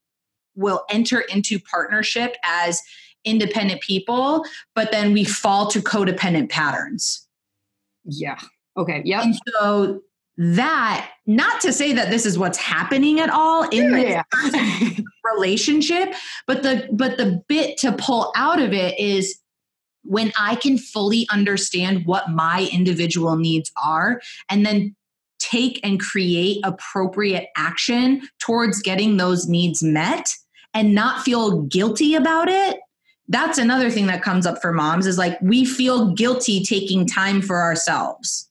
will 0.56 0.84
enter 0.90 1.22
into 1.22 1.60
partnership 1.60 2.36
as 2.44 2.82
independent 3.26 3.82
people, 3.82 4.46
but 4.76 4.92
then 4.92 5.14
we 5.14 5.24
fall 5.24 5.68
to 5.68 5.80
codependent 5.82 6.50
patterns. 6.50 7.28
Yeah. 8.06 8.40
Okay. 8.78 9.02
yeah 9.06 9.22
And 9.22 9.36
so 9.48 10.02
that, 10.38 11.12
not 11.28 11.62
to 11.62 11.72
say 11.72 11.94
that 11.94 12.10
this 12.10 12.26
is 12.26 12.40
what's 12.40 12.58
happening 12.58 13.20
at 13.20 13.30
all 13.30 13.68
in 13.70 13.92
the 13.92 14.02
yeah. 14.02 15.00
relationship, 15.36 16.14
but 16.48 16.64
the 16.64 16.88
but 16.92 17.18
the 17.18 17.44
bit 17.48 17.78
to 17.80 17.92
pull 17.94 18.32
out 18.36 18.60
of 18.60 18.74
it 18.74 19.00
is 19.00 19.40
when 20.04 20.34
I 20.38 20.56
can 20.56 20.78
fully 20.78 21.28
understand 21.32 22.06
what 22.06 22.30
my 22.30 22.70
individual 22.74 23.38
needs 23.38 23.72
are 23.82 24.22
and 24.50 24.66
then 24.66 24.96
take 25.40 25.80
and 25.84 26.00
create 26.00 26.60
appropriate 26.64 27.50
action 27.56 28.22
towards 28.40 28.82
getting 28.82 29.18
those 29.18 29.48
needs 29.48 29.84
met 29.84 30.34
and 30.74 30.96
not 30.96 31.24
feel 31.24 31.62
guilty 31.64 32.16
about 32.16 32.48
it 32.50 32.80
that's 33.30 33.58
another 33.58 33.90
thing 33.90 34.08
that 34.08 34.22
comes 34.22 34.46
up 34.46 34.62
for 34.62 34.72
moms 34.72 35.06
is 35.06 35.18
like 35.18 35.40
we 35.42 35.66
feel 35.66 36.14
guilty 36.14 36.64
taking 36.64 37.06
time 37.06 37.42
for 37.42 37.62
ourselves 37.62 38.50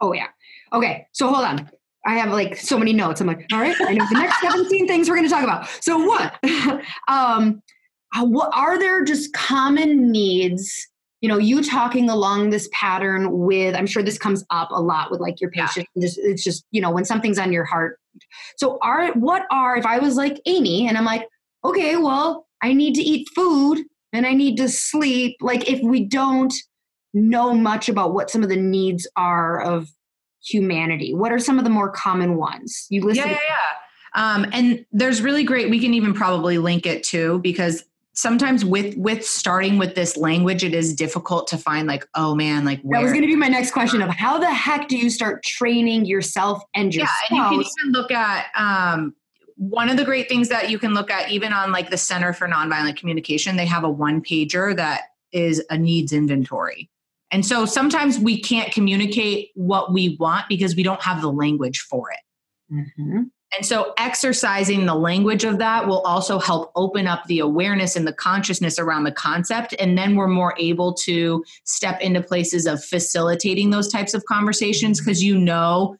oh 0.00 0.12
yeah 0.12 0.28
okay 0.72 1.06
so 1.12 1.28
hold 1.28 1.44
on 1.44 1.70
i 2.06 2.14
have 2.14 2.30
like 2.30 2.56
so 2.56 2.78
many 2.78 2.92
notes 2.92 3.20
i'm 3.20 3.26
like 3.26 3.46
all 3.52 3.60
right 3.60 3.76
i 3.82 3.94
know 3.94 4.06
the 4.10 4.18
next 4.18 4.40
17 4.52 4.86
things 4.86 5.08
we're 5.08 5.16
going 5.16 5.28
to 5.28 5.32
talk 5.32 5.44
about 5.44 5.68
so 5.80 5.98
what 5.98 6.38
um 7.08 7.62
what 8.22 8.50
are 8.54 8.78
there 8.78 9.04
just 9.04 9.32
common 9.32 10.10
needs 10.10 10.88
you 11.20 11.28
know 11.28 11.38
you 11.38 11.62
talking 11.62 12.08
along 12.08 12.50
this 12.50 12.68
pattern 12.72 13.38
with 13.38 13.74
i'm 13.74 13.86
sure 13.86 14.02
this 14.02 14.18
comes 14.18 14.44
up 14.50 14.70
a 14.70 14.80
lot 14.80 15.10
with 15.10 15.20
like 15.20 15.40
your 15.40 15.50
patients 15.50 15.88
yeah. 15.94 16.02
just, 16.02 16.18
it's 16.18 16.42
just 16.42 16.64
you 16.70 16.80
know 16.80 16.90
when 16.90 17.04
something's 17.04 17.38
on 17.38 17.52
your 17.52 17.64
heart 17.64 17.98
so 18.56 18.78
are 18.82 19.12
what 19.12 19.44
are 19.50 19.76
if 19.76 19.86
i 19.86 19.98
was 19.98 20.16
like 20.16 20.40
amy 20.46 20.88
and 20.88 20.96
i'm 20.98 21.04
like 21.04 21.26
okay, 21.64 21.96
well, 21.96 22.46
I 22.62 22.72
need 22.72 22.94
to 22.94 23.02
eat 23.02 23.28
food 23.34 23.84
and 24.12 24.26
I 24.26 24.32
need 24.32 24.56
to 24.56 24.68
sleep. 24.68 25.36
Like, 25.40 25.70
if 25.70 25.80
we 25.82 26.04
don't 26.04 26.52
know 27.12 27.54
much 27.54 27.88
about 27.88 28.14
what 28.14 28.30
some 28.30 28.42
of 28.42 28.48
the 28.48 28.56
needs 28.56 29.08
are 29.16 29.60
of 29.60 29.88
humanity, 30.44 31.14
what 31.14 31.32
are 31.32 31.38
some 31.38 31.58
of 31.58 31.64
the 31.64 31.70
more 31.70 31.90
common 31.90 32.36
ones? 32.36 32.86
You 32.90 33.02
listen. 33.02 33.28
Yeah, 33.28 33.32
yeah, 33.32 33.38
yeah. 33.48 33.54
Um, 34.14 34.46
and 34.52 34.84
there's 34.92 35.22
really 35.22 35.44
great. 35.44 35.70
We 35.70 35.78
can 35.78 35.94
even 35.94 36.14
probably 36.14 36.58
link 36.58 36.86
it 36.86 37.04
too 37.04 37.38
because 37.40 37.84
sometimes 38.12 38.64
with 38.64 38.96
with 38.96 39.24
starting 39.24 39.78
with 39.78 39.94
this 39.94 40.16
language 40.16 40.64
it 40.64 40.74
is 40.74 40.94
difficult 40.94 41.46
to 41.46 41.56
find 41.56 41.86
like 41.86 42.06
oh 42.16 42.34
man 42.34 42.64
like 42.64 42.80
where? 42.82 42.98
that 42.98 43.04
was 43.04 43.12
going 43.12 43.22
to 43.22 43.28
be 43.28 43.36
my 43.36 43.48
next 43.48 43.70
question 43.70 44.02
of 44.02 44.10
how 44.10 44.36
the 44.36 44.52
heck 44.52 44.88
do 44.88 44.96
you 44.96 45.08
start 45.08 45.42
training 45.44 46.04
yourself 46.04 46.62
and 46.74 46.94
your 46.94 47.04
yeah 47.04 47.10
and 47.30 47.38
you 47.38 47.44
can 47.44 47.52
even 47.54 47.92
look 47.92 48.10
at 48.10 48.46
um 48.56 49.14
one 49.56 49.88
of 49.88 49.96
the 49.96 50.04
great 50.04 50.28
things 50.28 50.48
that 50.48 50.70
you 50.70 50.78
can 50.78 50.92
look 50.92 51.10
at 51.10 51.30
even 51.30 51.52
on 51.52 51.70
like 51.70 51.90
the 51.90 51.96
center 51.96 52.32
for 52.32 52.48
nonviolent 52.48 52.96
communication 52.96 53.56
they 53.56 53.66
have 53.66 53.84
a 53.84 53.90
one 53.90 54.20
pager 54.20 54.74
that 54.74 55.02
is 55.32 55.64
a 55.70 55.78
needs 55.78 56.12
inventory 56.12 56.90
and 57.30 57.46
so 57.46 57.64
sometimes 57.64 58.18
we 58.18 58.40
can't 58.40 58.72
communicate 58.72 59.50
what 59.54 59.92
we 59.92 60.16
want 60.18 60.46
because 60.48 60.74
we 60.74 60.82
don't 60.82 61.02
have 61.02 61.20
the 61.20 61.30
language 61.30 61.80
for 61.80 62.10
it. 62.10 62.18
Mm-hmm. 62.72 63.22
and 63.56 63.66
so 63.66 63.92
exercising 63.98 64.86
the 64.86 64.94
language 64.94 65.42
of 65.42 65.58
that 65.58 65.88
will 65.88 66.02
also 66.02 66.38
help 66.38 66.70
open 66.76 67.08
up 67.08 67.24
the 67.24 67.40
awareness 67.40 67.96
and 67.96 68.06
the 68.06 68.12
consciousness 68.12 68.78
around 68.78 69.02
the 69.02 69.10
concept. 69.10 69.74
And 69.80 69.98
then 69.98 70.14
we're 70.14 70.28
more 70.28 70.54
able 70.56 70.94
to 70.94 71.44
step 71.64 72.00
into 72.00 72.22
places 72.22 72.64
of 72.64 72.84
facilitating 72.84 73.70
those 73.70 73.88
types 73.88 74.14
of 74.14 74.24
conversations 74.26 75.00
because 75.00 75.20
you 75.20 75.36
know 75.36 75.96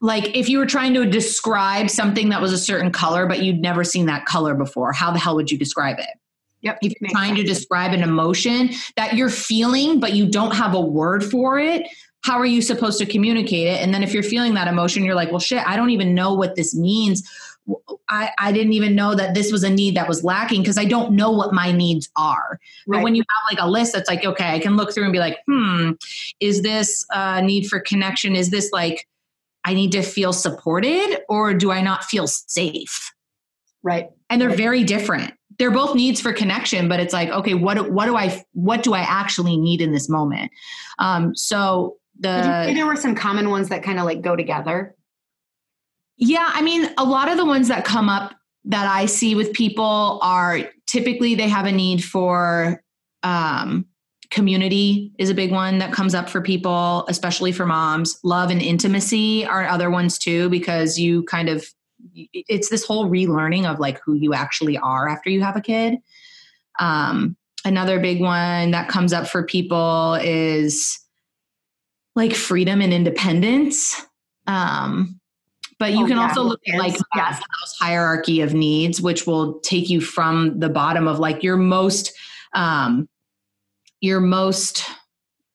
like 0.00 0.36
if 0.36 0.48
you 0.48 0.58
were 0.58 0.66
trying 0.66 0.94
to 0.94 1.06
describe 1.06 1.88
something 1.88 2.28
that 2.28 2.42
was 2.42 2.52
a 2.52 2.58
certain 2.58 2.90
color 2.90 3.26
but 3.26 3.42
you'd 3.42 3.60
never 3.60 3.84
seen 3.84 4.06
that 4.06 4.26
color 4.26 4.54
before 4.54 4.92
how 4.92 5.10
the 5.10 5.18
hell 5.18 5.34
would 5.34 5.50
you 5.50 5.58
describe 5.58 5.98
it 5.98 6.18
yep 6.66 6.78
if 6.82 6.92
you're 7.00 7.10
trying 7.10 7.36
sense. 7.36 7.40
to 7.40 7.54
describe 7.54 7.92
an 7.92 8.02
emotion 8.02 8.70
that 8.96 9.14
you're 9.14 9.30
feeling 9.30 9.98
but 10.00 10.12
you 10.12 10.28
don't 10.28 10.54
have 10.54 10.74
a 10.74 10.80
word 10.80 11.24
for 11.24 11.58
it 11.58 11.86
how 12.22 12.38
are 12.38 12.46
you 12.46 12.60
supposed 12.60 12.98
to 12.98 13.06
communicate 13.06 13.66
it 13.66 13.80
and 13.80 13.94
then 13.94 14.02
if 14.02 14.12
you're 14.12 14.22
feeling 14.22 14.54
that 14.54 14.68
emotion 14.68 15.04
you're 15.04 15.14
like 15.14 15.30
well 15.30 15.40
shit 15.40 15.66
i 15.66 15.76
don't 15.76 15.90
even 15.90 16.14
know 16.14 16.34
what 16.34 16.56
this 16.56 16.74
means 16.74 17.28
I, 18.08 18.30
I 18.38 18.52
didn't 18.52 18.74
even 18.74 18.94
know 18.94 19.14
that 19.14 19.34
this 19.34 19.50
was 19.50 19.64
a 19.64 19.70
need 19.70 19.96
that 19.96 20.08
was 20.08 20.22
lacking 20.22 20.62
because 20.62 20.78
I 20.78 20.84
don't 20.84 21.12
know 21.12 21.32
what 21.32 21.52
my 21.52 21.72
needs 21.72 22.08
are. 22.14 22.60
Right. 22.86 22.98
But 22.98 23.02
when 23.02 23.14
you 23.14 23.22
have 23.22 23.58
like 23.58 23.64
a 23.64 23.68
list 23.68 23.92
that's 23.92 24.08
like, 24.08 24.24
okay, 24.24 24.54
I 24.54 24.60
can 24.60 24.76
look 24.76 24.94
through 24.94 25.04
and 25.04 25.12
be 25.12 25.18
like, 25.18 25.38
hmm, 25.48 25.92
is 26.38 26.62
this 26.62 27.04
a 27.10 27.42
need 27.42 27.66
for 27.66 27.80
connection? 27.80 28.36
Is 28.36 28.50
this 28.50 28.70
like 28.72 29.08
I 29.64 29.74
need 29.74 29.92
to 29.92 30.02
feel 30.02 30.32
supported 30.32 31.18
or 31.28 31.54
do 31.54 31.72
I 31.72 31.80
not 31.80 32.04
feel 32.04 32.28
safe? 32.28 33.12
Right. 33.82 34.10
And 34.30 34.40
they're 34.40 34.48
right. 34.48 34.58
very 34.58 34.84
different. 34.84 35.34
They're 35.58 35.70
both 35.70 35.94
needs 35.94 36.20
for 36.20 36.32
connection, 36.32 36.88
but 36.88 37.00
it's 37.00 37.12
like, 37.12 37.30
okay, 37.30 37.54
what 37.54 37.90
what 37.90 38.06
do 38.06 38.16
I 38.16 38.44
what 38.52 38.82
do 38.82 38.94
I 38.94 39.00
actually 39.00 39.56
need 39.56 39.80
in 39.80 39.92
this 39.92 40.08
moment? 40.08 40.50
Um, 40.98 41.34
so 41.34 41.96
the 42.18 42.72
there 42.74 42.86
were 42.86 42.96
some 42.96 43.14
common 43.14 43.50
ones 43.50 43.68
that 43.68 43.82
kind 43.82 43.98
of 43.98 44.04
like 44.04 44.22
go 44.22 44.36
together. 44.36 44.94
Yeah, 46.18 46.50
I 46.52 46.62
mean, 46.62 46.88
a 46.96 47.04
lot 47.04 47.30
of 47.30 47.36
the 47.36 47.44
ones 47.44 47.68
that 47.68 47.84
come 47.84 48.08
up 48.08 48.34
that 48.66 48.86
I 48.86 49.06
see 49.06 49.34
with 49.34 49.52
people 49.52 50.18
are 50.22 50.60
typically 50.86 51.34
they 51.34 51.48
have 51.48 51.66
a 51.66 51.72
need 51.72 52.02
for 52.04 52.82
um, 53.22 53.86
community 54.30 55.12
is 55.18 55.30
a 55.30 55.34
big 55.34 55.52
one 55.52 55.78
that 55.78 55.92
comes 55.92 56.14
up 56.14 56.28
for 56.28 56.40
people 56.40 57.04
especially 57.08 57.52
for 57.52 57.64
moms 57.64 58.18
love 58.24 58.50
and 58.50 58.60
intimacy 58.60 59.46
are 59.46 59.66
other 59.66 59.88
ones 59.88 60.18
too 60.18 60.48
because 60.48 60.98
you 60.98 61.22
kind 61.24 61.48
of 61.48 61.64
it's 62.14 62.68
this 62.68 62.84
whole 62.84 63.08
relearning 63.08 63.70
of 63.70 63.78
like 63.78 64.00
who 64.04 64.14
you 64.14 64.34
actually 64.34 64.76
are 64.78 65.08
after 65.08 65.30
you 65.30 65.40
have 65.42 65.56
a 65.56 65.60
kid 65.60 65.98
um, 66.78 67.36
another 67.64 67.98
big 67.98 68.20
one 68.20 68.70
that 68.70 68.88
comes 68.88 69.12
up 69.12 69.26
for 69.26 69.42
people 69.44 70.14
is 70.22 70.98
like 72.14 72.34
freedom 72.34 72.80
and 72.80 72.92
independence 72.92 74.02
um, 74.46 75.18
but 75.78 75.92
you 75.92 76.04
oh, 76.04 76.06
can 76.06 76.16
yeah. 76.16 76.28
also 76.28 76.42
look 76.42 76.60
at 76.68 76.78
like 76.78 76.96
yes. 77.14 77.42
hierarchy 77.80 78.40
of 78.40 78.54
needs 78.54 79.00
which 79.00 79.26
will 79.26 79.60
take 79.60 79.90
you 79.90 80.00
from 80.00 80.58
the 80.58 80.68
bottom 80.68 81.06
of 81.08 81.18
like 81.18 81.42
your 81.42 81.56
most 81.56 82.12
um, 82.54 83.08
your 84.00 84.20
most 84.20 84.84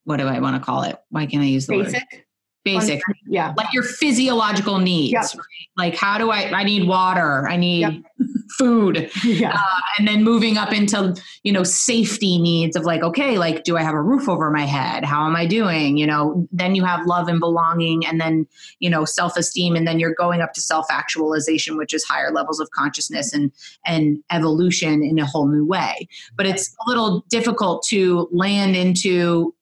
what 0.04 0.18
do 0.18 0.28
I 0.28 0.40
want 0.40 0.56
to 0.56 0.66
call 0.66 0.84
it? 0.84 0.98
Why 1.10 1.26
can't 1.26 1.44
I 1.44 1.48
use 1.48 1.68
the 1.68 1.78
basic? 1.78 2.04
word? 2.12 2.24
Basic. 2.64 3.02
Yeah. 3.26 3.54
Like 3.58 3.74
your 3.74 3.84
physiological 3.84 4.78
needs. 4.78 5.14
Yep. 5.14 5.24
Right? 5.36 5.68
Like 5.78 5.96
how 5.96 6.18
do 6.18 6.30
I 6.30 6.52
I 6.52 6.64
need 6.64 6.88
water, 6.88 7.48
I 7.50 7.58
need 7.58 7.80
yep. 7.82 7.94
food. 8.58 9.10
Yeah. 9.24 9.54
Uh, 9.56 9.82
and 9.98 10.08
then 10.08 10.24
moving 10.24 10.58
up 10.58 10.72
into, 10.72 11.16
you 11.44 11.52
know, 11.52 11.64
safety 11.64 12.38
needs 12.38 12.76
of 12.76 12.84
like, 12.84 13.02
okay, 13.02 13.38
like 13.40 13.64
do 13.64 13.78
I 13.78 13.82
have 13.82 13.96
a 13.96 14.02
roof 14.02 14.30
over 14.30 14.52
my 14.52 14.66
head? 14.66 15.04
How 15.04 15.26
am 15.26 15.36
I 15.36 15.48
doing? 15.48 15.98
You 15.98 16.06
know, 16.06 16.48
then 16.52 16.76
you 16.76 16.84
have 16.84 17.06
love 17.08 17.28
and 17.28 17.40
belonging 17.40 18.06
and 18.06 18.22
then, 18.22 18.46
you 18.80 18.90
know, 18.90 19.06
self-esteem 19.06 19.76
and 19.76 19.88
then 19.88 20.00
you're 20.00 20.14
going 20.14 20.42
up 20.42 20.54
to 20.54 20.62
self-actualization, 20.62 21.78
which 21.78 21.94
is 21.94 22.04
higher 22.04 22.32
levels 22.32 22.60
of 22.60 22.70
consciousness 22.72 23.34
and 23.34 23.52
and 23.86 24.24
evolution 24.32 25.04
in 25.04 25.18
a 25.18 25.26
whole 25.26 25.48
new 25.48 25.66
way. 25.66 26.08
But 26.36 26.46
it's 26.46 26.76
a 26.86 26.90
little 26.90 27.26
difficult 27.30 27.84
to 27.90 28.28
land 28.32 28.76
into 28.76 29.56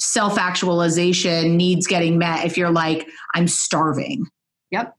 self 0.00 0.38
actualization 0.38 1.56
needs 1.56 1.86
getting 1.86 2.18
met 2.18 2.44
if 2.44 2.56
you're 2.56 2.70
like, 2.70 3.06
I'm 3.34 3.46
starving. 3.46 4.26
Yep. 4.70 4.94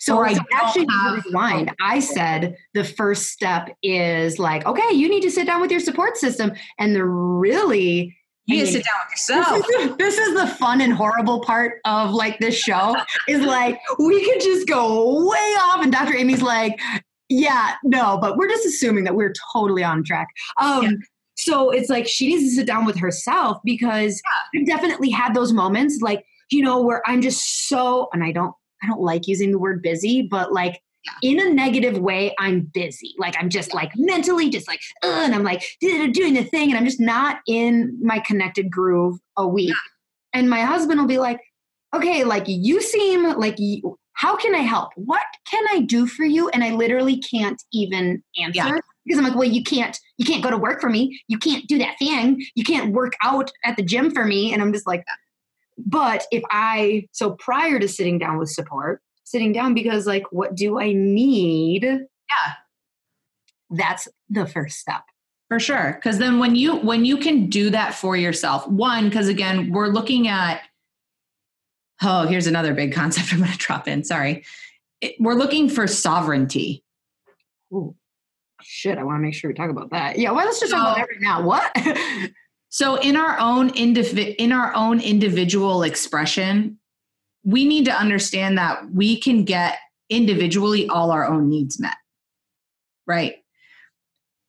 So 0.00 0.16
or 0.16 0.26
I 0.26 0.36
actually 0.54 0.86
rewind. 1.26 1.72
I 1.80 2.00
said 2.00 2.56
the 2.72 2.84
first 2.84 3.26
step 3.26 3.68
is 3.82 4.38
like, 4.38 4.64
okay, 4.66 4.94
you 4.94 5.08
need 5.08 5.22
to 5.22 5.30
sit 5.30 5.46
down 5.46 5.60
with 5.60 5.70
your 5.70 5.80
support 5.80 6.16
system. 6.16 6.52
And 6.78 6.96
the 6.96 7.04
really 7.04 8.16
you 8.46 8.56
need 8.56 8.66
to 8.66 8.72
sit 8.72 8.84
down 8.84 8.94
with 9.04 9.12
yourself. 9.12 9.66
This 9.66 9.90
is, 9.90 9.96
this 9.98 10.18
is 10.18 10.34
the 10.34 10.46
fun 10.56 10.80
and 10.80 10.92
horrible 10.92 11.40
part 11.40 11.80
of 11.84 12.12
like 12.12 12.38
this 12.40 12.56
show 12.56 12.96
is 13.28 13.42
like 13.42 13.78
we 13.98 14.24
could 14.24 14.40
just 14.40 14.66
go 14.66 15.28
way 15.28 15.54
off, 15.60 15.82
and 15.82 15.92
Dr. 15.92 16.14
Amy's 16.14 16.42
like, 16.42 16.80
yeah, 17.28 17.74
no, 17.84 18.18
but 18.20 18.36
we're 18.36 18.48
just 18.48 18.66
assuming 18.66 19.04
that 19.04 19.14
we're 19.14 19.32
totally 19.52 19.84
on 19.84 20.02
track. 20.02 20.28
Um, 20.60 20.82
yeah. 20.82 20.90
So 21.42 21.70
it's 21.70 21.90
like 21.90 22.06
she 22.06 22.28
needs 22.28 22.44
to 22.44 22.56
sit 22.56 22.66
down 22.66 22.84
with 22.84 22.96
herself 22.98 23.58
because 23.64 24.20
yeah. 24.54 24.60
I've 24.60 24.66
definitely 24.66 25.10
had 25.10 25.34
those 25.34 25.52
moments, 25.52 26.00
like, 26.00 26.24
you 26.50 26.62
know, 26.62 26.80
where 26.80 27.02
I'm 27.06 27.20
just 27.20 27.68
so, 27.68 28.08
and 28.12 28.24
I 28.24 28.32
don't, 28.32 28.54
I 28.82 28.86
don't 28.86 29.00
like 29.00 29.28
using 29.28 29.50
the 29.52 29.58
word 29.58 29.82
busy, 29.82 30.22
but 30.22 30.52
like 30.52 30.80
in 31.22 31.40
a 31.40 31.48
negative 31.52 31.98
way, 31.98 32.34
I'm 32.38 32.60
busy. 32.72 33.14
Like 33.18 33.34
I'm 33.38 33.48
just 33.48 33.74
like 33.74 33.92
mentally 33.96 34.50
just 34.50 34.68
like, 34.68 34.80
Ugh, 35.02 35.10
and 35.10 35.34
I'm 35.34 35.44
like 35.44 35.64
doing 35.80 36.34
the 36.34 36.44
thing, 36.44 36.70
and 36.70 36.78
I'm 36.78 36.84
just 36.84 37.00
not 37.00 37.40
in 37.46 37.98
my 38.02 38.18
connected 38.18 38.70
groove 38.70 39.18
a 39.36 39.46
week. 39.46 39.68
Yeah. 39.68 40.40
And 40.40 40.50
my 40.50 40.60
husband 40.60 41.00
will 41.00 41.08
be 41.08 41.18
like, 41.18 41.40
okay, 41.94 42.24
like 42.24 42.44
you 42.46 42.80
seem 42.80 43.24
like 43.38 43.56
you, 43.58 43.98
how 44.12 44.36
can 44.36 44.54
I 44.54 44.58
help? 44.58 44.90
What 44.96 45.22
can 45.50 45.64
I 45.72 45.80
do 45.80 46.06
for 46.06 46.24
you? 46.24 46.48
And 46.50 46.62
I 46.62 46.70
literally 46.70 47.18
can't 47.18 47.60
even 47.72 48.22
answer 48.38 48.66
yeah. 48.66 48.78
Because 49.04 49.18
I'm 49.18 49.24
like, 49.24 49.34
well, 49.34 49.48
you 49.48 49.62
can't, 49.62 49.98
you 50.18 50.24
can't 50.24 50.42
go 50.42 50.50
to 50.50 50.58
work 50.58 50.80
for 50.80 50.90
me. 50.90 51.20
You 51.28 51.38
can't 51.38 51.66
do 51.66 51.78
that 51.78 51.98
thing. 51.98 52.44
You 52.54 52.64
can't 52.64 52.92
work 52.92 53.14
out 53.22 53.50
at 53.64 53.76
the 53.76 53.82
gym 53.82 54.10
for 54.10 54.24
me. 54.24 54.52
And 54.52 54.60
I'm 54.60 54.72
just 54.72 54.86
like, 54.86 55.04
but 55.78 56.24
if 56.30 56.42
I, 56.50 57.08
so 57.12 57.32
prior 57.32 57.78
to 57.78 57.88
sitting 57.88 58.18
down 58.18 58.38
with 58.38 58.50
support, 58.50 59.00
sitting 59.24 59.52
down 59.52 59.74
because 59.74 60.06
like, 60.06 60.24
what 60.30 60.54
do 60.54 60.78
I 60.78 60.92
need? 60.92 61.84
Yeah. 61.84 62.52
That's 63.70 64.08
the 64.28 64.46
first 64.46 64.78
step. 64.78 65.02
For 65.48 65.58
sure. 65.58 65.98
Cause 66.02 66.18
then 66.18 66.38
when 66.38 66.54
you, 66.54 66.76
when 66.76 67.04
you 67.04 67.16
can 67.16 67.48
do 67.48 67.70
that 67.70 67.94
for 67.94 68.16
yourself, 68.16 68.68
one, 68.68 69.10
cause 69.10 69.28
again, 69.28 69.72
we're 69.72 69.88
looking 69.88 70.28
at, 70.28 70.62
oh, 72.02 72.26
here's 72.26 72.46
another 72.46 72.74
big 72.74 72.92
concept 72.92 73.28
I'm 73.32 73.40
going 73.40 73.50
to 73.50 73.58
drop 73.58 73.88
in. 73.88 74.04
Sorry. 74.04 74.44
It, 75.00 75.16
we're 75.18 75.34
looking 75.34 75.68
for 75.68 75.86
sovereignty. 75.86 76.84
Ooh, 77.72 77.94
shit. 78.62 78.98
I 78.98 79.02
want 79.02 79.18
to 79.18 79.22
make 79.22 79.34
sure 79.34 79.48
we 79.50 79.54
talk 79.54 79.70
about 79.70 79.90
that. 79.90 80.18
Yeah. 80.18 80.30
Well, 80.30 80.44
let's 80.44 80.60
just 80.60 80.70
so, 80.70 80.76
talk 80.76 80.96
about 80.96 80.96
that 80.96 81.08
right 81.12 81.20
now. 81.20 81.42
What? 81.42 82.30
So 82.70 82.94
in 82.96 83.16
our 83.16 83.38
own 83.38 83.70
indiv- 83.70 84.36
in 84.36 84.52
our 84.52 84.72
own 84.74 85.00
individual 85.00 85.82
expression, 85.82 86.78
we 87.44 87.64
need 87.64 87.84
to 87.86 87.92
understand 87.92 88.56
that 88.58 88.92
we 88.92 89.20
can 89.20 89.44
get 89.44 89.78
individually 90.08 90.88
all 90.88 91.10
our 91.10 91.26
own 91.26 91.50
needs 91.50 91.80
met. 91.80 91.96
Right? 93.06 93.36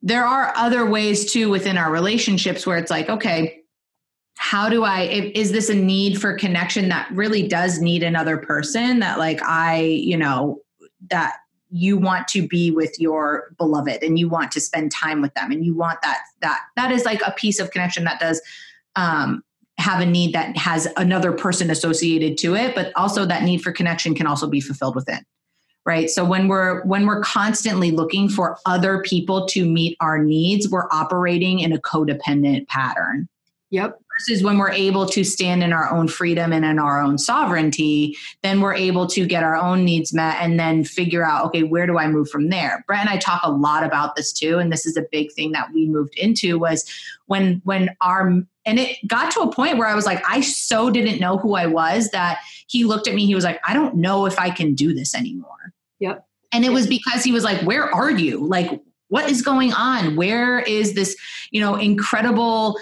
There 0.03 0.23
are 0.23 0.53
other 0.55 0.85
ways 0.85 1.31
too 1.31 1.49
within 1.49 1.77
our 1.77 1.91
relationships 1.91 2.65
where 2.65 2.77
it's 2.77 2.91
like, 2.91 3.09
okay, 3.09 3.57
how 4.37 4.69
do 4.69 4.83
I 4.83 5.01
is 5.35 5.51
this 5.51 5.69
a 5.69 5.75
need 5.75 6.21
for 6.21 6.37
connection 6.37 6.89
that 6.89 7.09
really 7.11 7.47
does 7.47 7.79
need 7.79 8.03
another 8.03 8.37
person 8.37 8.99
that 8.99 9.17
like 9.17 9.41
I, 9.43 9.81
you 9.81 10.17
know, 10.17 10.59
that 11.09 11.37
you 11.71 11.97
want 11.97 12.27
to 12.27 12.47
be 12.47 12.69
with 12.71 12.99
your 12.99 13.53
beloved 13.57 14.03
and 14.03 14.19
you 14.19 14.27
want 14.27 14.51
to 14.51 14.59
spend 14.59 14.91
time 14.91 15.21
with 15.21 15.33
them 15.33 15.51
and 15.51 15.65
you 15.65 15.73
want 15.73 16.01
that 16.01 16.19
that 16.41 16.61
that 16.75 16.91
is 16.91 17.05
like 17.05 17.21
a 17.25 17.31
piece 17.31 17.59
of 17.59 17.71
connection 17.71 18.03
that 18.03 18.19
does 18.19 18.41
um, 18.95 19.43
have 19.77 20.01
a 20.01 20.05
need 20.05 20.33
that 20.33 20.55
has 20.57 20.87
another 20.97 21.31
person 21.31 21.69
associated 21.71 22.37
to 22.37 22.55
it 22.55 22.75
but 22.75 22.91
also 22.95 23.25
that 23.25 23.43
need 23.43 23.61
for 23.61 23.71
connection 23.71 24.13
can 24.13 24.27
also 24.27 24.47
be 24.47 24.61
fulfilled 24.61 24.95
within 24.95 25.25
right? 25.83 26.11
So 26.11 26.23
when 26.23 26.47
we're 26.47 26.83
when 26.83 27.07
we're 27.07 27.21
constantly 27.21 27.89
looking 27.89 28.29
for 28.29 28.59
other 28.67 29.01
people 29.01 29.47
to 29.47 29.65
meet 29.65 29.97
our 29.99 30.23
needs 30.23 30.69
we're 30.69 30.87
operating 30.91 31.59
in 31.59 31.73
a 31.73 31.79
codependent 31.79 32.67
pattern. 32.67 33.27
Yep 33.71 33.99
versus 34.21 34.43
when 34.43 34.57
we're 34.57 34.71
able 34.71 35.05
to 35.05 35.23
stand 35.23 35.63
in 35.63 35.73
our 35.73 35.91
own 35.91 36.07
freedom 36.07 36.53
and 36.53 36.63
in 36.63 36.79
our 36.79 37.01
own 37.01 37.17
sovereignty, 37.17 38.15
then 38.43 38.61
we're 38.61 38.73
able 38.73 39.07
to 39.07 39.25
get 39.25 39.43
our 39.43 39.55
own 39.55 39.83
needs 39.83 40.13
met 40.13 40.37
and 40.39 40.59
then 40.59 40.83
figure 40.83 41.25
out, 41.25 41.45
okay, 41.45 41.63
where 41.63 41.87
do 41.87 41.97
I 41.97 42.07
move 42.07 42.29
from 42.29 42.49
there? 42.49 42.83
Brett 42.87 43.01
and 43.01 43.09
I 43.09 43.17
talk 43.17 43.41
a 43.43 43.51
lot 43.51 43.83
about 43.83 44.15
this 44.15 44.31
too. 44.31 44.59
And 44.59 44.71
this 44.71 44.85
is 44.85 44.97
a 44.97 45.05
big 45.11 45.31
thing 45.31 45.51
that 45.53 45.69
we 45.73 45.87
moved 45.87 46.15
into 46.17 46.59
was 46.59 46.89
when, 47.25 47.61
when 47.63 47.95
our, 48.01 48.27
and 48.65 48.79
it 48.79 48.97
got 49.07 49.31
to 49.31 49.41
a 49.41 49.51
point 49.51 49.77
where 49.77 49.87
I 49.87 49.95
was 49.95 50.05
like, 50.05 50.23
I 50.27 50.41
so 50.41 50.89
didn't 50.89 51.19
know 51.19 51.37
who 51.37 51.55
I 51.55 51.65
was 51.65 52.09
that 52.09 52.39
he 52.67 52.83
looked 52.83 53.07
at 53.07 53.15
me, 53.15 53.25
he 53.25 53.35
was 53.35 53.43
like, 53.43 53.59
I 53.65 53.73
don't 53.73 53.95
know 53.95 54.25
if 54.25 54.37
I 54.39 54.49
can 54.49 54.75
do 54.75 54.93
this 54.93 55.15
anymore. 55.15 55.73
Yep. 55.99 56.25
And 56.53 56.65
it 56.65 56.71
was 56.71 56.85
because 56.85 57.23
he 57.23 57.31
was 57.31 57.43
like, 57.43 57.61
where 57.61 57.93
are 57.93 58.11
you? 58.11 58.45
Like, 58.45 58.81
what 59.07 59.29
is 59.29 59.41
going 59.41 59.73
on? 59.73 60.15
Where 60.15 60.59
is 60.59 60.93
this, 60.93 61.17
you 61.51 61.59
know, 61.59 61.75
incredible 61.75 62.77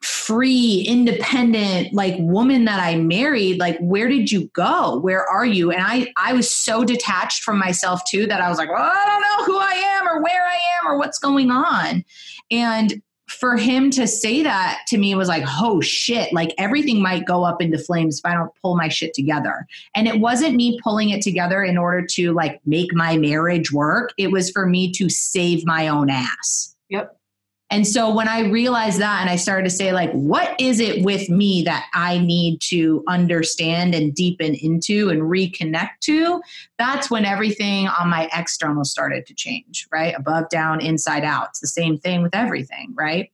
free, 0.00 0.84
independent, 0.86 1.92
like 1.92 2.14
woman 2.18 2.64
that 2.66 2.80
I 2.80 2.96
married, 2.96 3.58
like 3.58 3.78
where 3.80 4.08
did 4.08 4.30
you 4.30 4.48
go? 4.48 4.98
Where 4.98 5.24
are 5.28 5.46
you? 5.46 5.70
And 5.70 5.82
I 5.82 6.12
I 6.16 6.32
was 6.32 6.50
so 6.50 6.84
detached 6.84 7.42
from 7.42 7.58
myself 7.58 8.02
too 8.04 8.26
that 8.26 8.40
I 8.40 8.48
was 8.48 8.58
like, 8.58 8.68
well, 8.68 8.90
I 8.92 9.04
don't 9.06 9.20
know 9.20 9.44
who 9.44 9.58
I 9.58 9.72
am 9.72 10.08
or 10.08 10.22
where 10.22 10.44
I 10.44 10.58
am 10.78 10.88
or 10.88 10.98
what's 10.98 11.18
going 11.18 11.50
on. 11.50 12.04
And 12.50 13.02
for 13.28 13.56
him 13.56 13.90
to 13.90 14.06
say 14.06 14.42
that 14.42 14.80
to 14.86 14.98
me 14.98 15.14
was 15.14 15.28
like, 15.28 15.42
oh 15.46 15.80
shit, 15.80 16.32
like 16.32 16.54
everything 16.58 17.02
might 17.02 17.26
go 17.26 17.44
up 17.44 17.60
into 17.60 17.78
flames 17.78 18.18
if 18.18 18.24
I 18.24 18.34
don't 18.34 18.52
pull 18.62 18.76
my 18.76 18.88
shit 18.88 19.14
together. 19.14 19.66
And 19.94 20.06
it 20.06 20.20
wasn't 20.20 20.54
me 20.54 20.78
pulling 20.82 21.10
it 21.10 21.22
together 21.22 21.62
in 21.64 21.76
order 21.76 22.06
to 22.12 22.32
like 22.32 22.60
make 22.64 22.94
my 22.94 23.16
marriage 23.16 23.72
work. 23.72 24.12
It 24.16 24.30
was 24.30 24.50
for 24.50 24.66
me 24.66 24.92
to 24.92 25.08
save 25.08 25.66
my 25.66 25.88
own 25.88 26.08
ass. 26.08 26.76
Yep. 26.88 27.15
And 27.68 27.86
so 27.86 28.14
when 28.14 28.28
I 28.28 28.48
realized 28.48 29.00
that 29.00 29.20
and 29.20 29.28
I 29.28 29.36
started 29.36 29.64
to 29.64 29.74
say, 29.74 29.92
like, 29.92 30.12
what 30.12 30.54
is 30.60 30.78
it 30.78 31.04
with 31.04 31.28
me 31.28 31.62
that 31.62 31.86
I 31.94 32.18
need 32.18 32.60
to 32.68 33.02
understand 33.08 33.94
and 33.94 34.14
deepen 34.14 34.54
into 34.54 35.10
and 35.10 35.22
reconnect 35.22 35.98
to? 36.02 36.40
That's 36.78 37.10
when 37.10 37.24
everything 37.24 37.88
on 37.88 38.08
my 38.08 38.28
external 38.32 38.84
started 38.84 39.26
to 39.26 39.34
change, 39.34 39.88
right? 39.90 40.14
Above, 40.16 40.48
down, 40.48 40.80
inside 40.80 41.24
out. 41.24 41.48
It's 41.48 41.60
the 41.60 41.66
same 41.66 41.98
thing 41.98 42.22
with 42.22 42.36
everything, 42.36 42.94
right? 42.96 43.32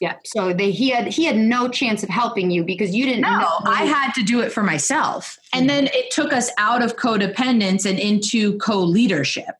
Yeah. 0.00 0.16
So 0.24 0.52
they, 0.52 0.72
he 0.72 0.90
had 0.90 1.06
he 1.06 1.24
had 1.24 1.36
no 1.36 1.68
chance 1.68 2.02
of 2.02 2.08
helping 2.08 2.50
you 2.50 2.64
because 2.64 2.92
you 2.96 3.04
didn't 3.06 3.20
no, 3.20 3.38
know. 3.38 3.58
I 3.64 3.84
had 3.84 4.12
to 4.14 4.24
do 4.24 4.40
it 4.40 4.50
for 4.50 4.64
myself. 4.64 5.38
And 5.52 5.70
then 5.70 5.88
it 5.92 6.10
took 6.10 6.32
us 6.32 6.50
out 6.58 6.82
of 6.82 6.96
codependence 6.96 7.88
and 7.88 8.00
into 8.00 8.58
co-leadership 8.58 9.54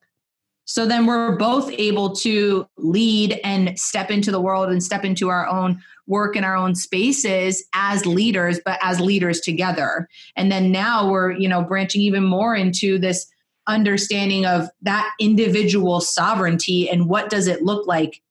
so 0.65 0.87
then 0.87 1.05
we're 1.05 1.37
both 1.37 1.71
able 1.71 2.15
to 2.17 2.67
lead 2.77 3.39
and 3.43 3.77
step 3.79 4.09
into 4.09 4.31
the 4.31 4.41
world 4.41 4.69
and 4.69 4.83
step 4.83 5.05
into 5.05 5.29
our 5.29 5.47
own 5.47 5.81
work 6.07 6.35
in 6.35 6.43
our 6.43 6.55
own 6.55 6.75
spaces 6.75 7.63
as 7.73 8.05
leaders, 8.05 8.59
but 8.65 8.79
as 8.81 8.99
leaders 8.99 9.39
together. 9.41 10.07
And 10.35 10.51
then 10.51 10.71
now 10.71 11.09
we're, 11.09 11.31
you 11.31 11.47
know, 11.47 11.63
branching 11.63 12.01
even 12.01 12.23
more 12.23 12.55
into 12.55 12.99
this 12.99 13.27
understanding 13.67 14.45
of 14.45 14.69
that 14.81 15.11
individual 15.19 16.01
sovereignty 16.01 16.89
and 16.89 17.07
what 17.07 17.29
does 17.29 17.47
it 17.47 17.63
look 17.63 17.87
like 17.87 18.21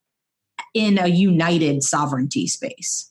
in 0.74 0.98
a 0.98 1.08
united 1.08 1.82
sovereignty 1.82 2.46
space. 2.46 3.10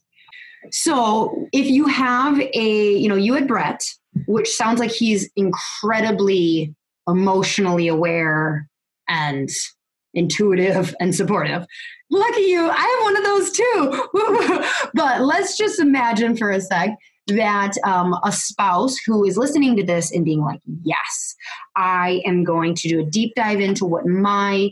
So 0.71 1.47
if 1.51 1.65
you 1.65 1.87
have 1.87 2.39
a, 2.39 2.93
you 2.93 3.09
know, 3.09 3.15
you 3.15 3.33
had 3.33 3.47
Brett, 3.47 3.83
which 4.27 4.49
sounds 4.49 4.79
like 4.79 4.91
he's 4.91 5.29
incredibly 5.35 6.73
emotionally 7.07 7.89
aware 7.89 8.69
and 9.07 9.49
intuitive 10.13 10.93
and 10.99 11.15
supportive. 11.15 11.65
Lucky 12.11 12.41
you, 12.41 12.69
I 12.69 12.75
have 12.75 13.03
one 13.03 13.17
of 13.17 13.23
those 13.23 13.51
too. 13.51 14.89
but 14.93 15.21
let's 15.21 15.57
just 15.57 15.79
imagine 15.79 16.37
for 16.37 16.51
a 16.51 16.61
sec 16.61 16.91
that 17.27 17.71
um, 17.85 18.15
a 18.23 18.31
spouse 18.31 18.97
who 19.05 19.23
is 19.23 19.37
listening 19.37 19.75
to 19.77 19.83
this 19.83 20.11
and 20.11 20.25
being 20.25 20.41
like, 20.41 20.59
yes, 20.83 21.35
I 21.75 22.21
am 22.25 22.43
going 22.43 22.75
to 22.75 22.87
do 22.87 22.99
a 22.99 23.05
deep 23.05 23.33
dive 23.35 23.61
into 23.61 23.85
what 23.85 24.05
my 24.05 24.71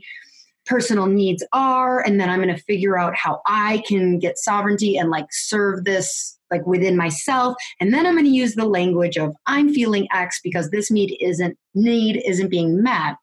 personal 0.65 1.07
needs 1.07 1.43
are, 1.53 2.01
and 2.01 2.19
then 2.19 2.29
I'm 2.29 2.41
going 2.41 2.55
to 2.55 2.63
figure 2.63 2.97
out 2.97 3.15
how 3.15 3.41
I 3.47 3.83
can 3.87 4.19
get 4.19 4.37
sovereignty 4.37 4.97
and 4.97 5.09
like 5.09 5.25
serve 5.31 5.85
this 5.85 6.37
like 6.51 6.67
within 6.67 6.97
myself 6.97 7.55
and 7.79 7.93
then 7.93 8.05
i'm 8.05 8.13
going 8.13 8.25
to 8.25 8.29
use 8.29 8.55
the 8.55 8.65
language 8.65 9.15
of 9.15 9.33
i'm 9.47 9.73
feeling 9.73 10.05
x 10.13 10.41
because 10.43 10.69
this 10.69 10.91
need 10.91 11.17
isn't 11.21 11.57
need 11.73 12.21
isn't 12.27 12.49
being 12.49 12.83
met 12.83 13.15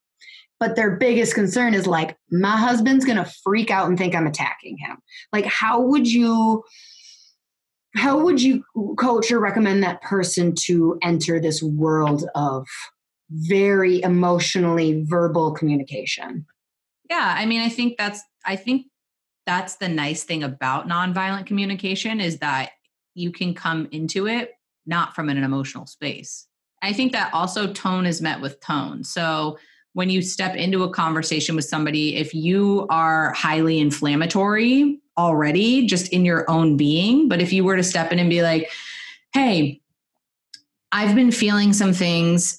but 0.60 0.76
their 0.76 0.96
biggest 0.96 1.34
concern 1.34 1.74
is 1.74 1.86
like 1.86 2.16
my 2.30 2.56
husband's 2.56 3.04
going 3.04 3.16
to 3.16 3.30
freak 3.44 3.70
out 3.70 3.88
and 3.88 3.98
think 3.98 4.14
i'm 4.14 4.26
attacking 4.26 4.76
him. 4.78 4.98
Like 5.32 5.46
how 5.46 5.80
would 5.80 6.10
you 6.10 6.64
how 7.94 8.18
would 8.18 8.40
you 8.40 8.62
coach 8.98 9.32
or 9.32 9.40
recommend 9.40 9.82
that 9.82 10.02
person 10.02 10.54
to 10.66 10.98
enter 11.02 11.40
this 11.40 11.62
world 11.62 12.28
of 12.34 12.66
very 13.30 14.02
emotionally 14.02 15.04
verbal 15.06 15.52
communication? 15.52 16.46
Yeah 17.10 17.34
i 17.36 17.46
mean 17.46 17.62
i 17.62 17.68
think 17.68 17.96
that's 17.96 18.22
i 18.44 18.56
think 18.56 18.86
that's 19.46 19.76
the 19.76 19.88
nice 19.88 20.24
thing 20.24 20.42
about 20.42 20.86
nonviolent 20.88 21.46
communication 21.46 22.20
is 22.20 22.38
that 22.40 22.70
you 23.14 23.32
can 23.32 23.54
come 23.54 23.88
into 23.92 24.26
it 24.26 24.52
not 24.88 25.14
from 25.14 25.28
an 25.28 25.42
emotional 25.42 25.86
space. 25.86 26.48
I 26.82 26.92
think 26.92 27.12
that 27.12 27.32
also 27.32 27.72
tone 27.72 28.06
is 28.06 28.20
met 28.20 28.40
with 28.40 28.60
tone. 28.60 29.04
So 29.04 29.58
when 29.98 30.10
you 30.10 30.22
step 30.22 30.54
into 30.54 30.84
a 30.84 30.90
conversation 30.90 31.56
with 31.56 31.64
somebody, 31.64 32.14
if 32.14 32.32
you 32.32 32.86
are 32.88 33.32
highly 33.32 33.80
inflammatory 33.80 35.00
already, 35.18 35.88
just 35.88 36.12
in 36.12 36.24
your 36.24 36.48
own 36.48 36.76
being, 36.76 37.28
but 37.28 37.42
if 37.42 37.52
you 37.52 37.64
were 37.64 37.74
to 37.74 37.82
step 37.82 38.12
in 38.12 38.20
and 38.20 38.30
be 38.30 38.40
like, 38.40 38.70
hey, 39.34 39.80
I've 40.92 41.16
been 41.16 41.32
feeling 41.32 41.72
some 41.72 41.92
things 41.92 42.56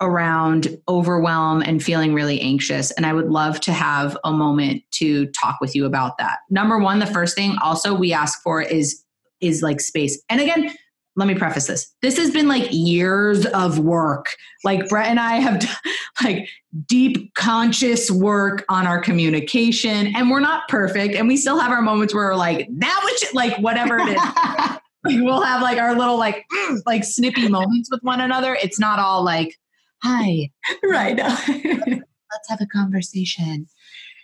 around 0.00 0.78
overwhelm 0.88 1.60
and 1.60 1.82
feeling 1.82 2.14
really 2.14 2.40
anxious. 2.40 2.90
And 2.92 3.04
I 3.04 3.12
would 3.12 3.28
love 3.28 3.60
to 3.60 3.72
have 3.74 4.16
a 4.24 4.32
moment 4.32 4.82
to 4.92 5.26
talk 5.26 5.60
with 5.60 5.76
you 5.76 5.84
about 5.84 6.16
that. 6.16 6.38
Number 6.48 6.78
one, 6.78 7.00
the 7.00 7.06
first 7.06 7.36
thing 7.36 7.58
also 7.62 7.92
we 7.92 8.14
ask 8.14 8.40
for 8.40 8.62
is 8.62 9.04
is 9.42 9.62
like 9.62 9.82
space. 9.82 10.18
And 10.30 10.40
again, 10.40 10.74
let 11.18 11.26
me 11.26 11.34
preface 11.34 11.66
this. 11.66 11.92
This 12.00 12.16
has 12.16 12.30
been 12.30 12.46
like 12.46 12.68
years 12.70 13.44
of 13.46 13.80
work. 13.80 14.36
Like 14.62 14.88
Brett 14.88 15.08
and 15.08 15.18
I 15.18 15.36
have 15.36 15.58
done, 15.58 15.76
like 16.24 16.48
deep 16.86 17.34
conscious 17.34 18.08
work 18.08 18.64
on 18.68 18.86
our 18.86 19.00
communication 19.00 20.14
and 20.14 20.30
we're 20.30 20.38
not 20.38 20.68
perfect 20.68 21.16
and 21.16 21.26
we 21.26 21.36
still 21.36 21.58
have 21.58 21.72
our 21.72 21.82
moments 21.82 22.14
where 22.14 22.26
we're 22.26 22.36
like 22.36 22.68
that 22.78 23.00
which 23.04 23.34
like 23.34 23.58
whatever 23.58 23.98
it 23.98 24.10
is. 24.10 24.16
like 25.04 25.24
we'll 25.24 25.42
have 25.42 25.60
like 25.60 25.78
our 25.78 25.96
little 25.96 26.18
like 26.18 26.44
mm, 26.52 26.78
like 26.86 27.02
snippy 27.02 27.48
moments 27.48 27.90
with 27.90 28.00
one 28.02 28.20
another. 28.20 28.56
It's 28.62 28.78
not 28.78 29.00
all 29.00 29.24
like 29.24 29.58
hi. 30.04 30.50
right. 30.84 31.16
Let's 31.16 32.48
have 32.48 32.60
a 32.60 32.66
conversation. 32.66 33.66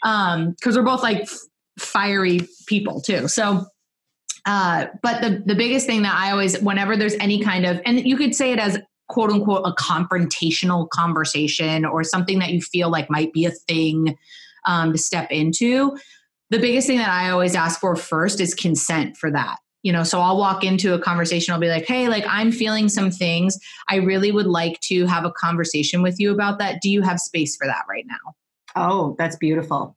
Um 0.04 0.54
cuz 0.62 0.76
we're 0.76 0.84
both 0.84 1.02
like 1.02 1.22
f- 1.22 1.38
fiery 1.76 2.46
people 2.68 3.00
too. 3.00 3.26
So 3.26 3.66
uh, 4.46 4.86
but 5.02 5.22
the 5.22 5.42
the 5.46 5.54
biggest 5.54 5.86
thing 5.86 6.02
that 6.02 6.14
I 6.14 6.30
always, 6.30 6.60
whenever 6.60 6.96
there's 6.96 7.14
any 7.14 7.42
kind 7.42 7.64
of, 7.64 7.80
and 7.86 8.06
you 8.06 8.16
could 8.16 8.34
say 8.34 8.52
it 8.52 8.58
as 8.58 8.78
quote 9.08 9.30
unquote 9.30 9.62
a 9.64 9.72
confrontational 9.72 10.88
conversation 10.90 11.84
or 11.84 12.04
something 12.04 12.38
that 12.38 12.52
you 12.52 12.60
feel 12.60 12.90
like 12.90 13.10
might 13.10 13.32
be 13.32 13.44
a 13.44 13.50
thing 13.50 14.16
um, 14.66 14.92
to 14.92 14.98
step 14.98 15.30
into. 15.30 15.96
The 16.50 16.58
biggest 16.58 16.86
thing 16.86 16.98
that 16.98 17.08
I 17.08 17.30
always 17.30 17.54
ask 17.54 17.80
for 17.80 17.96
first 17.96 18.40
is 18.40 18.54
consent 18.54 19.16
for 19.16 19.30
that. 19.30 19.58
You 19.82 19.92
know, 19.92 20.02
so 20.02 20.20
I'll 20.20 20.38
walk 20.38 20.64
into 20.64 20.94
a 20.94 20.98
conversation, 20.98 21.52
I'll 21.52 21.60
be 21.60 21.68
like, 21.68 21.86
hey, 21.86 22.08
like 22.08 22.24
I'm 22.26 22.50
feeling 22.50 22.88
some 22.88 23.10
things. 23.10 23.58
I 23.90 23.96
really 23.96 24.32
would 24.32 24.46
like 24.46 24.80
to 24.84 25.06
have 25.06 25.26
a 25.26 25.32
conversation 25.32 26.00
with 26.00 26.18
you 26.18 26.32
about 26.32 26.58
that. 26.58 26.80
Do 26.80 26.88
you 26.88 27.02
have 27.02 27.20
space 27.20 27.54
for 27.56 27.66
that 27.66 27.84
right 27.88 28.06
now? 28.06 28.34
Oh, 28.76 29.14
that's 29.18 29.36
beautiful. 29.36 29.94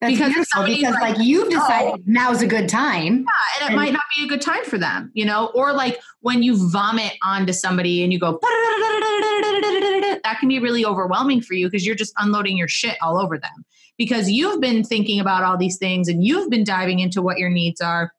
That's 0.00 0.12
Because 0.12 0.34
because 0.66 0.94
like, 1.00 1.16
like, 1.16 1.26
you've 1.26 1.48
decided 1.48 1.92
"Oh." 1.94 2.02
now's 2.04 2.42
a 2.42 2.46
good 2.46 2.68
time. 2.68 3.04
Yeah, 3.04 3.10
and 3.14 3.62
it 3.62 3.66
And- 3.68 3.76
might 3.76 3.92
not 3.94 4.02
be 4.16 4.24
a 4.24 4.28
good 4.28 4.42
time 4.42 4.64
for 4.64 4.76
them, 4.76 5.10
you 5.14 5.24
know, 5.24 5.46
or 5.54 5.72
like 5.72 5.98
when 6.20 6.42
you 6.42 6.70
vomit 6.70 7.14
onto 7.22 7.52
somebody 7.54 8.02
and 8.02 8.12
you 8.12 8.18
go, 8.18 8.32
that 10.22 10.36
can 10.38 10.48
be 10.48 10.58
really 10.58 10.84
overwhelming 10.84 11.40
for 11.40 11.54
you 11.54 11.66
because 11.68 11.86
you're 11.86 11.94
just 11.96 12.12
unloading 12.18 12.58
your 12.58 12.68
shit 12.68 12.96
all 13.00 13.18
over 13.18 13.38
them 13.38 13.64
because 13.96 14.30
you've 14.30 14.60
been 14.60 14.84
thinking 14.84 15.18
about 15.20 15.42
all 15.42 15.56
these 15.56 15.78
things 15.78 16.08
and 16.08 16.22
you've 16.24 16.50
been 16.50 16.64
diving 16.64 16.98
into 17.00 17.22
what 17.22 17.38
your 17.38 17.48
needs 17.48 17.80
are 17.80 18.12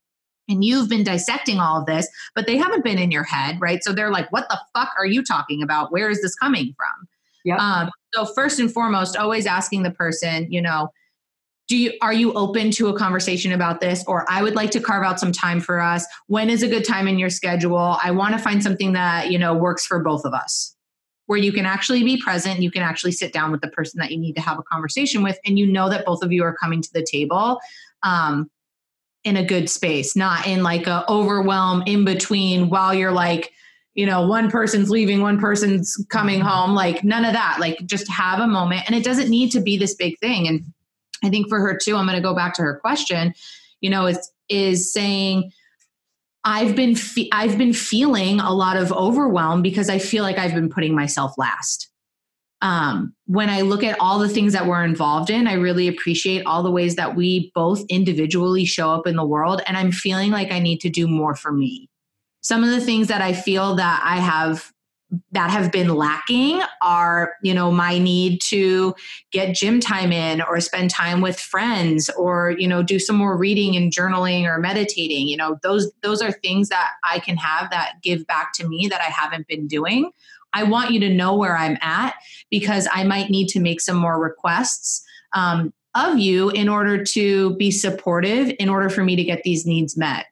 and 0.49 0.63
you've 0.63 0.89
been 0.89 1.03
dissecting 1.03 1.59
all 1.59 1.79
of 1.81 1.85
this, 1.85 2.07
but 2.33 2.47
they 2.47 2.57
haven't 2.57 2.83
been 2.83 2.97
in 2.97 3.11
your 3.11 3.23
head, 3.25 3.59
right? 3.59 3.83
So 3.83 3.91
they're 3.93 4.11
like, 4.11 4.31
what 4.31 4.47
the 4.49 4.59
fuck 4.73 4.89
are 4.97 5.05
you 5.05 5.21
talking 5.23 5.61
about? 5.61 5.91
Where 5.91 6.09
is 6.09 6.21
this 6.21 6.33
coming 6.35 6.73
from? 6.77 7.07
Yep. 7.43 7.59
Um, 7.59 7.89
so 8.13 8.25
first 8.25 8.59
and 8.59 8.71
foremost, 8.71 9.15
always 9.17 9.45
asking 9.45 9.83
the 9.83 9.91
person, 9.91 10.51
you 10.51 10.61
know, 10.61 10.89
do 11.67 11.75
you 11.75 11.93
are 12.01 12.13
you 12.13 12.33
open 12.33 12.71
to 12.71 12.87
a 12.87 12.97
conversation 12.97 13.51
about 13.51 13.81
this? 13.81 14.03
Or 14.07 14.25
i 14.29 14.41
would 14.41 14.55
like 14.55 14.71
to 14.71 14.79
carve 14.79 15.03
out 15.03 15.19
some 15.19 15.31
time 15.31 15.59
for 15.59 15.79
us. 15.79 16.05
When 16.27 16.49
is 16.49 16.63
a 16.63 16.67
good 16.67 16.85
time 16.85 17.07
in 17.07 17.19
your 17.19 17.29
schedule? 17.29 17.97
I 18.03 18.11
want 18.11 18.33
to 18.33 18.39
find 18.39 18.63
something 18.63 18.93
that 18.93 19.31
you 19.31 19.37
know 19.37 19.53
works 19.53 19.85
for 19.85 20.01
both 20.01 20.25
of 20.25 20.33
us. 20.33 20.75
Where 21.25 21.37
you 21.37 21.51
can 21.51 21.65
actually 21.65 22.03
be 22.03 22.21
present 22.21 22.61
you 22.61 22.71
can 22.71 22.83
actually 22.83 23.11
sit 23.11 23.33
down 23.33 23.51
with 23.51 23.61
the 23.61 23.67
person 23.67 23.99
that 23.99 24.11
you 24.11 24.17
need 24.17 24.35
to 24.35 24.41
have 24.41 24.57
a 24.57 24.63
conversation 24.63 25.23
with 25.23 25.37
and 25.45 25.59
you 25.59 25.67
know 25.67 25.89
that 25.89 26.05
both 26.05 26.23
of 26.23 26.31
you 26.31 26.43
are 26.43 26.53
coming 26.53 26.81
to 26.81 26.93
the 26.93 27.03
table 27.03 27.59
um, 28.03 28.49
in 29.25 29.35
a 29.35 29.45
good 29.45 29.69
space 29.69 30.15
not 30.15 30.47
in 30.47 30.63
like 30.63 30.87
a 30.87 31.03
overwhelm 31.09 31.83
in 31.85 32.05
between 32.05 32.69
while 32.69 32.93
you're 32.93 33.11
like 33.11 33.51
you 33.93 34.05
know 34.05 34.25
one 34.25 34.49
person's 34.49 34.89
leaving 34.89 35.21
one 35.21 35.37
person's 35.37 35.97
coming 36.09 36.39
home 36.39 36.73
like 36.73 37.03
none 37.03 37.25
of 37.25 37.33
that. 37.33 37.57
Like 37.59 37.85
just 37.85 38.07
have 38.09 38.39
a 38.39 38.47
moment. 38.47 38.83
And 38.85 38.95
it 38.95 39.03
doesn't 39.03 39.29
need 39.29 39.51
to 39.51 39.59
be 39.59 39.77
this 39.77 39.95
big 39.95 40.17
thing. 40.19 40.47
And 40.47 40.63
I 41.23 41.29
think 41.29 41.49
for 41.49 41.59
her 41.59 41.77
too, 41.77 41.95
I'm 41.95 42.05
going 42.05 42.15
to 42.15 42.21
go 42.21 42.35
back 42.35 42.53
to 42.55 42.61
her 42.61 42.79
question, 42.79 43.33
you 43.81 43.89
know, 43.89 44.07
is 44.07 44.31
is 44.49 44.91
saying 44.93 45.51
I've 46.43 46.75
been 46.75 46.95
fe- 46.95 47.29
I've 47.31 47.57
been 47.57 47.73
feeling 47.73 48.39
a 48.39 48.53
lot 48.53 48.77
of 48.77 48.91
overwhelm 48.93 49.61
because 49.61 49.89
I 49.89 49.99
feel 49.99 50.23
like 50.23 50.37
I've 50.37 50.53
been 50.53 50.69
putting 50.69 50.95
myself 50.95 51.33
last. 51.37 51.89
Um, 52.61 53.13
when 53.25 53.49
I 53.49 53.61
look 53.61 53.83
at 53.83 53.99
all 53.99 54.17
the 54.17 54.29
things 54.29 54.53
that 54.53 54.65
we're 54.65 54.83
involved 54.83 55.29
in, 55.29 55.45
I 55.45 55.53
really 55.53 55.87
appreciate 55.87 56.43
all 56.45 56.63
the 56.63 56.71
ways 56.71 56.95
that 56.95 57.15
we 57.15 57.51
both 57.53 57.83
individually 57.87 58.65
show 58.65 58.89
up 58.89 59.05
in 59.05 59.15
the 59.15 59.25
world, 59.25 59.61
and 59.67 59.77
I'm 59.77 59.91
feeling 59.91 60.31
like 60.31 60.51
I 60.51 60.59
need 60.59 60.79
to 60.81 60.89
do 60.89 61.07
more 61.07 61.35
for 61.35 61.51
me. 61.51 61.89
Some 62.41 62.63
of 62.63 62.69
the 62.69 62.81
things 62.81 63.09
that 63.09 63.21
I 63.21 63.33
feel 63.33 63.75
that 63.75 64.01
I 64.03 64.17
have 64.17 64.71
that 65.31 65.49
have 65.49 65.71
been 65.71 65.95
lacking 65.95 66.61
are 66.81 67.35
you 67.41 67.53
know 67.53 67.71
my 67.71 67.97
need 67.97 68.41
to 68.41 68.93
get 69.31 69.55
gym 69.55 69.79
time 69.79 70.11
in 70.11 70.41
or 70.41 70.59
spend 70.59 70.89
time 70.89 71.21
with 71.21 71.39
friends 71.39 72.09
or 72.17 72.55
you 72.57 72.67
know 72.67 72.83
do 72.83 72.99
some 72.99 73.15
more 73.15 73.37
reading 73.37 73.77
and 73.77 73.91
journaling 73.91 74.43
or 74.43 74.57
meditating 74.57 75.27
you 75.27 75.37
know 75.37 75.57
those 75.63 75.89
those 76.03 76.21
are 76.21 76.31
things 76.31 76.67
that 76.67 76.91
i 77.05 77.19
can 77.19 77.37
have 77.37 77.69
that 77.69 77.93
give 78.03 78.27
back 78.27 78.51
to 78.53 78.67
me 78.67 78.87
that 78.87 78.99
i 78.99 79.05
haven't 79.05 79.47
been 79.47 79.65
doing 79.65 80.11
i 80.51 80.61
want 80.61 80.91
you 80.91 80.99
to 80.99 81.09
know 81.09 81.33
where 81.33 81.55
i'm 81.55 81.77
at 81.81 82.13
because 82.51 82.87
i 82.93 83.03
might 83.03 83.29
need 83.29 83.47
to 83.47 83.61
make 83.61 83.79
some 83.79 83.97
more 83.97 84.19
requests 84.21 85.05
um, 85.33 85.73
of 85.95 86.17
you 86.17 86.49
in 86.49 86.67
order 86.67 87.01
to 87.01 87.55
be 87.55 87.71
supportive 87.71 88.51
in 88.59 88.67
order 88.67 88.89
for 88.89 89.05
me 89.05 89.15
to 89.15 89.23
get 89.23 89.43
these 89.43 89.65
needs 89.65 89.95
met 89.95 90.25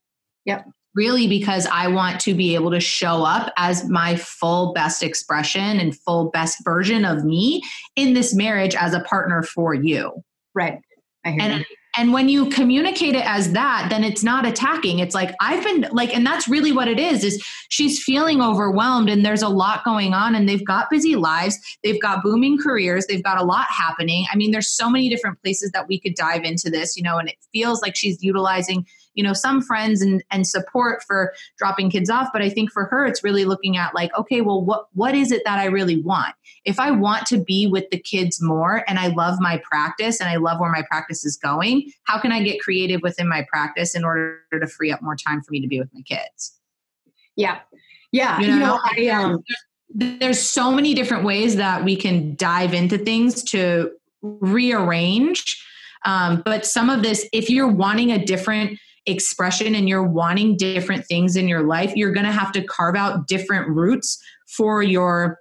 Yep. 0.46 0.68
Really 0.96 1.28
because 1.28 1.68
I 1.68 1.88
want 1.88 2.20
to 2.22 2.34
be 2.34 2.56
able 2.56 2.72
to 2.72 2.80
show 2.80 3.24
up 3.24 3.52
as 3.58 3.88
my 3.90 4.16
full 4.16 4.74
best 4.74 5.04
expression 5.04 5.80
and 5.80 5.98
full 6.00 6.32
best 6.32 6.64
version 6.64 7.06
of 7.06 7.26
me 7.26 7.62
in 7.96 8.14
this 8.14 8.34
marriage 8.34 8.76
as 8.76 8.94
a 8.94 9.02
partner 9.02 9.44
for 9.44 9.74
you. 9.74 10.24
Right. 10.54 10.80
I 11.26 11.32
hear 11.32 11.42
And 11.42 11.60
you. 11.60 11.66
and 11.98 12.14
when 12.14 12.30
you 12.30 12.50
communicate 12.50 13.16
it 13.16 13.26
as 13.26 13.52
that, 13.54 13.88
then 13.90 14.04
it's 14.04 14.24
not 14.24 14.46
attacking. 14.46 15.00
It's 15.00 15.16
like 15.16 15.36
I've 15.42 15.64
been 15.64 15.88
like 15.92 16.16
and 16.16 16.26
that's 16.26 16.48
really 16.48 16.72
what 16.72 16.88
it 16.88 17.00
is 17.00 17.24
is 17.24 17.44
she's 17.70 18.02
feeling 18.02 18.42
overwhelmed 18.42 19.10
and 19.10 19.26
there's 19.26 19.42
a 19.42 19.50
lot 19.50 19.84
going 19.84 20.14
on 20.14 20.34
and 20.36 20.48
they've 20.48 20.66
got 20.66 20.90
busy 20.90 21.16
lives, 21.16 21.60
they've 21.84 22.02
got 22.02 22.24
booming 22.24 22.58
careers, 22.58 23.06
they've 23.08 23.24
got 23.24 23.40
a 23.40 23.44
lot 23.44 23.66
happening. 23.70 24.26
I 24.32 24.38
mean, 24.38 24.52
there's 24.52 24.70
so 24.70 24.90
many 24.90 25.10
different 25.10 25.42
places 25.42 25.72
that 25.72 25.88
we 25.88 26.00
could 26.00 26.16
dive 26.16 26.44
into 26.44 26.70
this, 26.70 26.96
you 26.96 27.04
know, 27.04 27.18
and 27.18 27.28
it 27.28 27.36
feels 27.52 27.82
like 27.82 27.96
she's 27.96 28.24
utilizing 28.24 28.86
you 29.16 29.24
know 29.24 29.34
some 29.34 29.62
friends 29.62 30.02
and 30.02 30.24
and 30.32 30.48
support 30.48 31.02
for 31.04 31.34
dropping 31.58 31.90
kids 31.90 32.10
off 32.10 32.30
but 32.32 32.42
i 32.42 32.50
think 32.50 32.72
for 32.72 32.86
her 32.86 33.06
it's 33.06 33.24
really 33.24 33.46
looking 33.46 33.78
at 33.78 33.96
like 33.96 34.16
okay 34.18 34.42
well 34.42 34.64
what 34.64 34.88
what 34.94 35.16
is 35.16 35.32
it 35.32 35.42
that 35.46 35.58
i 35.58 35.66
really 35.66 36.02
want 36.02 36.36
if 36.66 36.80
i 36.80 36.92
want 36.92 37.26
to 37.26 37.38
be 37.44 37.66
with 37.66 37.90
the 37.90 38.00
kids 38.00 38.42
more 38.42 38.84
and 38.88 39.00
i 39.00 39.08
love 39.08 39.40
my 39.40 39.58
practice 39.70 40.20
and 40.20 40.30
i 40.30 40.36
love 40.36 40.60
where 40.60 40.72
my 40.72 40.84
practice 40.84 41.26
is 41.26 41.36
going 41.38 41.92
how 42.04 42.20
can 42.20 42.32
i 42.32 42.44
get 42.44 42.60
creative 42.60 43.02
within 43.02 43.28
my 43.28 43.46
practice 43.50 43.96
in 43.96 44.04
order 44.04 44.40
to 44.52 44.68
free 44.68 44.92
up 44.92 45.02
more 45.02 45.16
time 45.16 45.42
for 45.42 45.52
me 45.52 45.60
to 45.62 45.68
be 45.68 45.80
with 45.80 45.90
my 45.94 46.02
kids 46.02 46.60
Yeah. 47.36 47.60
Yeah. 48.12 48.40
You 48.40 48.48
You 48.48 48.60
know, 48.60 48.76
know, 48.76 48.80
I 48.84 49.08
um 49.10 49.44
there's 49.90 50.40
so 50.40 50.72
many 50.72 50.94
different 50.94 51.24
ways 51.24 51.56
that 51.56 51.84
we 51.86 51.96
can 51.96 52.36
dive 52.36 52.74
into 52.74 52.98
things 52.98 53.44
to 53.44 53.92
rearrange 54.22 55.64
um, 56.06 56.44
but 56.46 56.66
some 56.66 56.90
of 56.90 57.02
this 57.02 57.28
if 57.34 57.50
you're 57.50 57.68
wanting 57.68 58.12
a 58.12 58.24
different 58.24 58.80
expression 59.06 59.76
and 59.76 59.88
you're 59.88 60.04
wanting 60.04 60.58
different 60.58 61.06
things 61.06 61.36
in 61.36 61.48
your 61.48 61.64
life 61.64 61.96
you're 61.96 62.12
going 62.12 62.26
to 62.26 62.32
have 62.32 62.52
to 62.52 62.64
carve 62.64 62.96
out 62.96 63.28
different 63.28 63.68
routes 63.70 64.22
for 64.48 64.82
your 64.82 65.40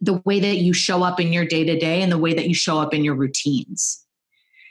the 0.00 0.20
way 0.24 0.40
that 0.40 0.58
you 0.58 0.72
show 0.72 1.02
up 1.02 1.18
in 1.18 1.32
your 1.32 1.44
day 1.44 1.64
to 1.64 1.78
day 1.78 2.02
and 2.02 2.12
the 2.12 2.18
way 2.18 2.34
that 2.34 2.48
you 2.48 2.54
show 2.54 2.78
up 2.78 2.92
in 2.92 3.04
your 3.04 3.14
routines 3.14 4.02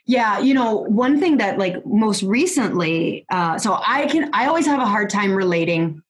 Yeah, 0.07 0.37
you 0.37 0.53
know, 0.53 0.85
one 0.87 1.19
thing 1.19 1.37
that 1.37 1.57
like 1.57 1.83
most 1.83 2.21
recently, 2.21 3.25
uh, 3.31 3.57
so 3.57 3.79
I 3.85 4.05
can 4.05 4.29
I 4.33 4.45
always 4.45 4.67
have 4.67 4.79
a 4.79 4.85
hard 4.85 5.09
time 5.09 5.33
relating 5.33 6.03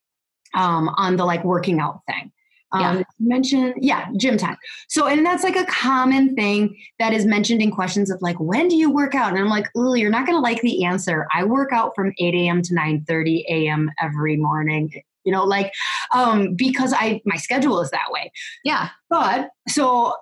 um, 0.54 0.90
on 0.98 1.16
the 1.16 1.24
like 1.24 1.46
working 1.46 1.80
out 1.80 2.02
thing. 2.06 2.32
Um, 2.76 2.82
Yeah. 2.82 2.98
you 2.98 3.06
mentioned 3.20 3.74
yeah, 3.78 4.08
gym 4.18 4.38
time. 4.38 4.58
So 4.90 5.08
and 5.08 5.26
that's 5.26 5.44
like 5.44 5.56
a 5.56 5.66
common 5.66 6.36
thing 6.36 6.76
that 7.00 7.14
is 7.14 7.26
mentioned 7.26 7.62
in 7.62 7.72
questions 7.72 8.12
of 8.12 8.22
like 8.22 8.40
when 8.40 8.68
do 8.68 8.76
you 8.76 8.92
work 8.92 9.16
out? 9.16 9.30
And 9.32 9.40
I'm 9.40 9.50
like, 9.50 9.68
oh, 9.76 9.94
you're 9.94 10.10
not 10.12 10.28
gonna 10.28 10.40
like 10.40 10.62
the 10.62 10.86
answer. 10.86 11.28
I 11.34 11.44
work 11.44 11.72
out 11.72 11.94
from 11.96 12.14
8 12.20 12.34
a.m. 12.36 12.62
to 12.62 12.74
9 12.74 13.06
30 13.08 13.46
a.m. 13.50 13.90
every 14.02 14.38
morning. 14.38 14.92
You 15.24 15.32
know, 15.32 15.44
like 15.44 15.74
um, 16.14 16.54
because 16.56 16.94
I 16.94 17.22
my 17.26 17.38
schedule 17.38 17.80
is 17.82 17.90
that 17.92 18.12
way. 18.12 18.32
yeah 18.64 18.90
But 19.10 19.50
so 19.68 20.14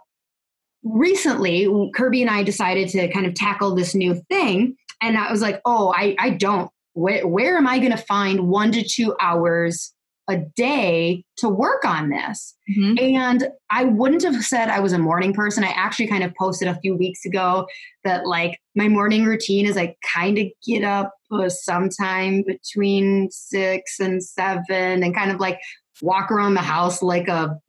recently, 0.84 1.68
Kirby 1.96 2.22
and 2.22 2.30
I 2.32 2.44
decided 2.44 2.90
to 2.90 3.12
kind 3.12 3.26
of 3.26 3.34
tackle 3.34 3.76
this 3.76 3.96
new 3.96 4.22
thing. 4.30 4.76
And 5.02 5.18
I 5.18 5.32
was 5.32 5.42
like, 5.42 5.62
oh, 5.66 5.94
I, 5.96 6.16
I 6.20 6.30
don't. 6.32 6.70
Where, 6.94 7.26
where 7.28 7.58
am 7.58 7.68
I 7.68 7.80
going 7.80 7.92
to 7.92 7.98
find 7.98 8.48
one 8.48 8.72
to 8.74 8.84
two 8.84 9.16
hours 9.20 9.94
a 10.30 10.38
day 10.56 11.24
to 11.38 11.50
work 11.50 11.84
on 11.86 12.10
this? 12.10 12.56
Mhm. 12.78 13.02
And 13.16 13.48
I 13.70 13.84
wouldn't 13.86 14.24
have 14.24 14.44
said 14.44 14.70
I 14.70 14.80
was 14.80 14.94
a 14.94 14.98
morning 15.00 15.34
person. 15.34 15.64
I 15.64 15.72
actually 15.76 16.08
kind 16.08 16.24
of 16.24 16.34
posted 16.36 16.68
a 16.68 16.80
few 16.80 16.96
weeks 16.96 17.26
ago 17.26 17.68
that 18.04 18.26
like 18.26 18.60
my 18.76 18.88
morning 18.88 19.26
routine 19.26 19.66
is 19.66 19.76
I 19.78 19.96
kind 20.14 20.38
of 20.38 20.48
get 20.66 20.84
up 20.84 21.14
uh, 21.32 21.50
sometime 21.50 22.44
between 22.44 23.30
six 23.32 24.00
and 24.00 24.24
seven 24.24 25.04
and 25.04 25.14
kind 25.16 25.32
of 25.32 25.40
like 25.40 25.60
walk 26.02 26.32
around 26.32 26.54
the 26.54 26.62
house 26.62 27.02
like 27.02 27.28
a 27.28 27.60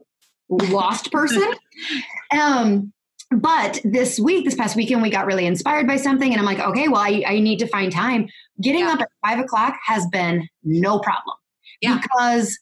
lost 0.49 1.11
person. 1.11 1.55
um, 2.31 2.93
but 3.31 3.81
this 3.85 4.21
week, 4.21 4.45
this 4.45 4.55
past 4.55 4.77
weekend, 4.77 5.03
we 5.03 5.11
got 5.11 5.27
really 5.27 5.47
inspired 5.47 5.89
by 5.89 5.97
something, 5.97 6.31
and 6.31 6.39
I'm 6.39 6.47
like, 6.47 6.61
okay, 6.61 6.87
well, 6.89 7.01
I, 7.01 7.25
I 7.27 7.41
need 7.41 7.59
to 7.61 7.67
find 7.67 7.91
time. 7.91 8.29
Getting 8.61 8.83
Yeah. 8.83 8.93
up 8.93 9.01
at 9.01 9.09
five 9.27 9.41
o'clock 9.41 9.75
has 9.87 10.07
been 10.13 10.49
no 10.63 11.01
problem 11.01 11.37
Yeah. 11.85 12.01
because 12.01 12.59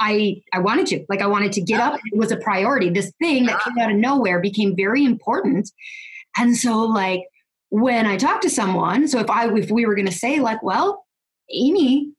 I 0.00 0.40
I 0.52 0.60
wanted 0.60 0.86
to. 0.88 1.04
Like 1.08 1.22
I 1.22 1.26
wanted 1.26 1.52
to 1.52 1.60
get 1.60 1.80
up. 1.80 1.98
It 2.12 2.16
was 2.16 2.30
a 2.30 2.36
priority. 2.36 2.90
This 2.90 3.12
thing 3.20 3.46
that 3.46 3.60
came 3.62 3.78
out 3.78 3.90
of 3.90 3.96
nowhere 3.96 4.40
became 4.40 4.76
very 4.76 5.04
important. 5.04 5.70
And 6.36 6.56
so 6.56 6.80
like 6.84 7.22
when 7.70 8.06
I 8.06 8.16
talk 8.16 8.40
to 8.42 8.50
someone, 8.50 9.08
so 9.08 9.18
if 9.18 9.28
I 9.28 9.52
if 9.54 9.70
we 9.70 9.86
were 9.86 9.94
gonna 9.94 10.12
say, 10.12 10.40
like, 10.40 10.62
well, 10.62 11.04
Amy, 11.52 12.12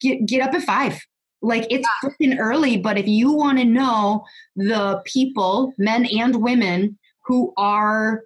get 0.00 0.26
get 0.26 0.42
up 0.42 0.54
at 0.54 0.62
five. 0.62 1.00
Like 1.40 1.66
it's 1.70 1.88
freaking 2.02 2.38
early, 2.38 2.78
but 2.78 2.96
if 2.96 3.06
you 3.06 3.30
want 3.30 3.58
to 3.58 3.64
know 3.64 4.24
the 4.56 5.02
people, 5.04 5.74
men 5.76 6.06
and 6.06 6.36
women, 6.36 6.98
who 7.26 7.52
are 7.56 8.24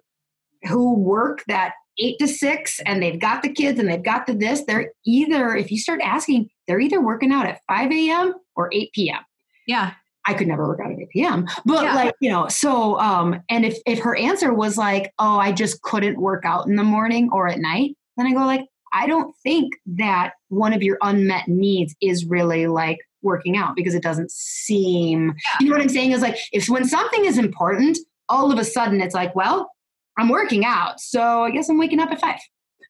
who 0.63 0.93
work 0.97 1.43
that 1.47 1.73
eight 1.99 2.17
to 2.19 2.27
six 2.27 2.79
and 2.85 3.01
they've 3.03 3.19
got 3.19 3.43
the 3.43 3.51
kids 3.51 3.79
and 3.79 3.89
they've 3.89 4.03
got 4.03 4.25
the 4.25 4.33
this, 4.33 4.63
they're 4.63 4.93
either, 5.05 5.55
if 5.55 5.69
you 5.71 5.77
start 5.77 5.99
asking, 6.01 6.49
they're 6.69 6.79
either 6.79 7.01
working 7.01 7.31
out 7.31 7.47
at 7.47 7.61
5 7.67 7.91
a.m. 7.91 8.35
or 8.55 8.69
8 8.71 8.91
p.m. 8.93 9.19
Yeah. 9.65 9.93
I 10.27 10.35
could 10.35 10.47
never 10.47 10.67
work 10.67 10.79
out 10.79 10.91
at 10.91 10.99
8 10.99 11.09
p.m. 11.09 11.47
But 11.65 11.83
Yeah. 11.83 11.95
like, 11.95 12.13
you 12.21 12.29
know, 12.29 12.47
so 12.47 12.99
um, 12.99 13.41
and 13.49 13.65
if 13.65 13.79
if 13.87 13.99
her 13.99 14.15
answer 14.15 14.53
was 14.53 14.77
like, 14.77 15.11
oh, 15.17 15.39
I 15.39 15.51
just 15.51 15.81
couldn't 15.81 16.21
work 16.21 16.45
out 16.45 16.67
in 16.67 16.75
the 16.75 16.83
morning 16.83 17.27
or 17.33 17.47
at 17.47 17.59
night, 17.59 17.97
then 18.17 18.27
I 18.27 18.33
go 18.33 18.45
like, 18.45 18.65
I 18.93 19.07
don't 19.07 19.35
think 19.41 19.73
that 19.97 20.33
one 20.49 20.71
of 20.71 20.83
your 20.83 20.99
unmet 21.01 21.47
needs 21.47 21.95
is 22.01 22.25
really 22.25 22.67
like 22.67 22.99
working 23.23 23.57
out 23.57 23.75
because 23.75 23.95
it 23.95 24.03
doesn't 24.03 24.31
seem 24.31 25.33
you 25.59 25.67
know 25.67 25.73
what 25.73 25.81
I'm 25.81 25.89
saying? 25.89 26.11
Is 26.11 26.21
like 26.21 26.37
if 26.51 26.69
when 26.69 26.85
something 26.85 27.25
is 27.25 27.39
important, 27.39 27.97
all 28.29 28.51
of 28.51 28.59
a 28.59 28.63
sudden 28.63 29.01
it's 29.01 29.15
like, 29.15 29.35
well, 29.35 29.71
I'm 30.19 30.29
working 30.29 30.65
out, 30.65 30.99
so 30.99 31.43
I 31.45 31.49
guess 31.49 31.67
I'm 31.67 31.79
waking 31.79 31.99
up 31.99 32.11
at 32.11 32.21
five. 32.21 32.39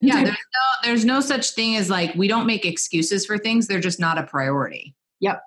Yeah. 0.02 0.24
There's 0.24 0.38
no, 0.38 0.62
there's 0.84 1.06
no 1.06 1.20
such 1.20 1.52
thing 1.52 1.76
as 1.76 1.90
like, 1.90 2.16
we 2.16 2.28
don't 2.28 2.46
make 2.46 2.66
excuses 2.66 3.26
for 3.26 3.38
things. 3.38 3.68
They're 3.68 3.82
just 3.82 4.00
not 4.00 4.18
a 4.18 4.24
priority. 4.24 4.96
Yep. 5.20 5.42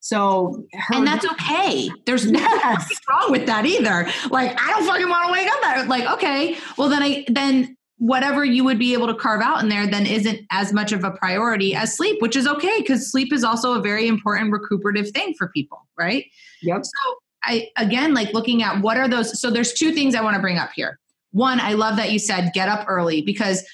So 0.00 0.64
And 0.92 1.06
that's 1.06 1.26
okay. 1.32 1.90
There's 2.06 2.30
nothing 2.30 2.58
yes. 2.62 2.88
wrong 3.08 3.30
with 3.30 3.46
that 3.46 3.66
either. 3.66 4.08
Like, 4.30 4.58
I 4.60 4.70
don't 4.70 4.86
fucking 4.86 5.08
want 5.08 5.26
to 5.26 5.32
wake 5.32 5.48
up 5.52 5.60
that 5.60 5.88
like, 5.88 6.10
okay, 6.12 6.56
well 6.76 6.88
then 6.88 7.02
I 7.02 7.24
then 7.28 7.76
whatever 7.98 8.44
you 8.44 8.64
would 8.64 8.78
be 8.78 8.92
able 8.92 9.08
to 9.08 9.14
carve 9.14 9.40
out 9.40 9.60
in 9.60 9.68
there 9.68 9.86
then 9.86 10.06
isn't 10.06 10.40
as 10.50 10.72
much 10.72 10.92
of 10.92 11.02
a 11.04 11.10
priority 11.10 11.74
as 11.74 11.96
sleep, 11.96 12.22
which 12.22 12.36
is 12.36 12.46
okay 12.46 12.78
because 12.78 13.10
sleep 13.10 13.32
is 13.32 13.42
also 13.42 13.74
a 13.74 13.80
very 13.80 14.06
important 14.06 14.52
recuperative 14.52 15.10
thing 15.10 15.34
for 15.34 15.48
people, 15.48 15.86
right? 15.98 16.24
Yep. 16.62 16.84
So 16.84 17.14
I 17.44 17.68
again 17.76 18.14
like 18.14 18.32
looking 18.32 18.62
at 18.62 18.80
what 18.80 18.96
are 18.96 19.08
those 19.08 19.40
so 19.40 19.50
there's 19.50 19.72
two 19.72 19.92
things 19.92 20.14
I 20.14 20.22
want 20.22 20.36
to 20.36 20.40
bring 20.40 20.58
up 20.58 20.70
here. 20.74 20.98
One, 21.32 21.60
I 21.60 21.74
love 21.74 21.96
that 21.96 22.12
you 22.12 22.18
said 22.18 22.52
get 22.54 22.68
up 22.68 22.86
early 22.88 23.22
because 23.22 23.64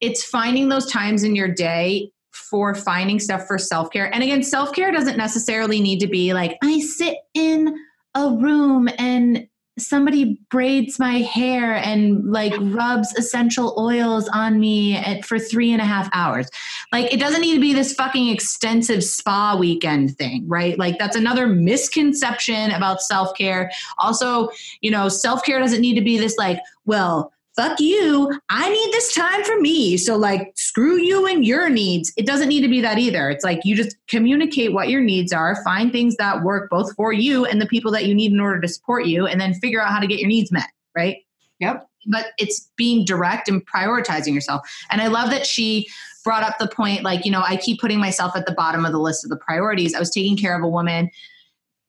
it's 0.00 0.24
finding 0.24 0.68
those 0.68 0.90
times 0.90 1.22
in 1.22 1.36
your 1.36 1.48
day 1.48 2.10
for 2.32 2.74
finding 2.74 3.20
stuff 3.20 3.46
for 3.46 3.58
self-care. 3.58 4.12
And 4.12 4.22
again, 4.22 4.42
self-care 4.42 4.90
doesn't 4.90 5.16
necessarily 5.16 5.80
need 5.80 6.00
to 6.00 6.06
be 6.06 6.34
like 6.34 6.58
I 6.62 6.80
sit 6.80 7.18
in 7.34 7.74
a 8.14 8.30
room 8.30 8.88
and 8.98 9.48
somebody 9.76 10.38
braids 10.50 11.00
my 11.00 11.18
hair 11.18 11.74
and 11.74 12.30
like 12.30 12.54
rubs 12.60 13.12
essential 13.14 13.74
oils 13.76 14.28
on 14.28 14.60
me 14.60 14.96
at, 14.96 15.24
for 15.24 15.38
three 15.38 15.72
and 15.72 15.82
a 15.82 15.84
half 15.84 16.08
hours. 16.12 16.48
Like 16.92 17.12
it 17.12 17.18
doesn't 17.18 17.40
need 17.40 17.54
to 17.54 17.60
be 17.60 17.74
this 17.74 17.92
fucking 17.92 18.28
extensive 18.28 19.02
spa 19.02 19.56
weekend 19.58 20.16
thing, 20.16 20.46
right? 20.46 20.78
Like 20.78 20.98
that's 20.98 21.16
another 21.16 21.48
misconception 21.48 22.70
about 22.70 23.02
self 23.02 23.36
care. 23.36 23.70
Also, 23.98 24.48
you 24.80 24.90
know, 24.90 25.08
self 25.08 25.42
care 25.42 25.58
doesn't 25.58 25.80
need 25.80 25.94
to 25.94 26.04
be 26.04 26.18
this 26.18 26.36
like, 26.36 26.60
well, 26.84 27.32
fuck 27.56 27.78
you. 27.78 28.32
I 28.48 28.68
need 28.68 28.92
this 28.92 29.14
time 29.14 29.44
for 29.44 29.60
me. 29.60 29.96
So, 29.96 30.16
like, 30.16 30.52
screw 30.56 30.96
you 30.96 31.26
and 31.26 31.44
your 31.44 31.68
needs. 31.68 32.12
It 32.16 32.26
doesn't 32.26 32.48
need 32.48 32.62
to 32.62 32.68
be 32.68 32.80
that 32.80 32.98
either. 32.98 33.30
It's 33.30 33.44
like 33.44 33.60
you 33.64 33.76
just 33.76 33.96
communicate 34.08 34.72
what 34.72 34.88
your 34.88 35.00
needs 35.00 35.32
are, 35.32 35.62
find 35.62 35.92
things 35.92 36.16
that 36.16 36.42
work 36.42 36.68
both 36.70 36.94
for 36.96 37.12
you 37.12 37.44
and 37.44 37.60
the 37.60 37.66
people 37.66 37.92
that 37.92 38.06
you 38.06 38.14
need 38.14 38.32
in 38.32 38.40
order 38.40 38.60
to 38.60 38.68
support 38.68 39.06
you, 39.06 39.26
and 39.26 39.40
then 39.40 39.54
figure 39.54 39.80
out 39.80 39.92
how 39.92 40.00
to 40.00 40.06
get 40.06 40.18
your 40.18 40.28
needs 40.28 40.50
met, 40.50 40.68
right? 40.96 41.18
Yep. 41.60 41.86
But 42.06 42.26
it's 42.38 42.70
being 42.76 43.04
direct 43.04 43.48
and 43.48 43.64
prioritizing 43.66 44.34
yourself. 44.34 44.68
And 44.90 45.00
I 45.00 45.06
love 45.06 45.30
that 45.30 45.46
she 45.46 45.88
brought 46.24 46.42
up 46.42 46.58
the 46.58 46.68
point 46.68 47.02
like, 47.02 47.24
you 47.24 47.30
know, 47.30 47.42
I 47.46 47.56
keep 47.56 47.80
putting 47.80 48.00
myself 48.00 48.34
at 48.34 48.46
the 48.46 48.52
bottom 48.52 48.84
of 48.84 48.92
the 48.92 48.98
list 48.98 49.24
of 49.24 49.30
the 49.30 49.36
priorities. 49.36 49.94
I 49.94 50.00
was 50.00 50.10
taking 50.10 50.36
care 50.36 50.56
of 50.56 50.62
a 50.62 50.68
woman, 50.68 51.10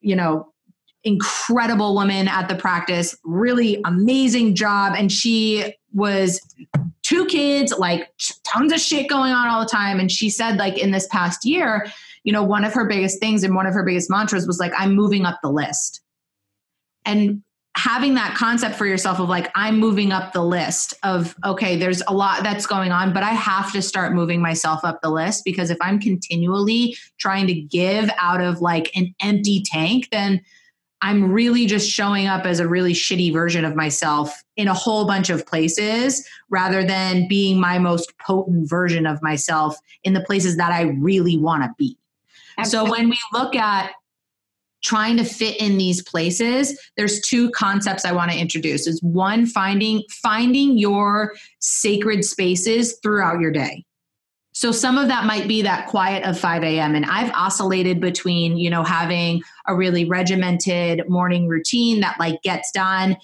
you 0.01 0.15
know, 0.15 0.53
incredible 1.05 1.95
woman 1.95 2.27
at 2.27 2.49
the 2.49 2.55
practice, 2.55 3.15
really 3.23 3.79
amazing 3.85 4.55
job. 4.55 4.95
And 4.97 5.11
she 5.11 5.73
was 5.93 6.41
two 7.03 7.25
kids, 7.27 7.73
like 7.77 8.11
tons 8.43 8.73
of 8.73 8.79
shit 8.79 9.07
going 9.07 9.31
on 9.31 9.47
all 9.47 9.61
the 9.61 9.69
time. 9.69 9.99
And 9.99 10.11
she 10.11 10.29
said, 10.29 10.57
like, 10.57 10.77
in 10.77 10.91
this 10.91 11.07
past 11.07 11.45
year, 11.45 11.87
you 12.23 12.33
know, 12.33 12.43
one 12.43 12.65
of 12.65 12.73
her 12.73 12.85
biggest 12.85 13.19
things 13.19 13.43
and 13.43 13.55
one 13.55 13.67
of 13.67 13.73
her 13.73 13.83
biggest 13.83 14.09
mantras 14.09 14.47
was 14.47 14.59
like, 14.59 14.73
I'm 14.77 14.95
moving 14.95 15.25
up 15.25 15.39
the 15.43 15.51
list. 15.51 16.01
And 17.05 17.43
having 17.77 18.15
that 18.15 18.35
concept 18.35 18.75
for 18.75 18.85
yourself 18.85 19.19
of 19.19 19.29
like, 19.29 19.51
I'm 19.53 19.77
moving 19.77 20.11
up 20.11 20.33
the 20.33 20.43
list 20.43 20.93
of, 21.03 21.35
okay, 21.45 21.75
there's 21.75 22.01
a 22.07 22.13
lot 22.13 22.41
that's 22.41 22.65
going 22.65 22.91
on, 22.91 23.13
but 23.13 23.21
I 23.21 23.31
have 23.31 23.71
to 23.73 23.81
start 23.81 24.13
moving 24.13 24.41
myself 24.41 24.83
up 24.83 25.01
the 25.01 25.09
list 25.09 25.43
because 25.45 25.69
if 25.69 25.77
I'm 25.81 25.99
continually 25.99 26.97
trying 27.19 27.47
to 27.47 27.53
give 27.53 28.09
out 28.17 28.41
of 28.41 28.61
like 28.61 28.89
an 28.95 29.13
empty 29.21 29.61
tank, 29.65 30.07
then 30.11 30.41
I'm 31.05 31.31
really 31.31 31.67
just 31.67 31.87
showing 31.87 32.25
up 32.25 32.47
as 32.47 32.59
a 32.59 32.67
really 32.67 32.93
shitty 32.93 33.31
version 33.31 33.63
of 33.63 33.75
myself 33.75 34.43
in 34.55 34.67
a 34.67 34.73
whole 34.73 35.05
bunch 35.05 35.29
of 35.29 35.45
places 35.45 36.27
rather 36.49 36.83
than 36.83 37.27
being 37.27 37.59
my 37.59 37.77
most 37.77 38.17
potent 38.17 38.67
version 38.67 39.05
of 39.05 39.21
myself 39.21 39.77
in 40.03 40.13
the 40.13 40.21
places 40.21 40.57
that 40.57 40.71
I 40.71 40.81
really 40.99 41.37
want 41.37 41.61
to 41.61 41.69
be. 41.77 41.95
So 42.63 42.89
when 42.89 43.07
we 43.11 43.19
look 43.31 43.55
at 43.55 43.91
trying 44.83 45.17
to 45.17 45.23
fit 45.23 45.57
in 45.57 45.77
these 45.77 46.01
places, 46.01 46.75
there's 46.97 47.21
two 47.21 47.51
concepts 47.51 48.03
I 48.03 48.11
want 48.11 48.31
to 48.31 48.37
introduce. 48.39 48.87
Is 48.87 48.99
one 49.03 49.45
finding 49.45 50.01
finding 50.09 50.75
your 50.75 51.35
sacred 51.59 52.25
spaces 52.25 52.97
throughout 53.03 53.39
your 53.39 53.51
day. 53.51 53.85
So 54.55 54.71
some 54.71 54.97
of 54.97 55.09
that 55.09 55.25
might 55.25 55.49
be 55.49 55.61
that 55.63 55.87
quiet 55.87 56.23
of 56.23 56.39
5 56.39 56.63
a.m. 56.63 56.95
And 56.95 57.05
I've 57.05 57.29
oscillated 57.31 57.99
between, 57.99 58.55
you 58.57 58.69
know, 58.69 58.83
having 58.83 59.43
a 59.67 59.75
really 59.75 60.05
regimented 60.05 61.03
morning 61.09 61.49
routine 61.49 61.99
that 61.99 62.17
like 62.21 62.41
gets 62.41 62.71
done 62.71 63.17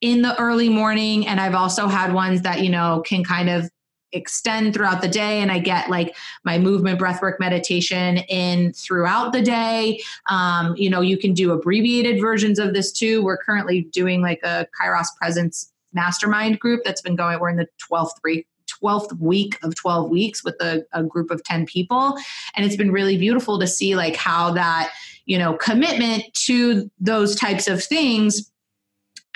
in 0.00 0.22
the 0.22 0.36
early 0.40 0.68
morning. 0.68 1.24
And 1.24 1.40
I've 1.40 1.54
also 1.54 1.86
had 1.86 2.12
ones 2.12 2.42
that, 2.42 2.62
you 2.62 2.68
know, 2.68 3.04
can 3.06 3.22
kind 3.22 3.48
of 3.48 3.70
extend 4.10 4.74
throughout 4.74 5.02
the 5.02 5.08
day 5.08 5.40
and 5.40 5.52
I 5.52 5.60
get 5.60 5.88
like 5.88 6.16
my 6.44 6.58
movement 6.58 6.98
breathwork 6.98 7.38
meditation 7.38 8.18
in 8.28 8.72
throughout 8.72 9.32
the 9.32 9.42
day. 9.42 10.00
Um, 10.28 10.74
you 10.76 10.90
know, 10.90 11.00
you 11.00 11.16
can 11.16 11.32
do 11.32 11.52
abbreviated 11.52 12.20
versions 12.20 12.58
of 12.58 12.74
this 12.74 12.90
too. 12.90 13.22
We're 13.22 13.38
currently 13.38 13.82
doing 13.92 14.20
like 14.20 14.40
a 14.42 14.66
Kairos 14.80 15.08
Presence 15.16 15.72
mastermind 15.92 16.58
group 16.58 16.82
that's 16.84 17.02
been 17.02 17.14
going, 17.14 17.38
we're 17.38 17.50
in 17.50 17.56
the 17.56 17.68
12th 17.88 18.16
week 18.24 18.48
12th 18.82 19.18
week 19.18 19.58
of 19.62 19.74
12 19.74 20.10
weeks 20.10 20.44
with 20.44 20.54
a, 20.60 20.82
a, 20.92 21.02
group 21.02 21.30
of 21.30 21.42
10 21.44 21.66
people. 21.66 22.16
And 22.54 22.64
it's 22.64 22.76
been 22.76 22.92
really 22.92 23.16
beautiful 23.16 23.58
to 23.58 23.66
see 23.66 23.96
like 23.96 24.16
how 24.16 24.52
that 24.52 24.92
you 25.26 25.38
know 25.38 25.54
commitment 25.54 26.24
to 26.46 26.90
those 26.98 27.34
types 27.34 27.68
of 27.68 27.82
things 27.82 28.50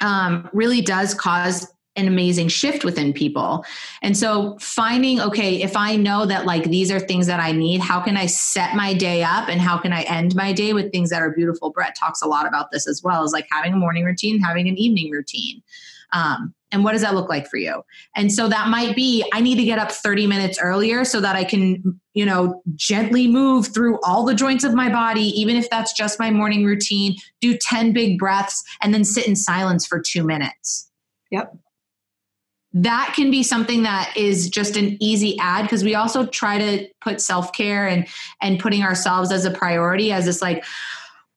um, 0.00 0.48
really 0.52 0.80
does 0.80 1.14
cause 1.14 1.66
an 1.96 2.06
amazing 2.06 2.48
shift 2.48 2.84
within 2.84 3.12
people. 3.12 3.64
And 4.00 4.16
so 4.16 4.56
finding 4.60 5.20
okay 5.20 5.60
if 5.62 5.76
i 5.76 5.96
know 5.96 6.24
that 6.24 6.46
like 6.46 6.64
these 6.64 6.90
are 6.90 7.00
things 7.00 7.26
that 7.26 7.40
i 7.40 7.50
need 7.52 7.80
how 7.80 8.00
can 8.00 8.16
i 8.16 8.26
set 8.26 8.76
my 8.76 8.94
day 8.94 9.22
up 9.22 9.48
and 9.48 9.60
how 9.60 9.76
can 9.76 9.92
i 9.92 10.02
end 10.02 10.34
my 10.34 10.52
day 10.52 10.72
with 10.72 10.92
things 10.92 11.10
that 11.10 11.20
are 11.20 11.30
beautiful? 11.30 11.70
Brett 11.70 11.96
talks 11.98 12.22
a 12.22 12.28
lot 12.28 12.46
about 12.46 12.70
this 12.70 12.86
as 12.86 13.02
well 13.02 13.24
as 13.24 13.32
like 13.32 13.46
having 13.50 13.72
a 13.72 13.76
morning 13.76 14.04
routine 14.04 14.40
having 14.40 14.68
an 14.68 14.78
evening 14.78 15.10
routine. 15.10 15.62
Um, 16.12 16.54
and 16.72 16.84
what 16.84 16.92
does 16.92 17.02
that 17.02 17.14
look 17.14 17.28
like 17.28 17.48
for 17.48 17.56
you 17.56 17.82
and 18.16 18.32
so 18.32 18.48
that 18.48 18.68
might 18.68 18.94
be 18.94 19.24
i 19.32 19.40
need 19.40 19.56
to 19.56 19.64
get 19.64 19.78
up 19.78 19.90
30 19.90 20.26
minutes 20.26 20.58
earlier 20.60 21.04
so 21.04 21.20
that 21.20 21.36
i 21.36 21.44
can 21.44 22.00
you 22.14 22.24
know 22.24 22.62
gently 22.74 23.26
move 23.26 23.68
through 23.72 23.98
all 24.02 24.24
the 24.24 24.34
joints 24.34 24.64
of 24.64 24.74
my 24.74 24.88
body 24.90 25.22
even 25.40 25.56
if 25.56 25.68
that's 25.70 25.92
just 25.92 26.18
my 26.18 26.30
morning 26.30 26.64
routine 26.64 27.16
do 27.40 27.56
10 27.56 27.92
big 27.92 28.18
breaths 28.18 28.62
and 28.80 28.92
then 28.94 29.04
sit 29.04 29.26
in 29.26 29.36
silence 29.36 29.86
for 29.86 30.00
two 30.00 30.24
minutes 30.24 30.88
Yep. 31.30 31.56
that 32.72 33.12
can 33.14 33.30
be 33.30 33.42
something 33.44 33.84
that 33.84 34.12
is 34.16 34.48
just 34.48 34.76
an 34.76 34.96
easy 35.00 35.36
add 35.38 35.62
because 35.62 35.84
we 35.84 35.94
also 35.94 36.26
try 36.26 36.58
to 36.58 36.88
put 37.00 37.20
self-care 37.20 37.86
and 37.86 38.06
and 38.42 38.58
putting 38.58 38.82
ourselves 38.82 39.30
as 39.30 39.44
a 39.44 39.50
priority 39.50 40.12
as 40.12 40.24
this 40.24 40.42
like 40.42 40.64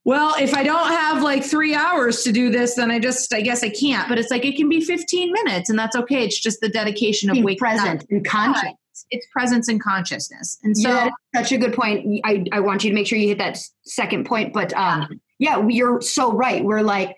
well 0.05 0.35
if 0.39 0.53
i 0.53 0.63
don't 0.63 0.89
have 0.89 1.21
like 1.23 1.43
three 1.43 1.73
hours 1.75 2.23
to 2.23 2.31
do 2.31 2.49
this 2.49 2.75
then 2.75 2.91
i 2.91 2.99
just 2.99 3.33
i 3.33 3.41
guess 3.41 3.63
i 3.63 3.69
can't 3.69 4.07
but 4.09 4.17
it's 4.19 4.29
like 4.31 4.43
it 4.45 4.55
can 4.55 4.67
be 4.69 4.81
15 4.81 5.31
minutes 5.31 5.69
and 5.69 5.77
that's 5.79 5.95
okay 5.95 6.23
it's 6.25 6.39
just 6.39 6.59
the 6.61 6.69
dedication 6.69 7.29
of 7.29 7.33
Being 7.33 7.45
waking 7.45 7.59
present 7.59 8.03
up. 8.03 8.09
and 8.09 8.25
conscious. 8.25 8.71
it's 9.11 9.25
presence 9.31 9.67
and 9.67 9.81
consciousness 9.81 10.57
and 10.63 10.75
so 10.77 10.89
yeah, 10.89 11.09
such 11.35 11.51
a 11.51 11.57
good 11.57 11.73
point. 11.73 12.21
I, 12.23 12.43
I 12.51 12.59
want 12.59 12.83
you 12.83 12.89
to 12.91 12.93
make 12.93 13.07
sure 13.07 13.17
you 13.17 13.27
hit 13.29 13.39
that 13.39 13.57
second 13.85 14.25
point. 14.27 14.53
But 14.53 14.71
um, 14.73 15.19
yeah, 15.39 15.65
you're 15.67 15.99
so 15.99 16.31
right. 16.31 16.63
We're 16.63 16.83
like, 16.83 17.15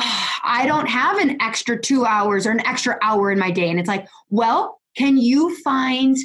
"Ah, 0.00 0.40
I 0.44 0.66
don't 0.66 0.86
have 0.88 1.18
an 1.18 1.40
extra 1.42 1.80
two 1.80 2.04
hours 2.06 2.46
or 2.46 2.52
an 2.52 2.64
extra 2.64 2.96
hour 3.02 3.32
in 3.32 3.40
my 3.40 3.50
day. 3.50 3.68
And 3.70 3.80
it's 3.80 3.88
like, 3.88 4.06
well, 4.30 4.80
can 4.96 5.16
you 5.16 5.56
find 5.64 6.16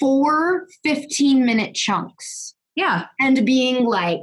four 0.00 0.66
15 0.84 1.44
minute 1.44 1.74
chunks 1.74 2.54
Yeah. 2.76 3.06
And 3.20 3.44
being 3.44 3.84
like, 3.84 4.20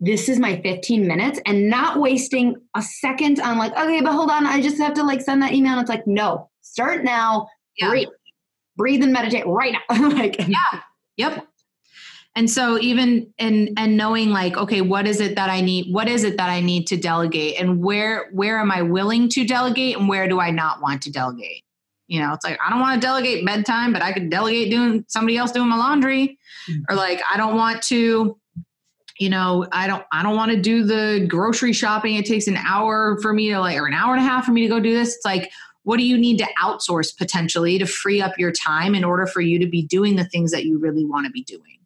this 0.00 0.28
is 0.28 0.38
my 0.38 0.60
15 0.60 1.06
minutes 1.06 1.40
and 1.44 1.68
not 1.68 1.98
wasting 1.98 2.56
a 2.76 2.82
second 2.82 3.40
on 3.40 3.58
like, 3.58 3.72
okay, 3.72 4.00
but 4.00 4.12
hold 4.12 4.30
on, 4.30 4.46
I 4.46 4.60
just 4.60 4.78
have 4.78 4.94
to 4.94 5.02
like 5.02 5.20
send 5.20 5.42
that 5.42 5.52
email. 5.52 5.72
And 5.72 5.80
it's 5.80 5.90
like, 5.90 6.06
no, 6.06 6.50
start 6.60 7.04
now, 7.04 7.48
Yeah. 7.76 7.90
breathe, 7.90 8.08
breathe 8.76 9.02
and 9.02 9.12
meditate 9.12 9.46
right 9.46 9.74
now. 9.90 10.08
like, 10.08 10.38
Yeah. 10.46 10.80
Yep. 11.16 11.46
And 12.36 12.48
so 12.48 12.78
even 12.78 13.34
and 13.40 13.70
and 13.76 13.96
knowing 13.96 14.30
like 14.30 14.56
okay 14.56 14.80
what 14.80 15.08
is 15.08 15.20
it 15.20 15.34
that 15.34 15.50
I 15.50 15.60
need 15.60 15.92
what 15.92 16.08
is 16.08 16.22
it 16.22 16.36
that 16.36 16.48
I 16.48 16.60
need 16.60 16.86
to 16.86 16.96
delegate 16.96 17.60
and 17.60 17.82
where 17.82 18.30
where 18.30 18.60
am 18.60 18.70
I 18.70 18.82
willing 18.82 19.28
to 19.30 19.44
delegate 19.44 19.96
and 19.96 20.08
where 20.08 20.28
do 20.28 20.38
I 20.38 20.52
not 20.52 20.80
want 20.80 21.02
to 21.02 21.10
delegate? 21.10 21.64
You 22.06 22.20
know, 22.20 22.32
it's 22.32 22.44
like 22.44 22.56
I 22.64 22.70
don't 22.70 22.78
want 22.78 23.02
to 23.02 23.04
delegate 23.04 23.44
bedtime, 23.44 23.92
but 23.92 24.02
I 24.02 24.12
could 24.12 24.30
delegate 24.30 24.70
doing 24.70 25.04
somebody 25.08 25.36
else 25.36 25.50
doing 25.50 25.68
my 25.68 25.76
laundry 25.76 26.38
mm. 26.70 26.80
or 26.88 26.94
like 26.94 27.20
I 27.28 27.36
don't 27.36 27.56
want 27.56 27.82
to 27.84 28.38
you 29.18 29.28
know, 29.28 29.66
I 29.72 29.86
don't 29.86 30.04
I 30.12 30.22
don't 30.22 30.36
want 30.36 30.52
to 30.52 30.60
do 30.60 30.84
the 30.84 31.26
grocery 31.28 31.72
shopping. 31.72 32.14
It 32.14 32.26
takes 32.26 32.46
an 32.46 32.56
hour 32.56 33.18
for 33.20 33.32
me 33.32 33.50
to 33.50 33.58
like 33.58 33.76
or 33.76 33.86
an 33.86 33.94
hour 33.94 34.14
and 34.14 34.24
a 34.24 34.28
half 34.28 34.44
for 34.44 34.52
me 34.52 34.62
to 34.62 34.68
go 34.68 34.80
do 34.80 34.94
this. 34.94 35.16
It's 35.16 35.24
like 35.24 35.50
what 35.88 35.96
do 35.96 36.04
you 36.04 36.18
need 36.18 36.36
to 36.36 36.46
outsource 36.62 37.16
potentially 37.16 37.78
to 37.78 37.86
free 37.86 38.20
up 38.20 38.38
your 38.38 38.52
time 38.52 38.94
in 38.94 39.04
order 39.04 39.26
for 39.26 39.40
you 39.40 39.58
to 39.58 39.66
be 39.66 39.80
doing 39.80 40.16
the 40.16 40.24
things 40.24 40.50
that 40.50 40.66
you 40.66 40.78
really 40.78 41.04
want 41.04 41.24
to 41.24 41.32
be 41.32 41.42
doing? 41.44 41.78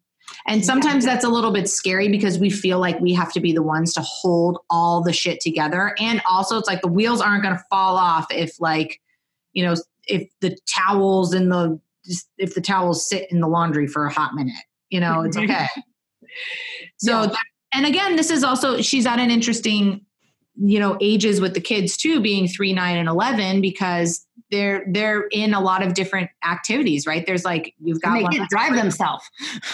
And 0.45 0.65
sometimes 0.65 1.05
that's 1.05 1.23
a 1.23 1.29
little 1.29 1.51
bit 1.51 1.69
scary 1.69 2.09
because 2.09 2.37
we 2.37 2.49
feel 2.49 2.79
like 2.79 2.99
we 2.99 3.13
have 3.13 3.31
to 3.31 3.39
be 3.39 3.53
the 3.53 3.63
ones 3.63 3.93
to 3.93 4.01
hold 4.01 4.59
all 4.69 5.01
the 5.01 5.13
shit 5.13 5.39
together. 5.39 5.95
And 5.99 6.21
also, 6.29 6.57
it's 6.57 6.67
like 6.67 6.81
the 6.81 6.89
wheels 6.89 7.21
aren't 7.21 7.43
going 7.43 7.55
to 7.55 7.63
fall 7.69 7.95
off 7.95 8.27
if, 8.29 8.59
like, 8.59 8.99
you 9.53 9.63
know, 9.63 9.75
if 10.05 10.27
the 10.41 10.57
towels 10.67 11.33
in 11.33 11.47
the 11.47 11.79
if 12.37 12.55
the 12.55 12.61
towels 12.61 13.07
sit 13.07 13.31
in 13.31 13.39
the 13.39 13.47
laundry 13.47 13.87
for 13.87 14.05
a 14.05 14.11
hot 14.11 14.33
minute, 14.35 14.53
you 14.89 14.99
know, 14.99 15.21
it's 15.21 15.37
okay. 15.37 15.67
So, 16.97 17.21
Yeah. 17.21 17.27
that, 17.27 17.43
and 17.73 17.85
again, 17.85 18.15
this 18.15 18.29
is 18.29 18.43
also 18.43 18.81
she's 18.81 19.05
at 19.05 19.19
an 19.19 19.31
interesting, 19.31 20.05
you 20.55 20.79
know, 20.79 20.97
ages 21.01 21.41
with 21.41 21.53
the 21.53 21.61
kids 21.61 21.97
too, 21.97 22.21
being 22.21 22.47
three, 22.47 22.73
nine, 22.73 22.97
and 22.97 23.09
eleven 23.09 23.61
because 23.61 24.25
they're 24.51 24.85
they're 24.91 25.27
in 25.31 25.53
a 25.53 25.59
lot 25.59 25.81
of 25.81 25.95
different 25.95 26.29
activities, 26.47 27.07
right? 27.07 27.25
There's 27.25 27.43
like 27.43 27.73
you've 27.83 28.01
got 28.01 28.21
and 28.21 28.33
they 28.33 28.45
drive 28.49 28.75
themselves. 28.75 29.23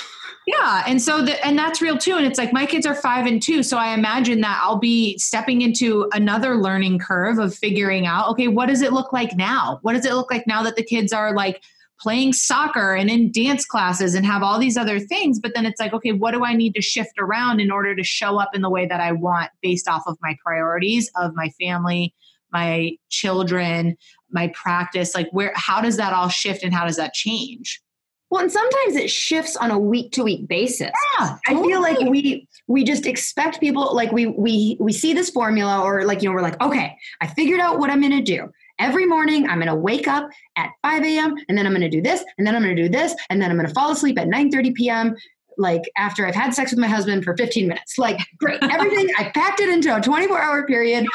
yeah, 0.47 0.84
and 0.88 1.01
so 1.01 1.22
the, 1.22 1.45
and 1.45 1.60
that's 1.60 1.82
real 1.82 1.97
too. 1.97 2.16
And 2.16 2.26
it's 2.26 2.39
like 2.39 2.53
my 2.53 2.66
kids 2.66 2.86
are 2.86 2.95
five 2.95 3.26
and 3.26 3.41
two, 3.41 3.62
so 3.62 3.78
I 3.78 3.93
imagine 3.93 4.39
that 4.41 4.60
I'll 4.64 4.80
be 4.80 5.18
stepping 5.18 5.62
into 5.62 6.10
another 6.14 6.55
learning 6.55 6.99
curve 6.99 7.38
of 7.39 7.53
figuring 7.53 8.07
out, 8.07 8.30
okay, 8.30 8.47
what 8.47 8.68
does 8.68 8.82
it 8.82 8.93
look 8.93 9.12
like 9.12 9.36
now? 9.36 9.80
What 9.82 9.93
does 9.93 10.05
it 10.05 10.14
look 10.14 10.32
like 10.32 10.47
now 10.47 10.64
that 10.64 10.78
the 10.78 10.84
kids 10.84 11.12
are 11.12 11.36
like 11.36 11.62
playing 12.00 12.34
soccer 12.34 12.95
and 12.95 13.10
in 13.10 13.32
dance 13.32 13.66
classes 13.66 14.16
and 14.16 14.26
have 14.26 14.43
all 14.43 14.60
these 14.60 14.78
other 14.78 15.00
things? 15.00 15.39
But 15.39 15.54
then 15.56 15.66
it's 15.66 15.80
like, 15.80 15.93
okay, 15.93 16.12
what 16.12 16.32
do 16.32 16.43
I 16.43 16.54
need 16.54 16.76
to 16.76 16.82
shift 16.82 17.20
around 17.20 17.60
in 17.60 17.72
order 17.72 17.95
to 17.95 18.04
show 18.04 18.39
up 18.39 18.52
in 18.54 18.62
the 18.62 18.70
way 18.70 18.86
that 18.86 19.00
I 19.00 19.12
want 19.12 19.52
based 19.62 19.88
off 19.88 20.04
of 20.08 20.18
my 20.22 20.38
priorities 20.43 21.12
of 21.16 21.34
my 21.36 21.50
family, 21.62 22.14
my 22.52 22.91
children, 23.10 23.97
my 24.32 24.47
practice? 24.50 25.16
Like, 25.16 25.30
where? 25.32 25.52
How 25.56 25.82
does 25.82 25.97
that 25.97 26.14
all 26.14 26.30
shift 26.30 26.64
and 26.64 26.74
how 26.74 26.86
does 26.86 26.97
that 26.97 27.14
change? 27.14 27.82
Well, 28.30 28.43
and 28.43 28.52
sometimes 28.52 28.95
it 28.95 29.10
shifts 29.10 29.56
on 29.56 29.72
a 29.72 29.80
week 29.80 30.12
to 30.14 30.24
week 30.24 30.47
basis. 30.47 30.91
Yeah, 31.20 31.38
I 31.47 31.62
feel 31.64 31.82
like 31.82 32.00
we 32.00 32.47
we 32.68 32.84
just 32.84 33.08
expect 33.08 33.60
people 33.60 33.95
like 33.95 34.12
we 34.12 34.28
we 34.28 34.78
we 34.80 34.93
see 34.93 35.14
this 35.14 35.32
formula 35.32 35.82
or 35.82 36.06
like 36.06 36.22
you 36.22 36.30
know 36.30 36.36
we're 36.36 36.43
like 36.43 36.62
okay 36.62 36.95
I 37.22 37.28
figured 37.28 37.60
out 37.60 37.80
what 37.80 37.89
I'm 37.89 38.02
gonna 38.02 38.22
do 38.22 38.50
every 38.80 39.05
morning 39.05 39.47
I'm 39.47 39.59
gonna 39.59 39.75
wake 39.75 40.07
up 40.07 40.30
at 40.55 40.69
5 40.84 41.03
a.m. 41.03 41.36
and 41.47 41.57
then 41.57 41.65
I'm 41.67 41.73
gonna 41.73 41.89
do 41.89 42.01
this 42.01 42.23
and 42.38 42.45
then 42.47 42.55
I'm 42.55 42.61
gonna 42.61 42.75
do 42.75 42.89
this 42.89 43.13
and 43.30 43.41
then 43.41 43.51
I'm 43.51 43.57
gonna 43.57 43.69
fall 43.73 43.91
asleep 43.91 44.17
at 44.19 44.27
9:30 44.27 44.73
p.m. 44.73 45.15
like 45.57 45.82
after 45.97 46.25
I've 46.25 46.36
had 46.36 46.53
sex 46.53 46.71
with 46.71 46.80
my 46.80 46.88
husband 46.88 47.23
for 47.23 47.36
15 47.38 47.67
minutes 47.67 47.97
like 47.97 48.19
great 48.38 48.59
everything 48.63 49.09
I 49.17 49.32
packed 49.36 49.59
it 49.59 49.69
into 49.69 49.95
a 49.95 49.99
24 50.01 50.41
hour 50.41 50.65
period 50.65 51.05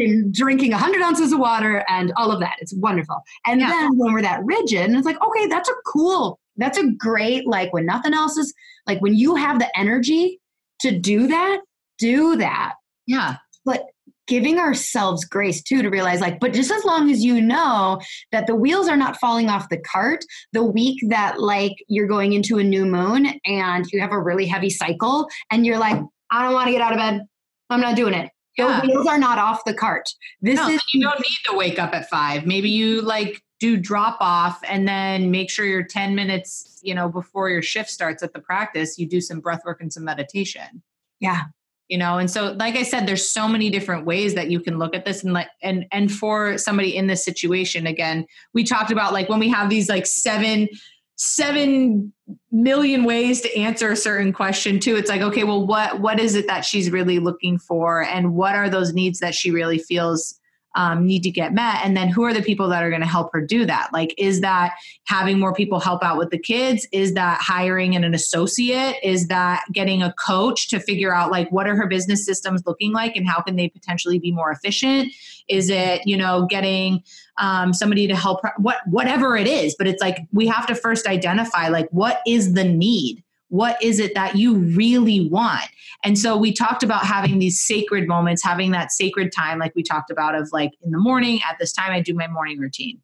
I'm 0.00 0.32
drinking 0.32 0.72
100 0.72 1.00
ounces 1.02 1.32
of 1.32 1.38
water 1.38 1.84
and 1.88 2.12
all 2.16 2.30
of 2.32 2.40
that 2.40 2.56
it's 2.60 2.74
wonderful 2.74 3.22
and 3.46 3.60
Yeah. 3.60 3.68
then 3.68 3.96
when 3.98 4.12
we're 4.12 4.22
that 4.22 4.40
rigid 4.44 4.80
and 4.86 4.96
it's 4.96 5.06
like 5.06 5.22
okay 5.22 5.46
that's 5.46 5.68
a 5.68 5.74
cool 5.86 6.38
that's 6.56 6.78
a 6.78 6.90
great 6.98 7.46
like 7.46 7.72
when 7.72 7.86
nothing 7.86 8.12
else 8.14 8.36
is 8.36 8.52
like 8.86 9.00
when 9.00 9.14
you 9.14 9.34
have 9.36 9.58
the 9.58 9.78
energy 9.78 10.38
to 10.80 10.90
do 10.98 11.28
that, 11.28 11.60
do 11.98 12.34
that. 12.36 12.72
yeah. 13.06 13.36
But 13.64 13.84
giving 14.28 14.58
ourselves 14.58 15.24
grace 15.24 15.62
too 15.62 15.82
to 15.82 15.88
realize 15.90 16.20
like, 16.20 16.40
but 16.40 16.52
just 16.52 16.70
as 16.70 16.84
long 16.84 17.10
as 17.10 17.24
you 17.24 17.40
know 17.40 18.00
that 18.30 18.46
the 18.46 18.54
wheels 18.54 18.88
are 18.88 18.96
not 18.96 19.16
falling 19.18 19.48
off 19.48 19.68
the 19.68 19.78
cart, 19.78 20.24
the 20.52 20.62
week 20.64 20.98
that 21.08 21.40
like 21.40 21.72
you're 21.88 22.06
going 22.06 22.32
into 22.32 22.58
a 22.58 22.64
new 22.64 22.84
moon 22.86 23.26
and 23.44 23.86
you 23.92 24.00
have 24.00 24.12
a 24.12 24.20
really 24.20 24.46
heavy 24.46 24.70
cycle 24.70 25.28
and 25.50 25.66
you're 25.66 25.78
like, 25.78 26.00
I 26.30 26.44
don't 26.44 26.54
want 26.54 26.66
to 26.68 26.72
get 26.72 26.80
out 26.80 26.92
of 26.92 26.98
bed. 26.98 27.22
I'm 27.70 27.80
not 27.80 27.96
doing 27.96 28.14
it. 28.14 28.30
Yeah. 28.56 28.80
The 28.80 28.88
wheels 28.88 29.06
are 29.06 29.18
not 29.18 29.38
off 29.38 29.64
the 29.64 29.74
cart. 29.74 30.08
This 30.40 30.56
No, 30.56 30.68
is 30.68 30.80
you 30.92 31.02
don't 31.02 31.18
need 31.18 31.38
to 31.50 31.56
wake 31.56 31.78
up 31.78 31.94
at 31.94 32.08
five. 32.08 32.46
Maybe 32.46 32.68
you 32.68 33.00
like 33.00 33.42
do 33.60 33.76
drop 33.76 34.18
off 34.20 34.60
and 34.68 34.86
then 34.86 35.30
make 35.30 35.50
sure 35.50 35.64
you're 35.64 35.82
10 35.84 36.14
minutes, 36.14 36.80
you 36.82 36.94
know, 36.94 37.08
before 37.08 37.48
your 37.48 37.62
shift 37.62 37.88
starts 37.88 38.22
at 38.22 38.32
the 38.34 38.40
practice, 38.40 38.98
you 38.98 39.08
do 39.08 39.20
some 39.20 39.40
breath 39.40 39.62
work 39.64 39.80
and 39.80 39.92
some 39.92 40.04
meditation. 40.04 40.82
yeah. 41.20 41.42
You 41.88 41.98
know, 41.98 42.16
and 42.18 42.30
so 42.30 42.52
like 42.52 42.76
I 42.76 42.84
said, 42.84 43.06
there's 43.06 43.30
so 43.30 43.46
many 43.46 43.68
different 43.68 44.06
ways 44.06 44.34
that 44.34 44.50
you 44.50 44.60
can 44.60 44.78
look 44.78 44.94
at 44.94 45.04
this 45.04 45.24
and 45.24 45.34
like 45.34 45.48
and 45.62 45.84
and 45.92 46.10
for 46.10 46.56
somebody 46.56 46.96
in 46.96 47.06
this 47.06 47.24
situation, 47.24 47.86
again, 47.86 48.26
we 48.54 48.64
talked 48.64 48.90
about 48.90 49.12
like 49.12 49.28
when 49.28 49.40
we 49.40 49.50
have 49.50 49.68
these 49.68 49.88
like 49.88 50.06
seven 50.06 50.68
seven 51.16 52.12
million 52.50 53.04
ways 53.04 53.42
to 53.42 53.56
answer 53.56 53.92
a 53.92 53.96
certain 53.96 54.32
question 54.32 54.80
too 54.80 54.96
it's 54.96 55.10
like 55.10 55.20
okay 55.20 55.44
well 55.44 55.64
what 55.64 56.00
what 56.00 56.18
is 56.18 56.34
it 56.34 56.46
that 56.46 56.64
she's 56.64 56.90
really 56.90 57.18
looking 57.18 57.58
for? 57.58 58.02
And 58.02 58.34
what 58.34 58.54
are 58.54 58.70
those 58.70 58.92
needs 58.92 59.20
that 59.20 59.34
she 59.34 59.50
really 59.50 59.78
feels 59.78 60.40
um, 60.74 61.06
need 61.06 61.22
to 61.22 61.30
get 61.30 61.52
met. 61.52 61.84
And 61.84 61.96
then 61.96 62.08
who 62.08 62.24
are 62.24 62.32
the 62.32 62.42
people 62.42 62.68
that 62.68 62.82
are 62.82 62.90
going 62.90 63.02
to 63.02 63.06
help 63.06 63.30
her 63.32 63.40
do 63.40 63.66
that? 63.66 63.90
Like 63.92 64.14
is 64.16 64.40
that 64.40 64.74
having 65.04 65.38
more 65.38 65.54
people 65.54 65.80
help 65.80 66.02
out 66.02 66.18
with 66.18 66.30
the 66.30 66.38
kids? 66.38 66.86
Is 66.92 67.14
that 67.14 67.40
hiring 67.40 67.96
an, 67.96 68.12
associate? 68.12 68.96
Is 69.02 69.28
that 69.28 69.64
getting 69.72 70.02
a 70.02 70.12
coach 70.14 70.68
to 70.68 70.78
figure 70.78 71.14
out 71.14 71.30
like 71.30 71.50
what 71.50 71.66
are 71.66 71.74
her 71.74 71.86
business 71.86 72.26
systems 72.26 72.62
looking 72.66 72.92
like 72.92 73.16
and 73.16 73.26
how 73.26 73.40
can 73.40 73.56
they 73.56 73.68
potentially 73.68 74.18
be 74.18 74.32
more 74.32 74.50
efficient? 74.50 75.12
Is 75.48 75.70
it 75.70 76.06
you 76.06 76.16
know 76.16 76.46
getting 76.46 77.02
um, 77.38 77.72
somebody 77.72 78.06
to 78.06 78.16
help 78.16 78.42
her 78.42 78.52
what 78.58 78.78
whatever 78.86 79.36
it 79.36 79.46
is 79.46 79.74
but 79.78 79.86
it's 79.86 80.02
like 80.02 80.18
we 80.32 80.46
have 80.46 80.66
to 80.66 80.74
first 80.74 81.06
identify 81.06 81.68
like 81.68 81.88
what 81.90 82.20
is 82.26 82.52
the 82.52 82.64
need 82.64 83.24
what 83.52 83.80
is 83.82 83.98
it 83.98 84.14
that 84.14 84.34
you 84.34 84.54
really 84.54 85.28
want? 85.28 85.68
And 86.02 86.18
so 86.18 86.38
we 86.38 86.54
talked 86.54 86.82
about 86.82 87.04
having 87.04 87.38
these 87.38 87.60
sacred 87.60 88.08
moments 88.08 88.42
having 88.42 88.70
that 88.70 88.92
sacred 88.92 89.30
time 89.30 89.58
like 89.58 89.74
we 89.74 89.82
talked 89.82 90.10
about 90.10 90.34
of 90.34 90.48
like 90.52 90.70
in 90.82 90.90
the 90.90 90.98
morning 90.98 91.38
at 91.46 91.58
this 91.58 91.70
time 91.70 91.92
i 91.92 92.00
do 92.00 92.14
my 92.14 92.26
morning 92.28 92.58
routine. 92.58 92.98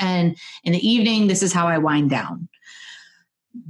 And 0.00 0.36
in 0.64 0.72
the 0.72 0.84
evening 0.84 1.28
this 1.28 1.44
is 1.44 1.52
how 1.52 1.68
i 1.68 1.78
wind 1.78 2.10
down. 2.10 2.48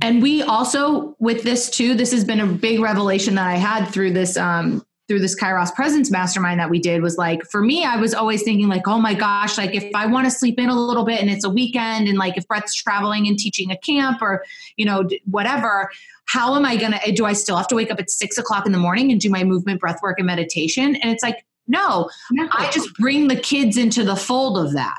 And 0.01 0.22
we 0.22 0.43
also 0.43 1.14
with 1.18 1.43
this 1.43 1.68
too 1.68 1.95
this 1.95 2.11
has 2.11 2.24
been 2.24 2.41
a 2.41 2.47
big 2.47 2.81
revelation 2.81 3.35
that 3.35 3.47
i 3.47 3.57
had 3.57 3.85
through 3.85 4.14
this 4.14 4.39
um 4.39 4.83
through 5.09 5.20
this 5.20 5.38
kairos 5.38 5.72
presence 5.74 6.11
mastermind 6.11 6.59
that 6.59 6.68
we 6.68 6.78
did 6.78 7.02
was 7.02 7.16
like 7.16 7.42
for 7.44 7.62
me 7.62 7.84
i 7.84 7.96
was 7.96 8.14
always 8.14 8.42
thinking 8.42 8.68
like 8.68 8.86
oh 8.86 8.98
my 8.98 9.14
gosh 9.14 9.57
like 9.57 9.74
if 9.74 9.94
i 9.94 10.07
want 10.07 10.24
to 10.26 10.30
sleep 10.30 10.59
in 10.59 10.68
a 10.68 10.74
little 10.74 11.04
bit 11.04 11.20
and 11.20 11.30
it's 11.30 11.44
a 11.44 11.50
weekend 11.50 12.09
and 12.09 12.18
like 12.18 12.36
if 12.36 12.46
brett's 12.48 12.74
traveling 12.74 13.26
and 13.26 13.38
teaching 13.38 13.70
a 13.70 13.76
camp 13.78 14.20
or 14.20 14.44
you 14.76 14.84
know 14.84 15.09
whatever 15.30 15.90
how 16.26 16.54
am 16.54 16.64
i 16.64 16.76
gonna 16.76 16.98
eh, 17.04 17.12
do 17.14 17.24
i 17.24 17.32
still 17.32 17.57
have 17.57 17.68
to 17.68 17.74
wake 17.74 17.90
up 17.90 18.00
at 18.00 18.11
six 18.11 18.38
o'clock 18.38 18.66
in 18.66 18.72
the 18.72 18.78
morning 18.78 19.12
and 19.12 19.20
do 19.20 19.30
my 19.30 19.44
movement 19.44 19.80
breath 19.80 20.00
work 20.02 20.18
and 20.18 20.26
meditation 20.26 20.96
and 20.96 21.12
it's 21.12 21.22
like 21.22 21.44
no 21.68 22.09
I 22.52 22.70
just 22.70 22.94
bring 22.94 23.28
the 23.28 23.36
kids 23.36 23.76
into 23.76 24.04
the 24.04 24.16
fold 24.16 24.59
of 24.59 24.72
that. 24.74 24.98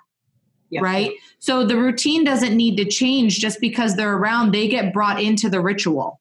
Right. 0.82 1.12
So 1.40 1.66
the 1.66 1.78
routine 1.78 2.24
doesn't 2.24 2.56
need 2.56 2.76
to 2.78 2.86
change 2.86 3.40
just 3.40 3.62
because 3.62 3.96
they're 3.96 4.16
around. 4.16 4.54
They 4.54 4.68
get 4.68 4.94
brought 4.94 5.22
into 5.22 5.50
the 5.50 5.62
ritual. 5.62 6.20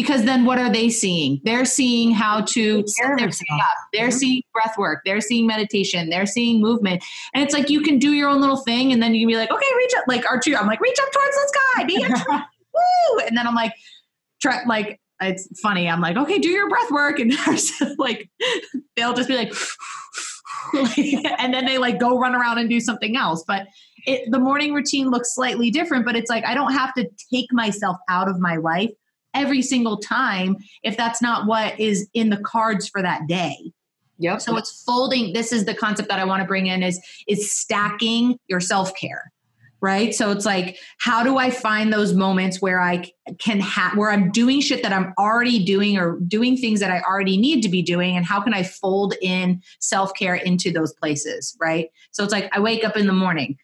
Because 0.00 0.22
then 0.24 0.44
what 0.44 0.58
are 0.58 0.70
they 0.70 0.88
seeing? 0.90 1.40
They're 1.42 1.64
seeing 1.64 2.12
how 2.12 2.42
to 2.42 2.84
set 2.86 3.04
their 3.08 3.16
themselves. 3.16 3.42
up. 3.60 3.76
They're 3.92 4.10
Mhm. 4.10 4.12
seeing 4.12 4.42
breath 4.52 4.78
work. 4.78 5.00
They're 5.04 5.20
seeing 5.20 5.44
meditation. 5.44 6.08
They're 6.08 6.24
seeing 6.24 6.60
movement. 6.60 7.02
And 7.34 7.42
it's 7.42 7.52
like 7.52 7.68
you 7.68 7.80
can 7.80 7.98
do 7.98 8.12
your 8.12 8.28
own 8.28 8.40
little 8.40 8.58
thing 8.58 8.92
and 8.92 9.02
then 9.02 9.12
you 9.12 9.22
can 9.26 9.32
be 9.34 9.36
like, 9.36 9.50
okay, 9.50 9.66
reach 9.76 9.90
up 9.98 10.04
like 10.06 10.24
R2. 10.24 10.54
I'm 10.56 10.68
like, 10.68 10.80
reach 10.80 10.96
up 11.02 11.10
towards 11.10 11.34
the 11.34 11.48
sky. 11.48 11.84
Be 11.84 11.96
a 11.96 12.06
tree. 12.10 12.38
Woo. 12.74 13.18
And 13.26 13.36
then 13.36 13.44
I'm 13.48 13.56
like, 13.56 13.72
try 14.40 14.62
like 14.68 15.00
it's 15.20 15.48
funny. 15.60 15.88
I'm 15.88 16.00
like, 16.00 16.16
okay, 16.16 16.38
do 16.38 16.48
your 16.48 16.68
breath 16.68 16.92
work. 16.92 17.18
And 17.18 17.34
like 17.98 18.30
they'll 18.94 19.14
just 19.14 19.28
be 19.28 19.34
like, 19.36 19.52
and 21.40 21.52
then 21.52 21.64
they 21.66 21.78
like 21.78 21.98
go 21.98 22.20
run 22.20 22.36
around 22.36 22.58
and 22.58 22.70
do 22.70 22.78
something 22.78 23.16
else. 23.16 23.42
But 23.48 23.66
it, 24.06 24.30
the 24.30 24.38
morning 24.38 24.74
routine 24.74 25.10
looks 25.10 25.34
slightly 25.34 25.72
different, 25.72 26.04
but 26.04 26.14
it's 26.14 26.30
like 26.30 26.44
I 26.44 26.54
don't 26.54 26.72
have 26.72 26.94
to 26.94 27.08
take 27.34 27.52
myself 27.52 27.96
out 28.08 28.28
of 28.28 28.38
my 28.38 28.56
life 28.58 28.90
every 29.34 29.62
single 29.62 29.98
time 29.98 30.56
if 30.82 30.96
that's 30.96 31.22
not 31.22 31.46
what 31.46 31.78
is 31.78 32.08
in 32.14 32.30
the 32.30 32.38
cards 32.38 32.88
for 32.88 33.02
that 33.02 33.26
day. 33.26 33.72
Yep. 34.18 34.40
So 34.40 34.56
it's 34.56 34.82
folding. 34.82 35.32
This 35.32 35.52
is 35.52 35.64
the 35.64 35.74
concept 35.74 36.08
that 36.08 36.18
I 36.18 36.24
want 36.24 36.42
to 36.42 36.46
bring 36.46 36.66
in 36.66 36.82
is 36.82 37.00
is 37.28 37.52
stacking 37.52 38.38
your 38.48 38.60
self 38.60 38.94
care. 38.94 39.32
right 39.80 40.12
so 40.12 40.32
it's 40.32 40.44
like 40.44 40.76
how 40.98 41.22
do 41.22 41.36
i 41.38 41.50
find 41.50 41.92
those 41.92 42.12
moments 42.12 42.60
where 42.60 42.80
i 42.80 43.04
can 43.38 43.60
have 43.60 43.96
where 43.96 44.10
i'm 44.10 44.30
doing 44.32 44.60
shit 44.60 44.82
that 44.82 44.92
i'm 44.92 45.14
already 45.18 45.64
doing 45.64 45.96
or 45.96 46.18
doing 46.26 46.56
things 46.56 46.80
that 46.80 46.90
i 46.90 47.00
already 47.02 47.36
need 47.36 47.62
to 47.62 47.68
be 47.68 47.80
doing 47.80 48.16
and 48.16 48.26
how 48.26 48.40
can 48.40 48.52
i 48.52 48.62
fold 48.62 49.14
in 49.22 49.62
self-care 49.78 50.34
into 50.34 50.72
those 50.72 50.92
places 50.94 51.56
right 51.60 51.90
so 52.10 52.24
it's 52.24 52.32
like 52.32 52.50
i 52.52 52.58
wake 52.58 52.82
up 52.82 52.96
in 52.96 53.06
the 53.06 53.12
morning 53.12 53.56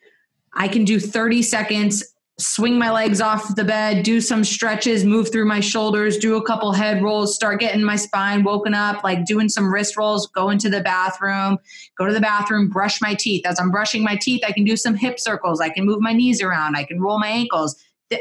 i 0.53 0.69
can 0.69 0.85
do 0.85 1.01
30 1.01 1.43
seconds 1.43 2.14
swing 2.39 2.79
my 2.79 2.91
legs 2.91 3.21
off 3.21 3.55
the 3.55 3.65
bed, 3.65 4.03
do 4.03 4.21
some 4.21 4.43
stretches, 4.43 5.05
move 5.05 5.31
through 5.31 5.45
my 5.45 5.61
shoulders, 5.61 6.19
do 6.19 6.37
a 6.37 6.43
couple 6.43 6.73
head 6.73 7.01
rolls, 7.01 7.35
start 7.35 7.61
getting 7.61 7.83
my 7.83 7.95
spine 7.95 8.43
woken 8.43 8.75
up, 8.75 9.05
like 9.05 9.25
doing 9.25 9.49
some 9.49 9.73
wrist 9.73 9.97
rolls, 9.97 10.27
go 10.29 10.51
into 10.51 10.69
the 10.69 10.81
bathroom, 10.81 11.59
go 11.97 12.07
to 12.07 12.13
the 12.13 12.21
bathroom, 12.21 12.69
brush 12.69 13.01
my 13.01 13.15
teeth. 13.15 13.47
As 13.47 13.61
I'm 13.61 13.71
brushing 13.71 14.03
my 14.03 14.17
teeth, 14.21 14.43
I 14.45 14.51
can 14.51 14.65
do 14.65 14.77
some 14.77 14.97
hip 14.97 15.21
circles, 15.21 15.61
I 15.61 15.69
can 15.69 15.87
move 15.87 16.01
my 16.01 16.13
knees 16.13 16.43
around, 16.43 16.77
I 16.77 16.85
can 16.85 17.01
roll 17.01 17.21
my 17.21 17.29
ankles. 17.29 17.77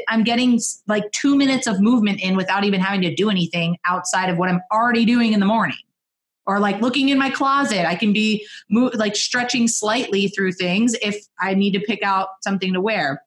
I'm 0.08 0.22
getting 0.22 0.60
like 0.86 1.10
two 1.12 1.36
minutes 1.36 1.66
of 1.66 1.80
movement 1.80 2.20
in 2.20 2.36
without 2.36 2.64
even 2.64 2.80
having 2.80 3.02
to 3.02 3.14
do 3.14 3.30
anything 3.30 3.76
outside 3.84 4.30
of 4.30 4.38
what 4.38 4.48
I'm 4.48 4.60
already 4.72 5.04
doing 5.04 5.32
in 5.32 5.40
the 5.40 5.46
morning. 5.46 5.76
Or 6.46 6.58
like 6.60 6.80
looking 6.80 7.08
in 7.08 7.18
my 7.18 7.30
closet, 7.30 7.86
I 7.86 7.94
can 7.94 8.12
be 8.12 8.46
move, 8.70 8.94
like 8.94 9.16
stretching 9.16 9.66
slightly 9.66 10.28
through 10.28 10.52
things 10.52 10.94
if 11.00 11.16
I 11.40 11.54
need 11.54 11.72
to 11.72 11.80
pick 11.80 12.02
out 12.02 12.28
something 12.42 12.72
to 12.74 12.80
wear 12.80 13.23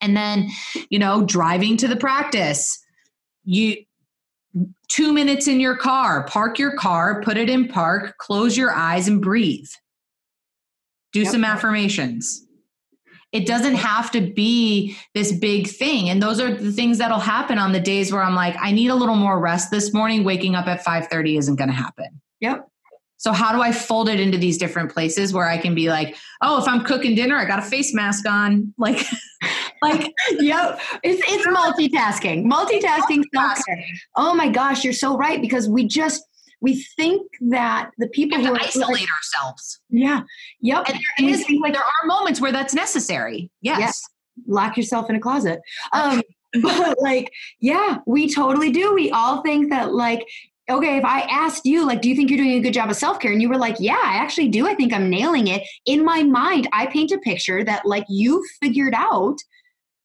and 0.00 0.16
then 0.16 0.48
you 0.90 0.98
know 0.98 1.24
driving 1.24 1.76
to 1.76 1.88
the 1.88 1.96
practice 1.96 2.78
you 3.44 3.76
two 4.88 5.12
minutes 5.12 5.46
in 5.48 5.60
your 5.60 5.76
car 5.76 6.24
park 6.24 6.58
your 6.58 6.74
car 6.76 7.22
put 7.22 7.36
it 7.36 7.50
in 7.50 7.68
park 7.68 8.16
close 8.18 8.56
your 8.56 8.72
eyes 8.72 9.08
and 9.08 9.22
breathe. 9.22 9.68
Do 11.12 11.22
yep. 11.22 11.32
some 11.32 11.44
affirmations. 11.44 12.42
It 13.32 13.46
doesn't 13.46 13.74
have 13.74 14.10
to 14.12 14.20
be 14.20 14.96
this 15.14 15.32
big 15.32 15.66
thing. 15.66 16.08
And 16.08 16.22
those 16.22 16.40
are 16.40 16.54
the 16.54 16.72
things 16.72 16.98
that'll 16.98 17.18
happen 17.18 17.58
on 17.58 17.72
the 17.72 17.80
days 17.80 18.12
where 18.12 18.22
i'm 18.22 18.34
like 18.34 18.56
i 18.60 18.70
need 18.70 18.88
a 18.88 18.94
little 18.94 19.16
more 19.16 19.38
rest 19.38 19.70
this 19.70 19.92
morning. 19.92 20.24
Waking 20.24 20.54
up 20.54 20.66
at 20.66 20.84
5.30 20.84 21.38
isn't 21.38 21.56
going 21.56 21.70
to 21.70 21.74
happen. 21.74 22.20
Yep 22.40 22.68
so 23.18 23.32
how 23.32 23.52
do 23.52 23.62
I 23.62 23.72
fold 23.72 24.08
it 24.08 24.20
into 24.20 24.36
these 24.36 24.58
different 24.58 24.92
places 24.92 25.32
where 25.32 25.48
I 25.48 25.56
can 25.58 25.74
be 25.74 25.88
like, 25.88 26.16
oh, 26.42 26.60
if 26.60 26.68
I'm 26.68 26.84
cooking 26.84 27.14
dinner, 27.14 27.36
I 27.36 27.44
got 27.46 27.58
a 27.58 27.62
face 27.62 27.94
mask 27.94 28.26
on. 28.28 28.74
Like, 28.86 29.04
like, 29.82 30.12
yep. 30.38 30.80
It's 31.02 31.20
it's 31.26 31.46
multitasking. 31.46 32.44
Multitasking 32.44 33.22
self-care. 33.34 33.84
Oh 34.14 34.34
my 34.34 34.48
gosh, 34.48 34.84
you're 34.84 34.92
so 34.92 35.16
right. 35.16 35.40
Because 35.40 35.68
we 35.68 35.86
just 35.86 36.22
we 36.60 36.82
think 36.96 37.22
that 37.48 37.90
the 37.98 38.08
people 38.08 38.38
who 38.38 38.54
isolate 38.54 38.88
like, 38.88 39.08
ourselves. 39.10 39.80
Yeah. 39.90 40.22
Yep. 40.60 40.88
And 40.88 41.00
there 41.18 41.28
is 41.28 41.44
like 41.60 41.72
there 41.72 41.82
are 41.82 42.06
moments 42.06 42.40
where 42.40 42.52
that's 42.52 42.74
necessary. 42.74 43.50
Yes. 43.60 43.78
yes. 43.80 44.02
Lock 44.46 44.76
yourself 44.76 45.10
in 45.10 45.16
a 45.16 45.20
closet. 45.20 45.60
Um 45.92 46.22
but 46.62 46.96
like 47.02 47.30
yeah 47.60 47.98
we 48.06 48.32
totally 48.32 48.70
do 48.70 48.94
we 48.94 49.10
all 49.10 49.42
think 49.42 49.68
that 49.70 49.92
like 49.92 50.24
okay, 50.70 50.96
if 50.96 51.04
I 51.04 51.20
asked 51.22 51.64
you, 51.64 51.86
like, 51.86 52.02
do 52.02 52.08
you 52.08 52.16
think 52.16 52.30
you're 52.30 52.38
doing 52.38 52.58
a 52.58 52.60
good 52.60 52.74
job 52.74 52.90
of 52.90 52.96
self 52.96 53.20
care? 53.20 53.32
And 53.32 53.40
you 53.40 53.48
were 53.48 53.58
like, 53.58 53.76
yeah, 53.78 54.00
I 54.02 54.16
actually 54.16 54.48
do. 54.48 54.66
I 54.66 54.74
think 54.74 54.92
I'm 54.92 55.10
nailing 55.10 55.48
it. 55.48 55.62
In 55.86 56.04
my 56.04 56.22
mind, 56.22 56.68
I 56.72 56.86
paint 56.86 57.12
a 57.12 57.18
picture 57.18 57.64
that, 57.64 57.86
like, 57.86 58.04
you 58.08 58.44
figured 58.60 58.94
out 58.94 59.36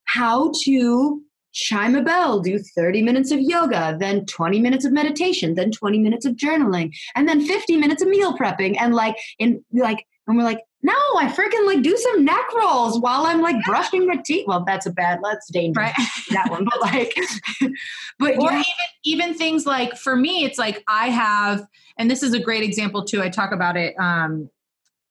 how 0.05 0.51
to 0.64 1.22
chime 1.53 1.95
a 1.95 2.01
bell, 2.01 2.39
do 2.39 2.59
30 2.59 3.01
minutes 3.01 3.32
of 3.32 3.39
yoga, 3.39 3.97
then 3.99 4.26
20 4.26 4.59
minutes 4.59 4.86
of 4.86 4.93
meditation, 4.93 5.55
then 5.55 5.72
20 5.72 5.99
minutes 5.99 6.26
of 6.26 6.36
journaling, 6.36 6.93
and 7.16 7.28
then 7.28 7.45
50 7.45 7.78
minutes 7.78 8.01
of 8.01 8.07
meal 8.07 8.38
prepping. 8.38 8.78
And 8.80 8.93
like, 8.93 9.16
in 9.39 9.64
like, 9.74 10.05
and 10.28 10.38
we're 10.38 10.43
like, 10.43 10.59
no, 10.84 10.93
I 10.93 11.27
freaking 11.27 11.65
like 11.67 11.84
do 11.84 11.95
some 11.95 12.25
neck 12.25 12.53
rolls 12.55 12.99
while 12.99 13.25
I'm 13.25 13.41
like 13.41 13.63
brushing 13.65 14.07
my 14.07 14.15
teeth. 14.17 14.47
Well, 14.47 14.63
that's 14.65 14.88
a 14.88 14.91
bad, 14.91 15.19
that's 15.23 15.49
dangerous. 15.51 15.93
Right. 15.97 16.07
that 16.32 16.49
one, 16.49 16.65
but 16.65 16.82
like, 16.82 17.15
but 18.19 18.38
or 18.38 18.51
yeah. 18.51 18.63
even 18.63 18.65
even 19.03 19.34
things 19.36 19.65
like 19.65 19.95
for 19.95 20.15
me, 20.15 20.43
it's 20.43 20.57
like 20.57 20.84
I 20.88 21.09
have, 21.09 21.67
and 21.97 22.09
this 22.09 22.23
is 22.23 22.34
a 22.34 22.39
great 22.39 22.63
example 22.63 23.05
too. 23.05 23.21
I 23.21 23.29
talk 23.29 23.51
about 23.51 23.77
it 23.77 23.93
um, 23.99 24.49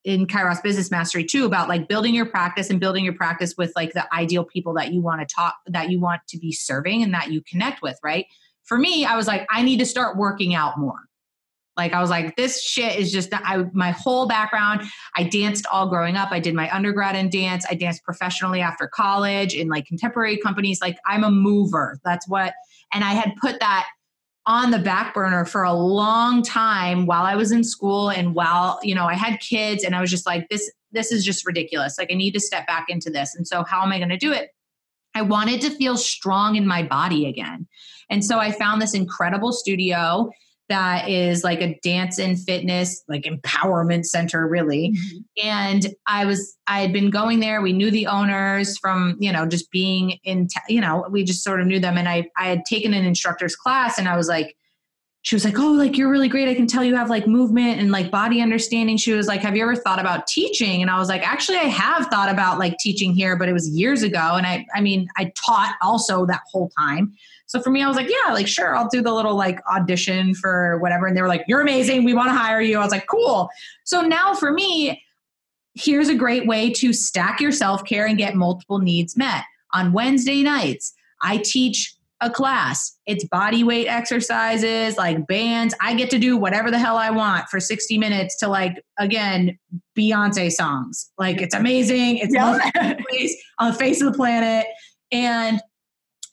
in 0.03 0.27
Kairos 0.27 0.61
Business 0.61 0.91
Mastery 0.91 1.25
too 1.25 1.45
about 1.45 1.69
like 1.69 1.89
building 1.89 2.15
your 2.15 2.27
practice 2.27 2.69
and 2.69 2.81
building 2.81 3.05
your 3.05 3.15
practice 3.15 3.55
with 3.57 3.73
like 3.77 3.93
the 3.93 4.13
ideal 4.13 4.45
people 4.45 4.75
that 4.75 4.93
you 4.93 5.01
want 5.01 5.21
to 5.21 5.35
talk, 5.35 5.55
that 5.67 5.91
you 5.91 6.01
want 6.01 6.23
to 6.29 6.39
be 6.39 6.51
serving, 6.51 7.03
and 7.03 7.15
that 7.15 7.31
you 7.31 7.43
connect 7.43 7.81
with. 7.81 7.97
Right. 8.03 8.27
For 8.65 8.77
me, 8.77 9.05
I 9.05 9.17
was 9.17 9.29
like, 9.29 9.47
I 9.51 9.63
need 9.63 9.79
to 9.79 9.87
start 9.87 10.17
working 10.17 10.55
out 10.55 10.79
more. 10.79 11.10
Like 11.77 11.93
I 11.93 12.01
was 12.01 12.11
like, 12.11 12.37
this 12.37 12.63
shit 12.63 12.99
is 12.99 13.13
just 13.13 13.31
I 13.33 13.65
my 13.73 13.91
whole 13.93 14.27
background. 14.27 14.83
I 15.17 15.23
danced 15.23 15.67
all 15.67 15.89
growing 15.89 16.17
up. 16.17 16.31
I 16.31 16.41
did 16.41 16.55
my 16.55 16.75
undergrad 16.75 17.17
in 17.17 17.31
dance. 17.31 17.65
I 17.71 17.75
danced 17.75 18.03
professionally 18.03 18.61
after 18.61 18.87
college 18.87 19.55
in 19.55 19.69
like 19.69 19.87
contemporary 19.87 20.37
companies. 20.37 20.81
Like 20.81 20.99
I'm 21.07 21.25
a 21.25 21.31
mover. 21.31 21.99
That's 22.05 22.29
what 22.29 22.55
and 22.93 23.05
I 23.05 23.13
had 23.13 23.35
put 23.41 23.61
that 23.61 23.87
on 24.47 24.71
the 24.71 24.79
back 24.79 25.15
burner 25.15 25.45
for 25.45 25.63
a 25.63 25.73
long 25.73 26.43
time 26.43 27.07
while 27.07 27.25
I 27.25 27.37
was 27.37 27.53
in 27.53 27.63
school 27.63 28.11
and 28.11 28.35
while, 28.35 28.81
you 28.83 28.95
know, 28.95 29.07
I 29.07 29.15
had 29.15 29.39
kids 29.39 29.85
and 29.85 29.95
I 29.95 30.01
was 30.01 30.11
just 30.11 30.27
like 30.27 30.49
this 30.49 30.71
this 30.93 31.13
is 31.13 31.25
just 31.25 31.47
ridiculous. 31.47 31.99
Like 31.99 32.11
I 32.11 32.15
need 32.15 32.33
to 32.33 32.41
step 32.41 32.67
back 32.67 32.87
into 32.89 33.11
this. 33.11 33.35
And 33.35 33.47
so 33.47 33.63
how 33.63 33.83
am 33.83 33.93
I 33.93 33.99
going 33.99 34.09
to 34.11 34.17
do 34.17 34.33
it? 34.33 34.51
I 35.15 35.23
wanted 35.23 35.61
to 35.63 35.71
feel 35.71 35.97
strong 35.97 36.57
in 36.57 36.67
my 36.67 36.83
body 36.83 37.29
again. 37.29 37.69
And 38.11 38.25
so 38.25 38.39
I 38.39 38.51
found 38.51 38.83
this 38.83 38.95
incredible 38.95 39.53
studio 39.53 40.31
that 40.71 41.09
is 41.09 41.45
like 41.45 41.61
a 41.61 41.79
dance 41.83 42.19
and 42.19 42.39
fitness 42.39 43.03
like 43.09 43.25
empowerment 43.25 44.07
center 44.07 44.47
really. 44.47 44.95
Mm-hmm. 44.97 45.49
and 45.49 45.89
i 46.07 46.25
was 46.25 46.57
i 46.67 46.81
had 46.81 46.93
been 46.93 47.11
going 47.11 47.41
there. 47.41 47.61
We 47.61 47.75
knew 47.75 47.91
the 47.91 48.07
owners 48.07 48.79
from 48.79 49.17
you 49.19 49.33
know 49.33 49.45
just 49.45 49.71
being 49.71 50.19
in 50.25 50.49
you 50.69 50.81
know 50.81 51.05
we 51.11 51.25
just 51.25 51.45
sort 51.45 51.61
of 51.61 51.67
knew 51.67 51.81
them. 51.81 51.99
And 51.99 52.09
i 52.09 52.27
i 52.39 52.47
had 52.47 52.65
taken 52.65 52.95
an 52.95 53.05
instructor's 53.05 53.55
class 53.55 53.99
and 53.99 54.09
i 54.09 54.17
was 54.17 54.29
like 54.29 54.57
she 55.23 55.35
was 55.35 55.45
like 55.45 55.59
oh 55.59 55.73
like 55.73 55.99
you're 55.99 56.11
really 56.11 56.29
great. 56.29 56.49
I 56.49 56.55
can 56.55 56.67
tell 56.67 56.83
you 56.83 56.97
have 56.97 57.11
like 57.11 57.27
movement 57.27 57.79
and 57.79 57.91
like 57.93 58.11
body 58.11 58.41
understanding. 58.41 58.97
She 58.97 59.13
was 59.13 59.27
like 59.27 59.41
have 59.41 59.57
you 59.57 59.63
ever 59.65 59.77
thought 59.77 59.99
about 59.99 60.27
teaching? 60.29 60.81
And 60.81 60.91
i 60.91 60.99
was 60.99 61.09
like 61.09 61.27
actually 61.27 61.59
i 61.59 61.65
have 61.65 62.07
thought 62.07 62.31
about 62.31 62.59
like 62.59 62.79
teaching 62.79 63.13
here 63.13 63.37
but 63.37 63.49
it 63.49 63.53
was 63.53 63.69
years 63.69 64.03
ago. 64.05 64.37
And 64.37 64.47
i 64.47 64.65
i 64.75 64.81
mean 64.81 65.09
i 65.17 65.33
taught 65.37 65.75
also 65.83 66.27
that 66.27 66.43
whole 66.51 66.71
time 66.79 67.13
so 67.51 67.61
for 67.61 67.71
me, 67.71 67.83
I 67.83 67.89
was 67.89 67.97
like, 67.97 68.09
yeah, 68.09 68.33
like 68.33 68.47
sure, 68.47 68.77
I'll 68.77 68.87
do 68.87 69.03
the 69.03 69.13
little 69.13 69.35
like 69.35 69.59
audition 69.67 70.37
for 70.37 70.79
whatever. 70.79 71.09
And 71.09 71.17
they 71.17 71.21
were 71.21 71.27
like, 71.27 71.43
you're 71.49 71.61
amazing. 71.61 72.05
We 72.05 72.15
want 72.15 72.29
to 72.29 72.33
hire 72.33 72.61
you. 72.61 72.79
I 72.79 72.85
was 72.85 72.93
like, 72.93 73.09
cool. 73.09 73.49
So 73.83 74.03
now 74.03 74.35
for 74.35 74.53
me, 74.53 75.03
here's 75.75 76.09
a 76.09 76.15
great 76.15 76.47
way 76.47 76.71
to 76.75 76.93
stack 76.93 77.41
your 77.41 77.51
self 77.51 77.85
care 77.85 78.07
and 78.07 78.17
get 78.17 78.37
multiple 78.37 78.79
needs 78.79 79.17
met. 79.17 79.43
On 79.73 79.93
Wednesday 79.93 80.45
nights, 80.45 80.95
I 81.23 81.39
teach 81.39 81.93
a 82.21 82.31
class. 82.31 82.97
It's 83.07 83.25
body 83.25 83.65
weight 83.65 83.89
exercises, 83.89 84.97
like 84.97 85.27
bands. 85.27 85.75
I 85.81 85.95
get 85.95 86.09
to 86.11 86.21
do 86.21 86.37
whatever 86.37 86.71
the 86.71 86.79
hell 86.79 86.99
I 86.99 87.11
want 87.11 87.49
for 87.49 87.59
60 87.59 87.99
minutes 87.99 88.37
to 88.39 88.47
like 88.49 88.81
again 88.97 89.59
Beyonce 89.99 90.53
songs. 90.53 91.11
Like 91.19 91.41
it's 91.41 91.57
amazing. 91.57 92.19
It's 92.19 92.33
yep. 92.33 92.61
on 93.59 93.73
the 93.73 93.77
face 93.77 94.01
of 94.01 94.13
the 94.13 94.17
planet. 94.17 94.67
And 95.11 95.61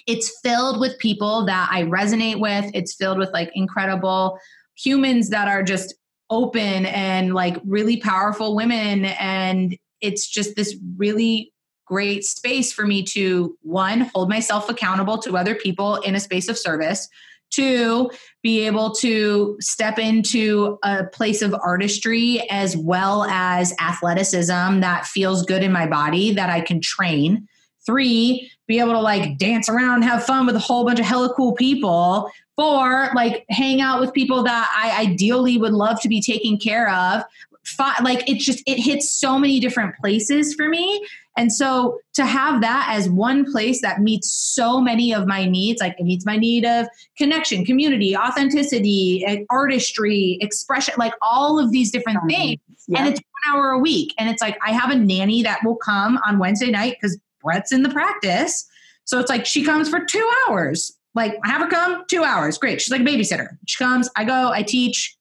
it's 0.07 0.39
filled 0.39 0.79
with 0.79 0.97
people 0.97 1.45
that 1.45 1.69
I 1.71 1.83
resonate 1.83 2.39
with. 2.39 2.71
It's 2.73 2.95
filled 2.95 3.17
with 3.17 3.29
like 3.33 3.51
incredible 3.53 4.39
humans 4.75 5.29
that 5.29 5.47
are 5.47 5.63
just 5.63 5.93
open 6.29 6.85
and 6.85 7.33
like 7.33 7.57
really 7.65 7.97
powerful 7.97 8.55
women. 8.55 9.05
And 9.05 9.77
it's 10.01 10.27
just 10.27 10.55
this 10.55 10.75
really 10.97 11.51
great 11.85 12.23
space 12.23 12.73
for 12.73 12.85
me 12.85 13.03
to 13.03 13.57
one, 13.61 14.01
hold 14.13 14.29
myself 14.29 14.69
accountable 14.69 15.17
to 15.19 15.37
other 15.37 15.55
people 15.55 15.97
in 15.97 16.15
a 16.15 16.19
space 16.19 16.49
of 16.49 16.57
service. 16.57 17.07
Two, 17.49 18.09
be 18.43 18.65
able 18.65 18.93
to 18.95 19.55
step 19.61 19.97
into 19.97 20.77
a 20.83 21.05
place 21.05 21.41
of 21.41 21.55
artistry 21.55 22.45
as 22.49 22.75
well 22.75 23.23
as 23.23 23.73
athleticism 23.79 24.81
that 24.81 25.05
feels 25.05 25.45
good 25.45 25.63
in 25.63 25.71
my 25.71 25.87
body 25.87 26.33
that 26.33 26.49
I 26.49 26.59
can 26.59 26.81
train. 26.81 27.47
Three, 27.87 28.51
be 28.67 28.79
able 28.79 28.91
to 28.91 28.99
like 28.99 29.39
dance 29.39 29.69
around, 29.69 30.03
have 30.03 30.23
fun 30.23 30.45
with 30.45 30.55
a 30.55 30.59
whole 30.59 30.85
bunch 30.85 30.99
of 30.99 31.05
hella 31.05 31.33
cool 31.33 31.53
people. 31.53 32.29
Four, 32.55 33.09
like 33.15 33.45
hang 33.49 33.81
out 33.81 33.99
with 33.99 34.13
people 34.13 34.43
that 34.43 34.71
I 34.75 35.01
ideally 35.03 35.57
would 35.57 35.73
love 35.73 36.01
to 36.01 36.09
be 36.09 36.21
taking 36.21 36.59
care 36.59 36.89
of. 36.89 37.23
Five, 37.63 38.03
like 38.03 38.29
it 38.29 38.39
just 38.39 38.63
it 38.65 38.79
hits 38.79 39.11
so 39.11 39.39
many 39.39 39.59
different 39.59 39.95
places 39.95 40.53
for 40.53 40.69
me. 40.69 41.05
And 41.37 41.53
so 41.53 41.99
to 42.15 42.25
have 42.25 42.61
that 42.61 42.87
as 42.89 43.09
one 43.09 43.49
place 43.49 43.81
that 43.81 44.01
meets 44.01 44.31
so 44.31 44.81
many 44.81 45.13
of 45.13 45.27
my 45.27 45.45
needs, 45.45 45.79
like 45.79 45.95
it 45.99 46.03
meets 46.03 46.25
my 46.25 46.35
need 46.35 46.65
of 46.65 46.87
connection, 47.17 47.63
community, 47.63 48.17
authenticity, 48.17 49.23
eh, 49.25 49.43
artistry, 49.49 50.39
expression, 50.41 50.95
like 50.97 51.13
all 51.21 51.59
of 51.59 51.71
these 51.71 51.91
different 51.91 52.19
things. 52.27 52.59
Yeah. 52.87 52.99
And 52.99 53.09
it's 53.09 53.19
one 53.19 53.55
hour 53.55 53.71
a 53.71 53.79
week. 53.79 54.13
And 54.17 54.29
it's 54.29 54.41
like 54.41 54.57
I 54.65 54.71
have 54.71 54.89
a 54.89 54.95
nanny 54.95 55.43
that 55.43 55.59
will 55.63 55.75
come 55.75 56.19
on 56.25 56.39
Wednesday 56.39 56.71
night 56.71 56.95
because 56.99 57.19
Brett's 57.47 57.71
in 57.71 57.83
the 57.83 57.89
practice. 57.89 58.67
So 59.05 59.19
it's 59.19 59.29
like 59.29 59.45
she 59.45 59.63
comes 59.63 59.89
for 59.89 60.03
two 60.03 60.29
hours. 60.47 60.91
Like, 61.15 61.35
I 61.43 61.49
have 61.49 61.61
her 61.61 61.69
come 61.69 62.03
two 62.07 62.23
hours. 62.23 62.57
Great. 62.57 62.81
She's 62.81 62.91
like 62.91 63.01
a 63.01 63.05
babysitter. 63.05 63.47
She 63.65 63.81
comes, 63.83 64.09
I 64.15 64.25
go, 64.25 64.51
I 64.51 64.61
teach. 64.61 65.17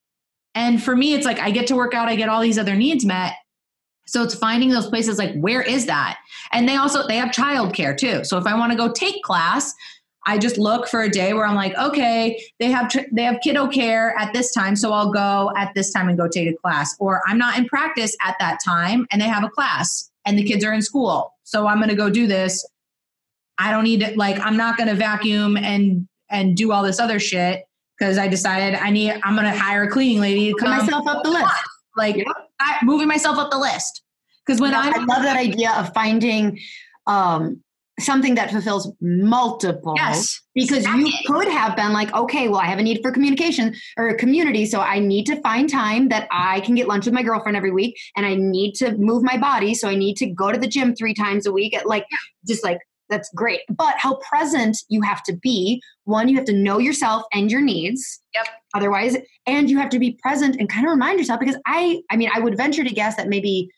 And 0.54 0.82
for 0.82 0.96
me, 0.96 1.14
it's 1.14 1.24
like 1.24 1.38
I 1.38 1.50
get 1.50 1.66
to 1.68 1.76
work 1.76 1.94
out, 1.94 2.08
I 2.08 2.16
get 2.16 2.28
all 2.28 2.40
these 2.42 2.58
other 2.58 2.74
needs 2.74 3.04
met. 3.04 3.34
So 4.06 4.22
it's 4.22 4.34
finding 4.34 4.70
those 4.70 4.86
places 4.86 5.18
like 5.18 5.34
where 5.36 5.62
is 5.62 5.86
that? 5.86 6.18
And 6.52 6.68
they 6.68 6.76
also 6.76 7.06
they 7.06 7.16
have 7.16 7.30
childcare 7.30 7.96
too. 7.96 8.24
So 8.24 8.38
if 8.38 8.46
I 8.46 8.56
want 8.56 8.72
to 8.72 8.78
go 8.78 8.92
take 8.92 9.22
class, 9.22 9.74
I 10.26 10.38
just 10.38 10.58
look 10.58 10.88
for 10.88 11.02
a 11.02 11.08
day 11.08 11.32
where 11.34 11.46
I'm 11.46 11.54
like, 11.54 11.76
okay, 11.76 12.40
they 12.58 12.70
have 12.70 12.92
they 13.12 13.22
have 13.22 13.38
kiddo 13.42 13.68
care 13.68 14.16
at 14.18 14.32
this 14.32 14.52
time, 14.52 14.74
so 14.74 14.92
I'll 14.92 15.12
go 15.12 15.52
at 15.56 15.72
this 15.74 15.92
time 15.92 16.08
and 16.08 16.18
go 16.18 16.28
take 16.28 16.48
a 16.48 16.56
class. 16.56 16.96
Or 16.98 17.22
I'm 17.26 17.38
not 17.38 17.56
in 17.56 17.66
practice 17.66 18.16
at 18.22 18.36
that 18.40 18.58
time, 18.64 19.06
and 19.10 19.22
they 19.22 19.28
have 19.28 19.44
a 19.44 19.48
class, 19.48 20.10
and 20.24 20.36
the 20.36 20.42
kids 20.42 20.64
are 20.64 20.72
in 20.72 20.82
school, 20.82 21.32
so 21.47 21.68
I'm 21.68 21.78
going 21.78 21.88
to 21.88 21.94
go 21.94 22.11
do 22.11 22.26
this. 22.26 22.66
I 23.57 23.70
don't 23.70 23.84
need 23.84 24.01
to 24.01 24.12
like 24.16 24.38
I'm 24.40 24.57
not 24.57 24.76
going 24.76 24.88
to 24.88 24.94
vacuum 24.94 25.57
and 25.57 26.07
and 26.28 26.57
do 26.57 26.72
all 26.72 26.82
this 26.82 26.99
other 26.99 27.20
shit 27.20 27.64
because 27.97 28.18
I 28.18 28.26
decided 28.26 28.78
I 28.78 28.90
need 28.90 29.12
I'm 29.22 29.36
going 29.36 29.51
to 29.51 29.57
hire 29.57 29.84
a 29.84 29.90
cleaning 29.90 30.20
lady 30.20 30.53
to 30.53 30.59
come 30.59 30.76
myself 30.76 31.07
up 31.07 31.22
the 31.22 31.30
list. 31.30 31.55
like 31.97 32.16
Yep. 32.16 32.26
I, 32.61 32.78
moving 32.82 33.07
myself 33.07 33.38
up 33.38 33.51
the 33.51 33.59
list 33.59 34.03
because 34.44 34.61
when 34.61 34.74
I'm 34.74 34.92
I 34.92 35.05
love 35.05 35.22
that 35.22 35.36
idea 35.36 35.70
of 35.72 35.94
finding 35.94 36.59
um, 37.07 37.62
something 37.99 38.34
that 38.34 38.51
fulfills 38.51 38.92
multiple. 39.01 39.94
yes 39.97 40.40
Because 40.55 40.84
you 40.86 41.11
could 41.26 41.49
have 41.49 41.76
been 41.76 41.92
like, 41.92 42.14
okay, 42.14 42.49
well, 42.49 42.61
I 42.61 42.66
have 42.66 42.78
a 42.78 42.82
need 42.82 43.01
for 43.03 43.11
communication 43.11 43.74
or 43.97 44.09
a 44.09 44.16
community, 44.16 44.66
so 44.66 44.80
I 44.80 44.99
need 44.99 45.24
to 45.26 45.40
find 45.40 45.68
time 45.68 46.09
that 46.09 46.28
I 46.30 46.61
can 46.61 46.74
get 46.74 46.88
lunch 46.88 47.07
with 47.07 47.14
my 47.14 47.22
girlfriend 47.22 47.57
every 47.57 47.72
week, 47.72 47.97
and 48.16 48.26
I 48.26 48.34
need 48.34 48.74
to 48.74 48.97
move 48.97 49.22
my 49.22 49.38
body, 49.38 49.74
so 49.74 49.88
I 49.88 49.94
need 49.94 50.16
to 50.18 50.26
go 50.26 50.53
to 50.53 50.59
the 50.59 50.66
gym 50.66 50.94
three 50.94 51.14
times 51.14 51.47
a 51.47 51.53
week. 51.53 51.74
Like, 51.86 52.07
just 52.47 52.62
like 52.62 52.80
that's 53.09 53.30
great. 53.34 53.61
But 53.70 53.94
how 53.99 54.16
present 54.16 54.78
you 54.88 55.01
have 55.03 55.22
to 55.24 55.32
be. 55.36 55.80
One, 56.05 56.28
you 56.28 56.36
have 56.36 56.44
to 56.47 56.53
know 56.53 56.78
yourself 56.78 57.22
and 57.32 57.51
your 57.51 57.61
needs. 57.61 58.20
Yep. 58.34 58.47
Otherwise, 58.74 59.16
and 59.47 59.70
you 59.70 59.78
have 59.78 59.90
to 59.90 59.99
be 59.99 60.18
present 60.22 60.57
and 60.59 60.68
kind 60.68 60.84
of 60.84 60.90
remind 60.90 61.18
yourself 61.18 61.40
because 61.40 61.57
I, 61.66 62.01
I 62.11 62.16
mean, 62.16 62.30
I 62.34 62.40
would 62.40 62.57
venture 62.57 62.84
to 62.84 62.90
guess 62.90 63.16
that 63.16 63.28
maybe 63.28 63.70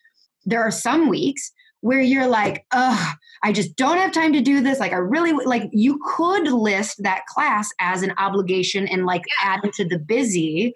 there 0.45 0.63
are 0.63 0.71
some 0.71 1.09
weeks 1.09 1.53
where 1.81 2.01
you're 2.01 2.27
like, 2.27 2.65
ugh, 2.73 3.17
I 3.43 3.53
just 3.53 3.77
don't 3.77 3.99
have 3.99 4.13
time 4.13 4.33
to 4.33 4.41
do 4.41 4.61
this. 4.61 4.81
Like, 4.81 4.93
I 4.93 4.97
really 4.97 5.33
like 5.33 5.69
you 5.73 6.01
could 6.17 6.49
list 6.51 7.03
that 7.03 7.27
class 7.27 7.71
as 7.81 8.03
an 8.03 8.13
obligation 8.19 8.89
and 8.89 9.07
like 9.07 9.23
add 9.43 9.61
it 9.65 9.73
to 9.75 9.85
the 9.85 9.99
busy, 9.99 10.75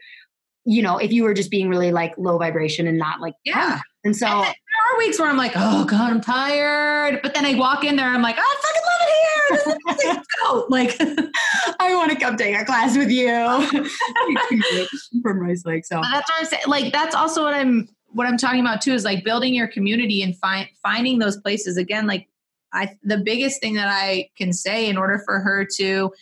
you 0.64 0.82
know, 0.82 0.98
if 0.98 1.12
you 1.12 1.24
were 1.24 1.34
just 1.34 1.50
being 1.50 1.68
really 1.68 1.90
like 1.92 2.14
low 2.18 2.38
vibration 2.38 2.86
and 2.86 2.98
not 2.98 3.20
like, 3.20 3.34
Yeah. 3.44 3.80
And 4.04 4.16
so, 4.16 4.26
And 4.26 4.44
there 4.44 4.94
are 4.94 4.98
weeks 4.98 5.18
where 5.20 5.28
I'm 5.28 5.36
like, 5.36 5.52
oh 5.54 5.84
god, 5.84 6.10
I'm 6.10 6.20
tired. 6.20 7.20
But 7.22 7.34
then 7.34 7.46
I 7.46 7.54
walk 7.54 7.84
in 7.84 7.94
there, 7.94 8.08
I'm 8.08 8.22
like, 8.22 8.36
oh, 8.38 8.42
I 8.42 8.56
fucking 8.62 8.82
love 8.88 9.00
it 9.02 9.12
here. 9.18 10.14
This. 10.14 10.18
Like, 10.68 10.96
I 11.80 11.94
want 11.94 12.10
to 12.10 12.16
come 12.16 12.36
take 12.36 12.56
a 12.56 12.64
class 12.64 12.96
with 12.96 13.10
you 13.10 13.28
from 15.22 15.38
Rice 15.38 15.64
Lake. 15.64 15.84
So, 15.86 16.00
But 16.00 16.10
that's 16.10 16.30
what 16.30 16.40
I'm 16.40 16.46
saying. 16.46 16.62
Like 16.66 16.92
that's 16.92 17.14
also 17.14 17.42
what 17.42 17.54
I'm 17.54 17.88
what 18.12 18.26
I'm 18.26 18.36
talking 18.36 18.60
about 18.60 18.80
too 18.80 18.92
is 18.92 19.04
like 19.04 19.24
building 19.24 19.54
your 19.54 19.68
community 19.68 20.22
and 20.22 20.36
find 20.36 20.68
finding 20.82 21.18
those 21.18 21.38
places. 21.38 21.76
Again. 21.76 22.06
Like 22.06 22.28
I 22.72 22.96
the 23.02 23.18
biggest 23.18 23.60
thing 23.60 23.74
that 23.74 23.88
I 23.88 24.30
can 24.36 24.52
say 24.52 24.88
in 24.88 24.96
order 24.96 25.22
for 25.24 25.40
her 25.40 25.66
to 25.76 26.12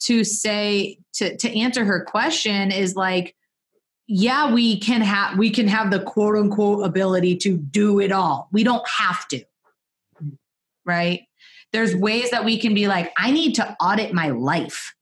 to 0.00 0.24
say 0.24 0.98
to 1.14 1.36
to 1.36 1.58
answer 1.58 1.84
her 1.84 2.04
question 2.04 2.70
is 2.70 2.94
like 2.96 3.34
yeah 4.06 4.52
we 4.52 4.78
can 4.78 5.00
have 5.00 5.38
we 5.38 5.50
can 5.50 5.68
have 5.68 5.90
the 5.90 6.00
quote 6.00 6.36
unquote 6.36 6.84
ability 6.84 7.36
to 7.38 7.56
do 7.56 8.00
it 8.00 8.12
all. 8.12 8.48
We 8.52 8.64
don't 8.64 8.86
have 8.98 9.26
to. 9.28 9.44
Mm. 10.22 10.36
Right? 10.84 11.22
There's 11.72 11.96
ways 11.96 12.30
that 12.30 12.44
we 12.44 12.56
can 12.56 12.72
be 12.72 12.86
like 12.86 13.12
i 13.16 13.32
need 13.32 13.56
to 13.56 13.76
audit 13.80 14.12
my 14.12 14.28
life 14.28 14.94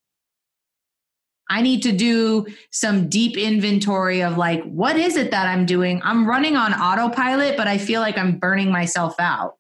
I 1.52 1.60
need 1.60 1.82
to 1.82 1.92
do 1.92 2.46
some 2.70 3.10
deep 3.10 3.36
inventory 3.36 4.22
of 4.22 4.38
like, 4.38 4.62
what 4.64 4.96
is 4.96 5.16
it 5.16 5.30
that 5.32 5.46
I'm 5.46 5.66
doing? 5.66 6.00
I'm 6.02 6.26
running 6.26 6.56
on 6.56 6.72
autopilot, 6.72 7.58
but 7.58 7.68
I 7.68 7.76
feel 7.76 8.00
like 8.00 8.16
I'm 8.16 8.38
burning 8.38 8.72
myself 8.72 9.14
out. 9.18 9.56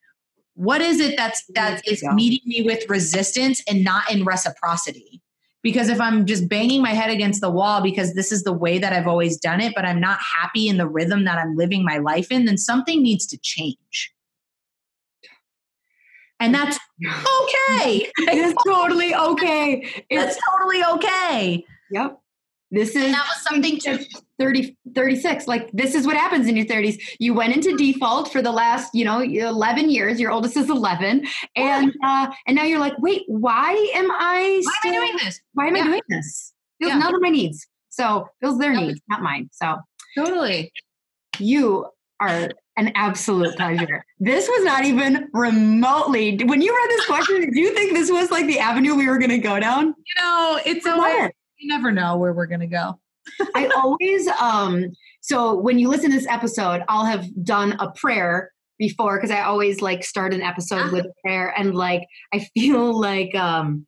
What 0.54 0.80
is 0.80 1.00
it 1.00 1.18
that's 1.18 1.44
that 1.54 1.86
is 1.86 2.02
meeting 2.14 2.40
me 2.46 2.62
with 2.62 2.88
resistance 2.88 3.62
and 3.68 3.84
not 3.84 4.10
in 4.10 4.24
reciprocity? 4.24 5.20
Because 5.62 5.90
if 5.90 6.00
I'm 6.00 6.24
just 6.24 6.48
banging 6.48 6.80
my 6.80 6.94
head 6.94 7.10
against 7.10 7.42
the 7.42 7.50
wall 7.50 7.82
because 7.82 8.14
this 8.14 8.32
is 8.32 8.42
the 8.42 8.54
way 8.54 8.78
that 8.78 8.94
I've 8.94 9.06
always 9.06 9.36
done 9.36 9.60
it, 9.60 9.74
but 9.76 9.84
I'm 9.84 10.00
not 10.00 10.18
happy 10.18 10.68
in 10.68 10.78
the 10.78 10.88
rhythm 10.88 11.24
that 11.24 11.36
I'm 11.36 11.56
living 11.56 11.84
my 11.84 11.98
life 11.98 12.32
in, 12.32 12.46
then 12.46 12.56
something 12.56 13.02
needs 13.02 13.26
to 13.26 13.38
change. 13.42 14.14
And 16.40 16.54
that's 16.54 16.78
okay. 17.06 18.10
it's 18.18 18.64
totally 18.64 19.14
okay. 19.14 20.04
It's, 20.08 20.38
totally 20.50 20.82
okay. 20.94 21.64
Yep. 21.92 22.18
This 22.74 22.96
is 22.96 23.04
And 23.04 23.12
that 23.14 23.26
was 23.28 23.42
something 23.44 23.78
to 23.80 24.02
30 24.40 24.74
36 24.94 25.46
like 25.46 25.70
this 25.72 25.94
is 25.94 26.06
what 26.06 26.16
happens 26.16 26.46
in 26.48 26.56
your 26.56 26.64
30s 26.64 26.96
you 27.20 27.34
went 27.34 27.54
into 27.54 27.76
default 27.76 28.32
for 28.32 28.40
the 28.40 28.50
last 28.50 28.94
you 28.94 29.04
know 29.04 29.20
11 29.20 29.90
years 29.90 30.18
your 30.18 30.30
oldest 30.32 30.56
is 30.56 30.70
11 30.70 31.26
and 31.54 31.92
uh 32.02 32.26
and 32.46 32.56
now 32.56 32.64
you're 32.64 32.80
like 32.80 32.94
wait 32.98 33.22
why 33.28 33.72
am 33.94 34.10
i 34.12 34.60
why 34.82 34.90
am 34.90 34.94
I 34.94 35.06
doing 35.06 35.16
this? 35.22 35.40
why 35.52 35.66
am 35.66 35.76
Yeah. 35.76 35.82
i 35.82 35.86
doing 35.86 36.00
this 36.08 36.54
feels 36.80 36.92
Yeah. 36.92 36.98
none 36.98 37.14
of 37.14 37.20
my 37.20 37.28
needs 37.28 37.66
so 37.90 38.26
feels 38.40 38.58
their 38.58 38.72
Yep. 38.72 38.82
needs 38.82 39.00
not 39.08 39.20
mine 39.22 39.50
so 39.52 39.76
Totally. 40.16 40.72
you 41.38 41.86
are 42.20 42.48
an 42.78 42.90
absolute 42.94 43.54
pleasure 43.56 44.02
this 44.18 44.48
was 44.48 44.64
not 44.64 44.84
even 44.86 45.28
remotely 45.34 46.38
when 46.44 46.62
you 46.62 46.74
read 46.74 46.90
this 46.90 47.04
question 47.06 47.50
do 47.52 47.60
you 47.60 47.74
think 47.74 47.92
this 47.92 48.10
was 48.10 48.30
like 48.30 48.46
the 48.46 48.58
avenue 48.58 48.94
we 48.94 49.06
were 49.08 49.18
going 49.18 49.30
to 49.30 49.38
go 49.38 49.60
down 49.60 49.86
You 49.88 50.22
know, 50.22 50.58
it's 50.64 50.86
It 50.86 50.90
always 50.92 51.14
was. 51.24 51.30
You 51.62 51.68
never 51.68 51.90
know 51.92 52.16
where 52.18 52.32
we're 52.32 52.46
gonna 52.46 52.66
go. 52.66 52.98
I 53.54 53.66
always 53.76 54.26
um 54.28 54.86
so 55.20 55.54
when 55.54 55.78
you 55.78 55.88
listen 55.88 56.10
to 56.10 56.16
this 56.18 56.26
episode, 56.28 56.82
I'll 56.88 57.04
have 57.04 57.26
done 57.44 57.76
a 57.78 57.90
prayer 57.92 58.50
before 58.78 59.16
because 59.16 59.30
I 59.30 59.42
always 59.42 59.80
like 59.80 60.02
start 60.02 60.34
an 60.34 60.42
episode 60.42 60.90
with 60.90 61.06
a 61.06 61.12
prayer 61.22 61.54
and 61.56 61.74
like 61.74 62.02
I 62.34 62.40
feel 62.54 62.98
like 63.00 63.34
um 63.34 63.86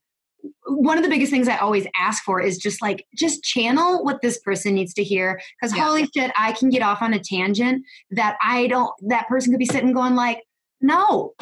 one 0.67 0.99
of 0.99 1.03
the 1.05 1.09
biggest 1.11 1.33
things 1.33 1.49
I 1.49 1.57
always 1.57 1.87
ask 1.97 2.23
for 2.23 2.41
is 2.41 2.59
just 2.59 2.83
like 2.83 3.05
just 3.17 3.43
channel 3.43 4.05
what 4.05 4.21
this 4.21 4.39
person 4.41 4.75
needs 4.75 4.93
to 4.95 5.03
hear 5.03 5.41
because 5.61 5.75
Yeah. 5.75 5.85
holy 5.85 6.07
shit 6.15 6.31
I 6.37 6.53
can 6.53 6.69
get 6.69 6.83
off 6.83 7.01
on 7.03 7.15
a 7.15 7.19
tangent 7.19 7.83
that 8.13 8.37
I 8.43 8.67
don't 8.69 8.91
that 9.09 9.27
person 9.27 9.53
could 9.53 9.59
be 9.59 9.67
sitting 9.67 9.93
going 9.93 10.15
like 10.15 10.43
no 10.81 11.33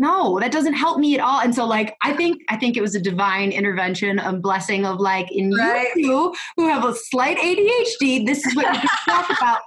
no 0.00 0.40
that 0.40 0.50
doesn't 0.50 0.74
help 0.74 0.98
me 0.98 1.14
at 1.14 1.20
all 1.20 1.40
and 1.40 1.54
so 1.54 1.64
like 1.64 1.94
i 2.02 2.12
think 2.12 2.42
i 2.48 2.56
think 2.56 2.76
it 2.76 2.80
was 2.80 2.94
a 2.96 3.00
divine 3.00 3.52
intervention 3.52 4.18
a 4.18 4.32
blessing 4.32 4.84
of 4.84 4.98
like 4.98 5.30
in 5.30 5.52
Right. 5.54 5.86
you 5.94 6.34
who 6.56 6.66
have 6.68 6.84
a 6.84 6.94
slight 6.94 7.36
adhd 7.38 8.26
this 8.26 8.44
is 8.44 8.56
what 8.56 8.66
you 8.74 8.80
can 8.80 8.88
talk 9.08 9.30
about 9.38 9.60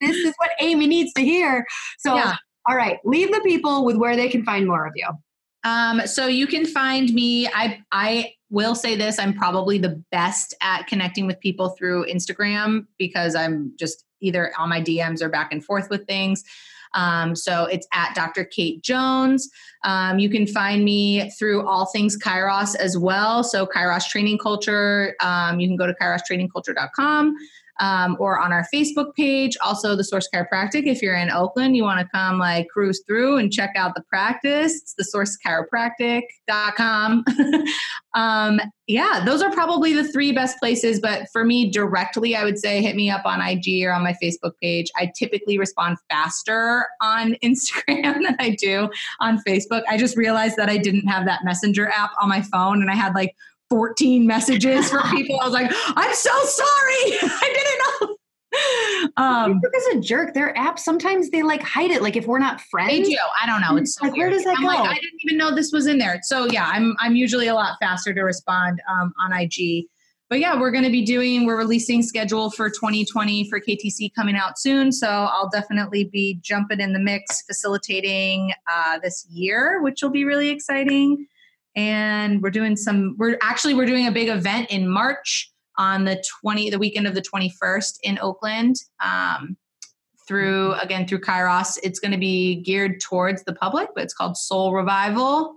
this 0.00 0.16
is 0.16 0.32
what 0.38 0.50
amy 0.60 0.86
needs 0.86 1.12
to 1.14 1.22
hear 1.22 1.64
so 1.98 2.14
Yeah. 2.14 2.36
all 2.68 2.76
right 2.76 2.98
leave 3.04 3.32
the 3.32 3.40
people 3.40 3.84
with 3.84 3.96
where 3.96 4.14
they 4.16 4.28
can 4.28 4.44
find 4.44 4.66
more 4.66 4.86
of 4.86 4.92
you 4.94 5.08
Um, 5.64 6.06
so 6.06 6.26
you 6.28 6.46
can 6.46 6.64
find 6.66 7.12
me. 7.12 7.48
I 7.48 7.82
I 7.90 8.32
will 8.48 8.76
say 8.76 8.94
this: 8.96 9.18
I'm 9.18 9.34
probably 9.34 9.76
the 9.78 9.94
best 10.12 10.54
at 10.62 10.86
connecting 10.86 11.26
with 11.26 11.38
people 11.40 11.70
through 11.76 12.06
Instagram 12.06 12.86
because 12.96 13.34
I'm 13.34 13.72
just 13.76 14.04
either 14.20 14.52
on 14.56 14.68
my 14.68 14.80
DMs 14.80 15.20
or 15.20 15.28
back 15.28 15.52
and 15.52 15.62
forth 15.64 15.88
with 15.90 16.06
things. 16.06 16.44
Um, 16.94 17.36
so 17.36 17.64
it's 17.64 17.86
at 17.92 18.14
Dr. 18.14 18.44
Kate 18.44 18.82
Jones. 18.82 19.48
Um, 19.84 20.18
you 20.18 20.28
can 20.30 20.46
find 20.46 20.84
me 20.84 21.30
through 21.38 21.66
all 21.66 21.86
things 21.86 22.16
Kairos 22.18 22.74
as 22.76 22.98
well. 22.98 23.44
So 23.44 23.66
Kairos 23.66 24.08
Training 24.08 24.38
Culture. 24.38 25.14
Um, 25.20 25.60
you 25.60 25.68
can 25.68 25.76
go 25.76 25.86
to 25.86 25.94
kairostrainingculture.com. 25.94 27.34
Um, 27.80 28.16
or 28.18 28.40
on 28.40 28.52
our 28.52 28.66
Facebook 28.72 29.14
page, 29.14 29.56
also 29.62 29.94
the 29.94 30.04
Source 30.04 30.26
Chiropractic. 30.34 30.86
If 30.86 31.02
you're 31.02 31.16
in 31.16 31.30
Oakland, 31.30 31.76
you 31.76 31.84
want 31.84 32.00
to 32.00 32.08
come 32.12 32.38
like 32.38 32.68
cruise 32.68 33.02
through 33.06 33.36
and 33.36 33.52
check 33.52 33.74
out 33.76 33.94
the 33.94 34.02
practice. 34.02 34.74
It's 34.76 34.94
the 34.94 35.04
sourcechiropractic.com. 35.04 37.24
um, 38.14 38.60
yeah, 38.88 39.22
those 39.24 39.42
are 39.42 39.52
probably 39.52 39.92
the 39.92 40.10
three 40.10 40.32
best 40.32 40.58
places. 40.58 40.98
But 40.98 41.28
for 41.30 41.44
me 41.44 41.70
directly, 41.70 42.34
I 42.34 42.42
would 42.42 42.58
say 42.58 42.80
hit 42.80 42.96
me 42.96 43.10
up 43.10 43.26
on 43.26 43.40
IG 43.40 43.84
or 43.84 43.92
on 43.92 44.02
my 44.02 44.14
Facebook 44.22 44.52
page. 44.62 44.90
I 44.96 45.12
typically 45.16 45.58
respond 45.58 45.98
faster 46.10 46.86
on 47.02 47.34
Instagram 47.42 48.22
than 48.22 48.36
I 48.38 48.56
do 48.58 48.88
on 49.20 49.42
Facebook. 49.46 49.82
I 49.88 49.98
just 49.98 50.16
realized 50.16 50.56
that 50.56 50.70
I 50.70 50.78
didn't 50.78 51.06
have 51.06 51.26
that 51.26 51.44
messenger 51.44 51.88
app 51.88 52.10
on 52.20 52.28
my 52.28 52.42
phone 52.42 52.80
and 52.80 52.90
I 52.90 52.94
had 52.94 53.14
like 53.14 53.36
14 53.70 54.26
messages 54.26 54.90
from 54.90 55.08
people. 55.16 55.40
I 55.40 55.44
was 55.44 55.54
like, 55.54 55.70
I'm 55.72 56.14
so 56.14 56.30
sorry. 56.44 56.64
I 57.22 57.52
didn't 57.54 58.08
know. 58.08 58.16
Um, 59.18 59.60
Facebook 59.60 59.76
is 59.76 59.86
a 59.96 60.00
jerk 60.00 60.32
their 60.32 60.54
apps 60.54 60.78
sometimes 60.78 61.28
they 61.30 61.42
like 61.42 61.62
hide 61.62 61.90
it 61.90 62.00
like 62.00 62.16
if 62.16 62.26
we're 62.26 62.38
not 62.38 62.62
friends 62.62 62.90
they 62.90 63.02
do. 63.02 63.18
I 63.42 63.46
don't 63.46 63.60
know. 63.60 63.76
It's 63.76 63.94
so 63.94 64.06
Like, 64.06 64.16
where 64.16 64.30
does 64.30 64.42
that 64.44 64.56
I'm 64.58 64.64
like, 64.64 64.78
go? 64.78 64.84
I 64.84 64.94
didn't 64.94 65.20
even 65.26 65.36
know 65.36 65.54
this 65.54 65.70
was 65.70 65.86
in 65.86 65.98
there. 65.98 66.18
So 66.22 66.46
yeah, 66.46 66.66
I'm 66.72 66.96
I'm 66.98 67.14
usually 67.14 67.48
a 67.48 67.54
lot 67.54 67.76
faster 67.80 68.14
to 68.14 68.22
respond 68.22 68.80
um, 68.88 69.12
on 69.20 69.32
IG. 69.32 69.86
But 70.30 70.40
yeah, 70.40 70.60
we're 70.60 70.70
going 70.70 70.84
to 70.84 70.90
be 70.90 71.04
doing. 71.04 71.46
We're 71.46 71.56
releasing 71.56 72.02
schedule 72.02 72.50
for 72.50 72.68
2020 72.68 73.48
for 73.48 73.60
KTC 73.60 74.14
coming 74.14 74.36
out 74.36 74.58
soon. 74.58 74.92
So 74.92 75.08
I'll 75.08 75.48
definitely 75.48 76.04
be 76.04 76.38
jumping 76.42 76.80
in 76.80 76.92
the 76.92 76.98
mix, 76.98 77.42
facilitating 77.42 78.52
uh, 78.70 78.98
this 78.98 79.26
year, 79.30 79.82
which 79.82 80.02
will 80.02 80.10
be 80.10 80.24
really 80.24 80.50
exciting. 80.50 81.26
And 81.76 82.42
we're 82.42 82.50
doing 82.50 82.76
some. 82.76 83.14
We're 83.18 83.38
actually 83.42 83.74
we're 83.74 83.86
doing 83.86 84.06
a 84.06 84.12
big 84.12 84.28
event 84.28 84.70
in 84.70 84.88
March 84.88 85.52
on 85.76 86.04
the 86.04 86.22
20 86.40 86.70
the 86.70 86.78
weekend 86.78 87.06
of 87.06 87.14
the 87.14 87.22
21st 87.22 87.98
in 88.02 88.18
Oakland. 88.20 88.76
Um, 89.04 89.56
through 90.28 90.74
again 90.74 91.08
through 91.08 91.20
Kairos. 91.20 91.78
It's 91.82 91.98
going 91.98 92.12
to 92.12 92.18
be 92.18 92.62
geared 92.62 93.00
towards 93.00 93.42
the 93.44 93.54
public, 93.54 93.88
but 93.94 94.04
it's 94.04 94.14
called 94.14 94.36
Soul 94.36 94.74
Revival. 94.74 95.54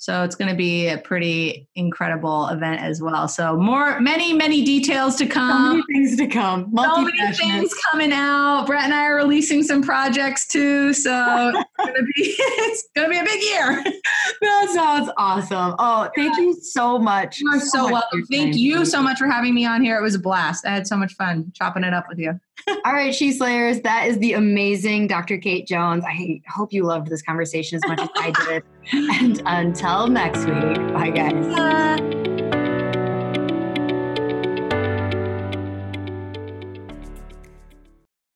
So 0.00 0.22
it's 0.22 0.34
going 0.34 0.48
to 0.48 0.56
be 0.56 0.88
a 0.88 0.96
pretty 0.96 1.68
incredible 1.74 2.48
event 2.48 2.80
as 2.80 3.02
well. 3.02 3.28
So 3.28 3.58
more, 3.58 4.00
many, 4.00 4.32
many 4.32 4.64
details 4.64 5.14
to 5.16 5.26
come. 5.26 5.50
So 5.50 5.72
many 5.72 5.82
things 5.92 6.16
to 6.16 6.26
come. 6.26 6.72
So 6.74 7.02
many 7.02 7.34
things 7.34 7.70
coming 7.90 8.10
out. 8.10 8.64
Brett 8.66 8.84
and 8.84 8.94
I 8.94 9.04
are 9.04 9.16
releasing 9.16 9.62
some 9.62 9.82
projects 9.82 10.46
too. 10.48 10.94
So 10.94 11.52
to 11.86 12.02
be 12.02 12.12
it's 12.16 12.88
to 12.96 13.08
be 13.08 13.18
a 13.18 13.24
big 13.24 13.42
year. 13.42 13.84
that 14.40 14.70
sounds 14.72 15.10
awesome. 15.16 15.74
Oh, 15.78 16.10
thank 16.16 16.36
you 16.38 16.54
so 16.54 16.98
much. 16.98 17.40
You 17.40 17.48
are 17.50 17.60
so, 17.60 17.86
so 17.86 17.92
welcome. 17.92 18.24
Thank 18.26 18.56
you 18.56 18.84
so 18.84 19.02
much 19.02 19.18
for 19.18 19.26
having 19.26 19.54
me 19.54 19.66
on 19.66 19.82
here. 19.82 19.98
It 19.98 20.02
was 20.02 20.14
a 20.14 20.18
blast. 20.18 20.66
I 20.66 20.70
had 20.70 20.86
so 20.86 20.96
much 20.96 21.14
fun 21.14 21.52
chopping 21.54 21.84
it 21.84 21.92
up 21.92 22.06
with 22.08 22.18
you. 22.18 22.38
All 22.84 22.92
right, 22.92 23.14
She 23.14 23.32
Slayers, 23.32 23.80
that 23.82 24.08
is 24.08 24.18
the 24.18 24.34
amazing 24.34 25.06
Dr. 25.06 25.38
Kate 25.38 25.66
Jones. 25.66 26.04
I 26.06 26.40
hope 26.48 26.72
you 26.72 26.84
loved 26.84 27.08
this 27.08 27.22
conversation 27.22 27.76
as 27.76 27.88
much 27.88 28.00
as 28.00 28.08
I 28.16 28.32
did. 28.46 28.62
And 28.92 29.42
until 29.46 30.08
next 30.08 30.44
week, 30.44 30.92
bye 30.92 31.10
guys. 31.10 32.29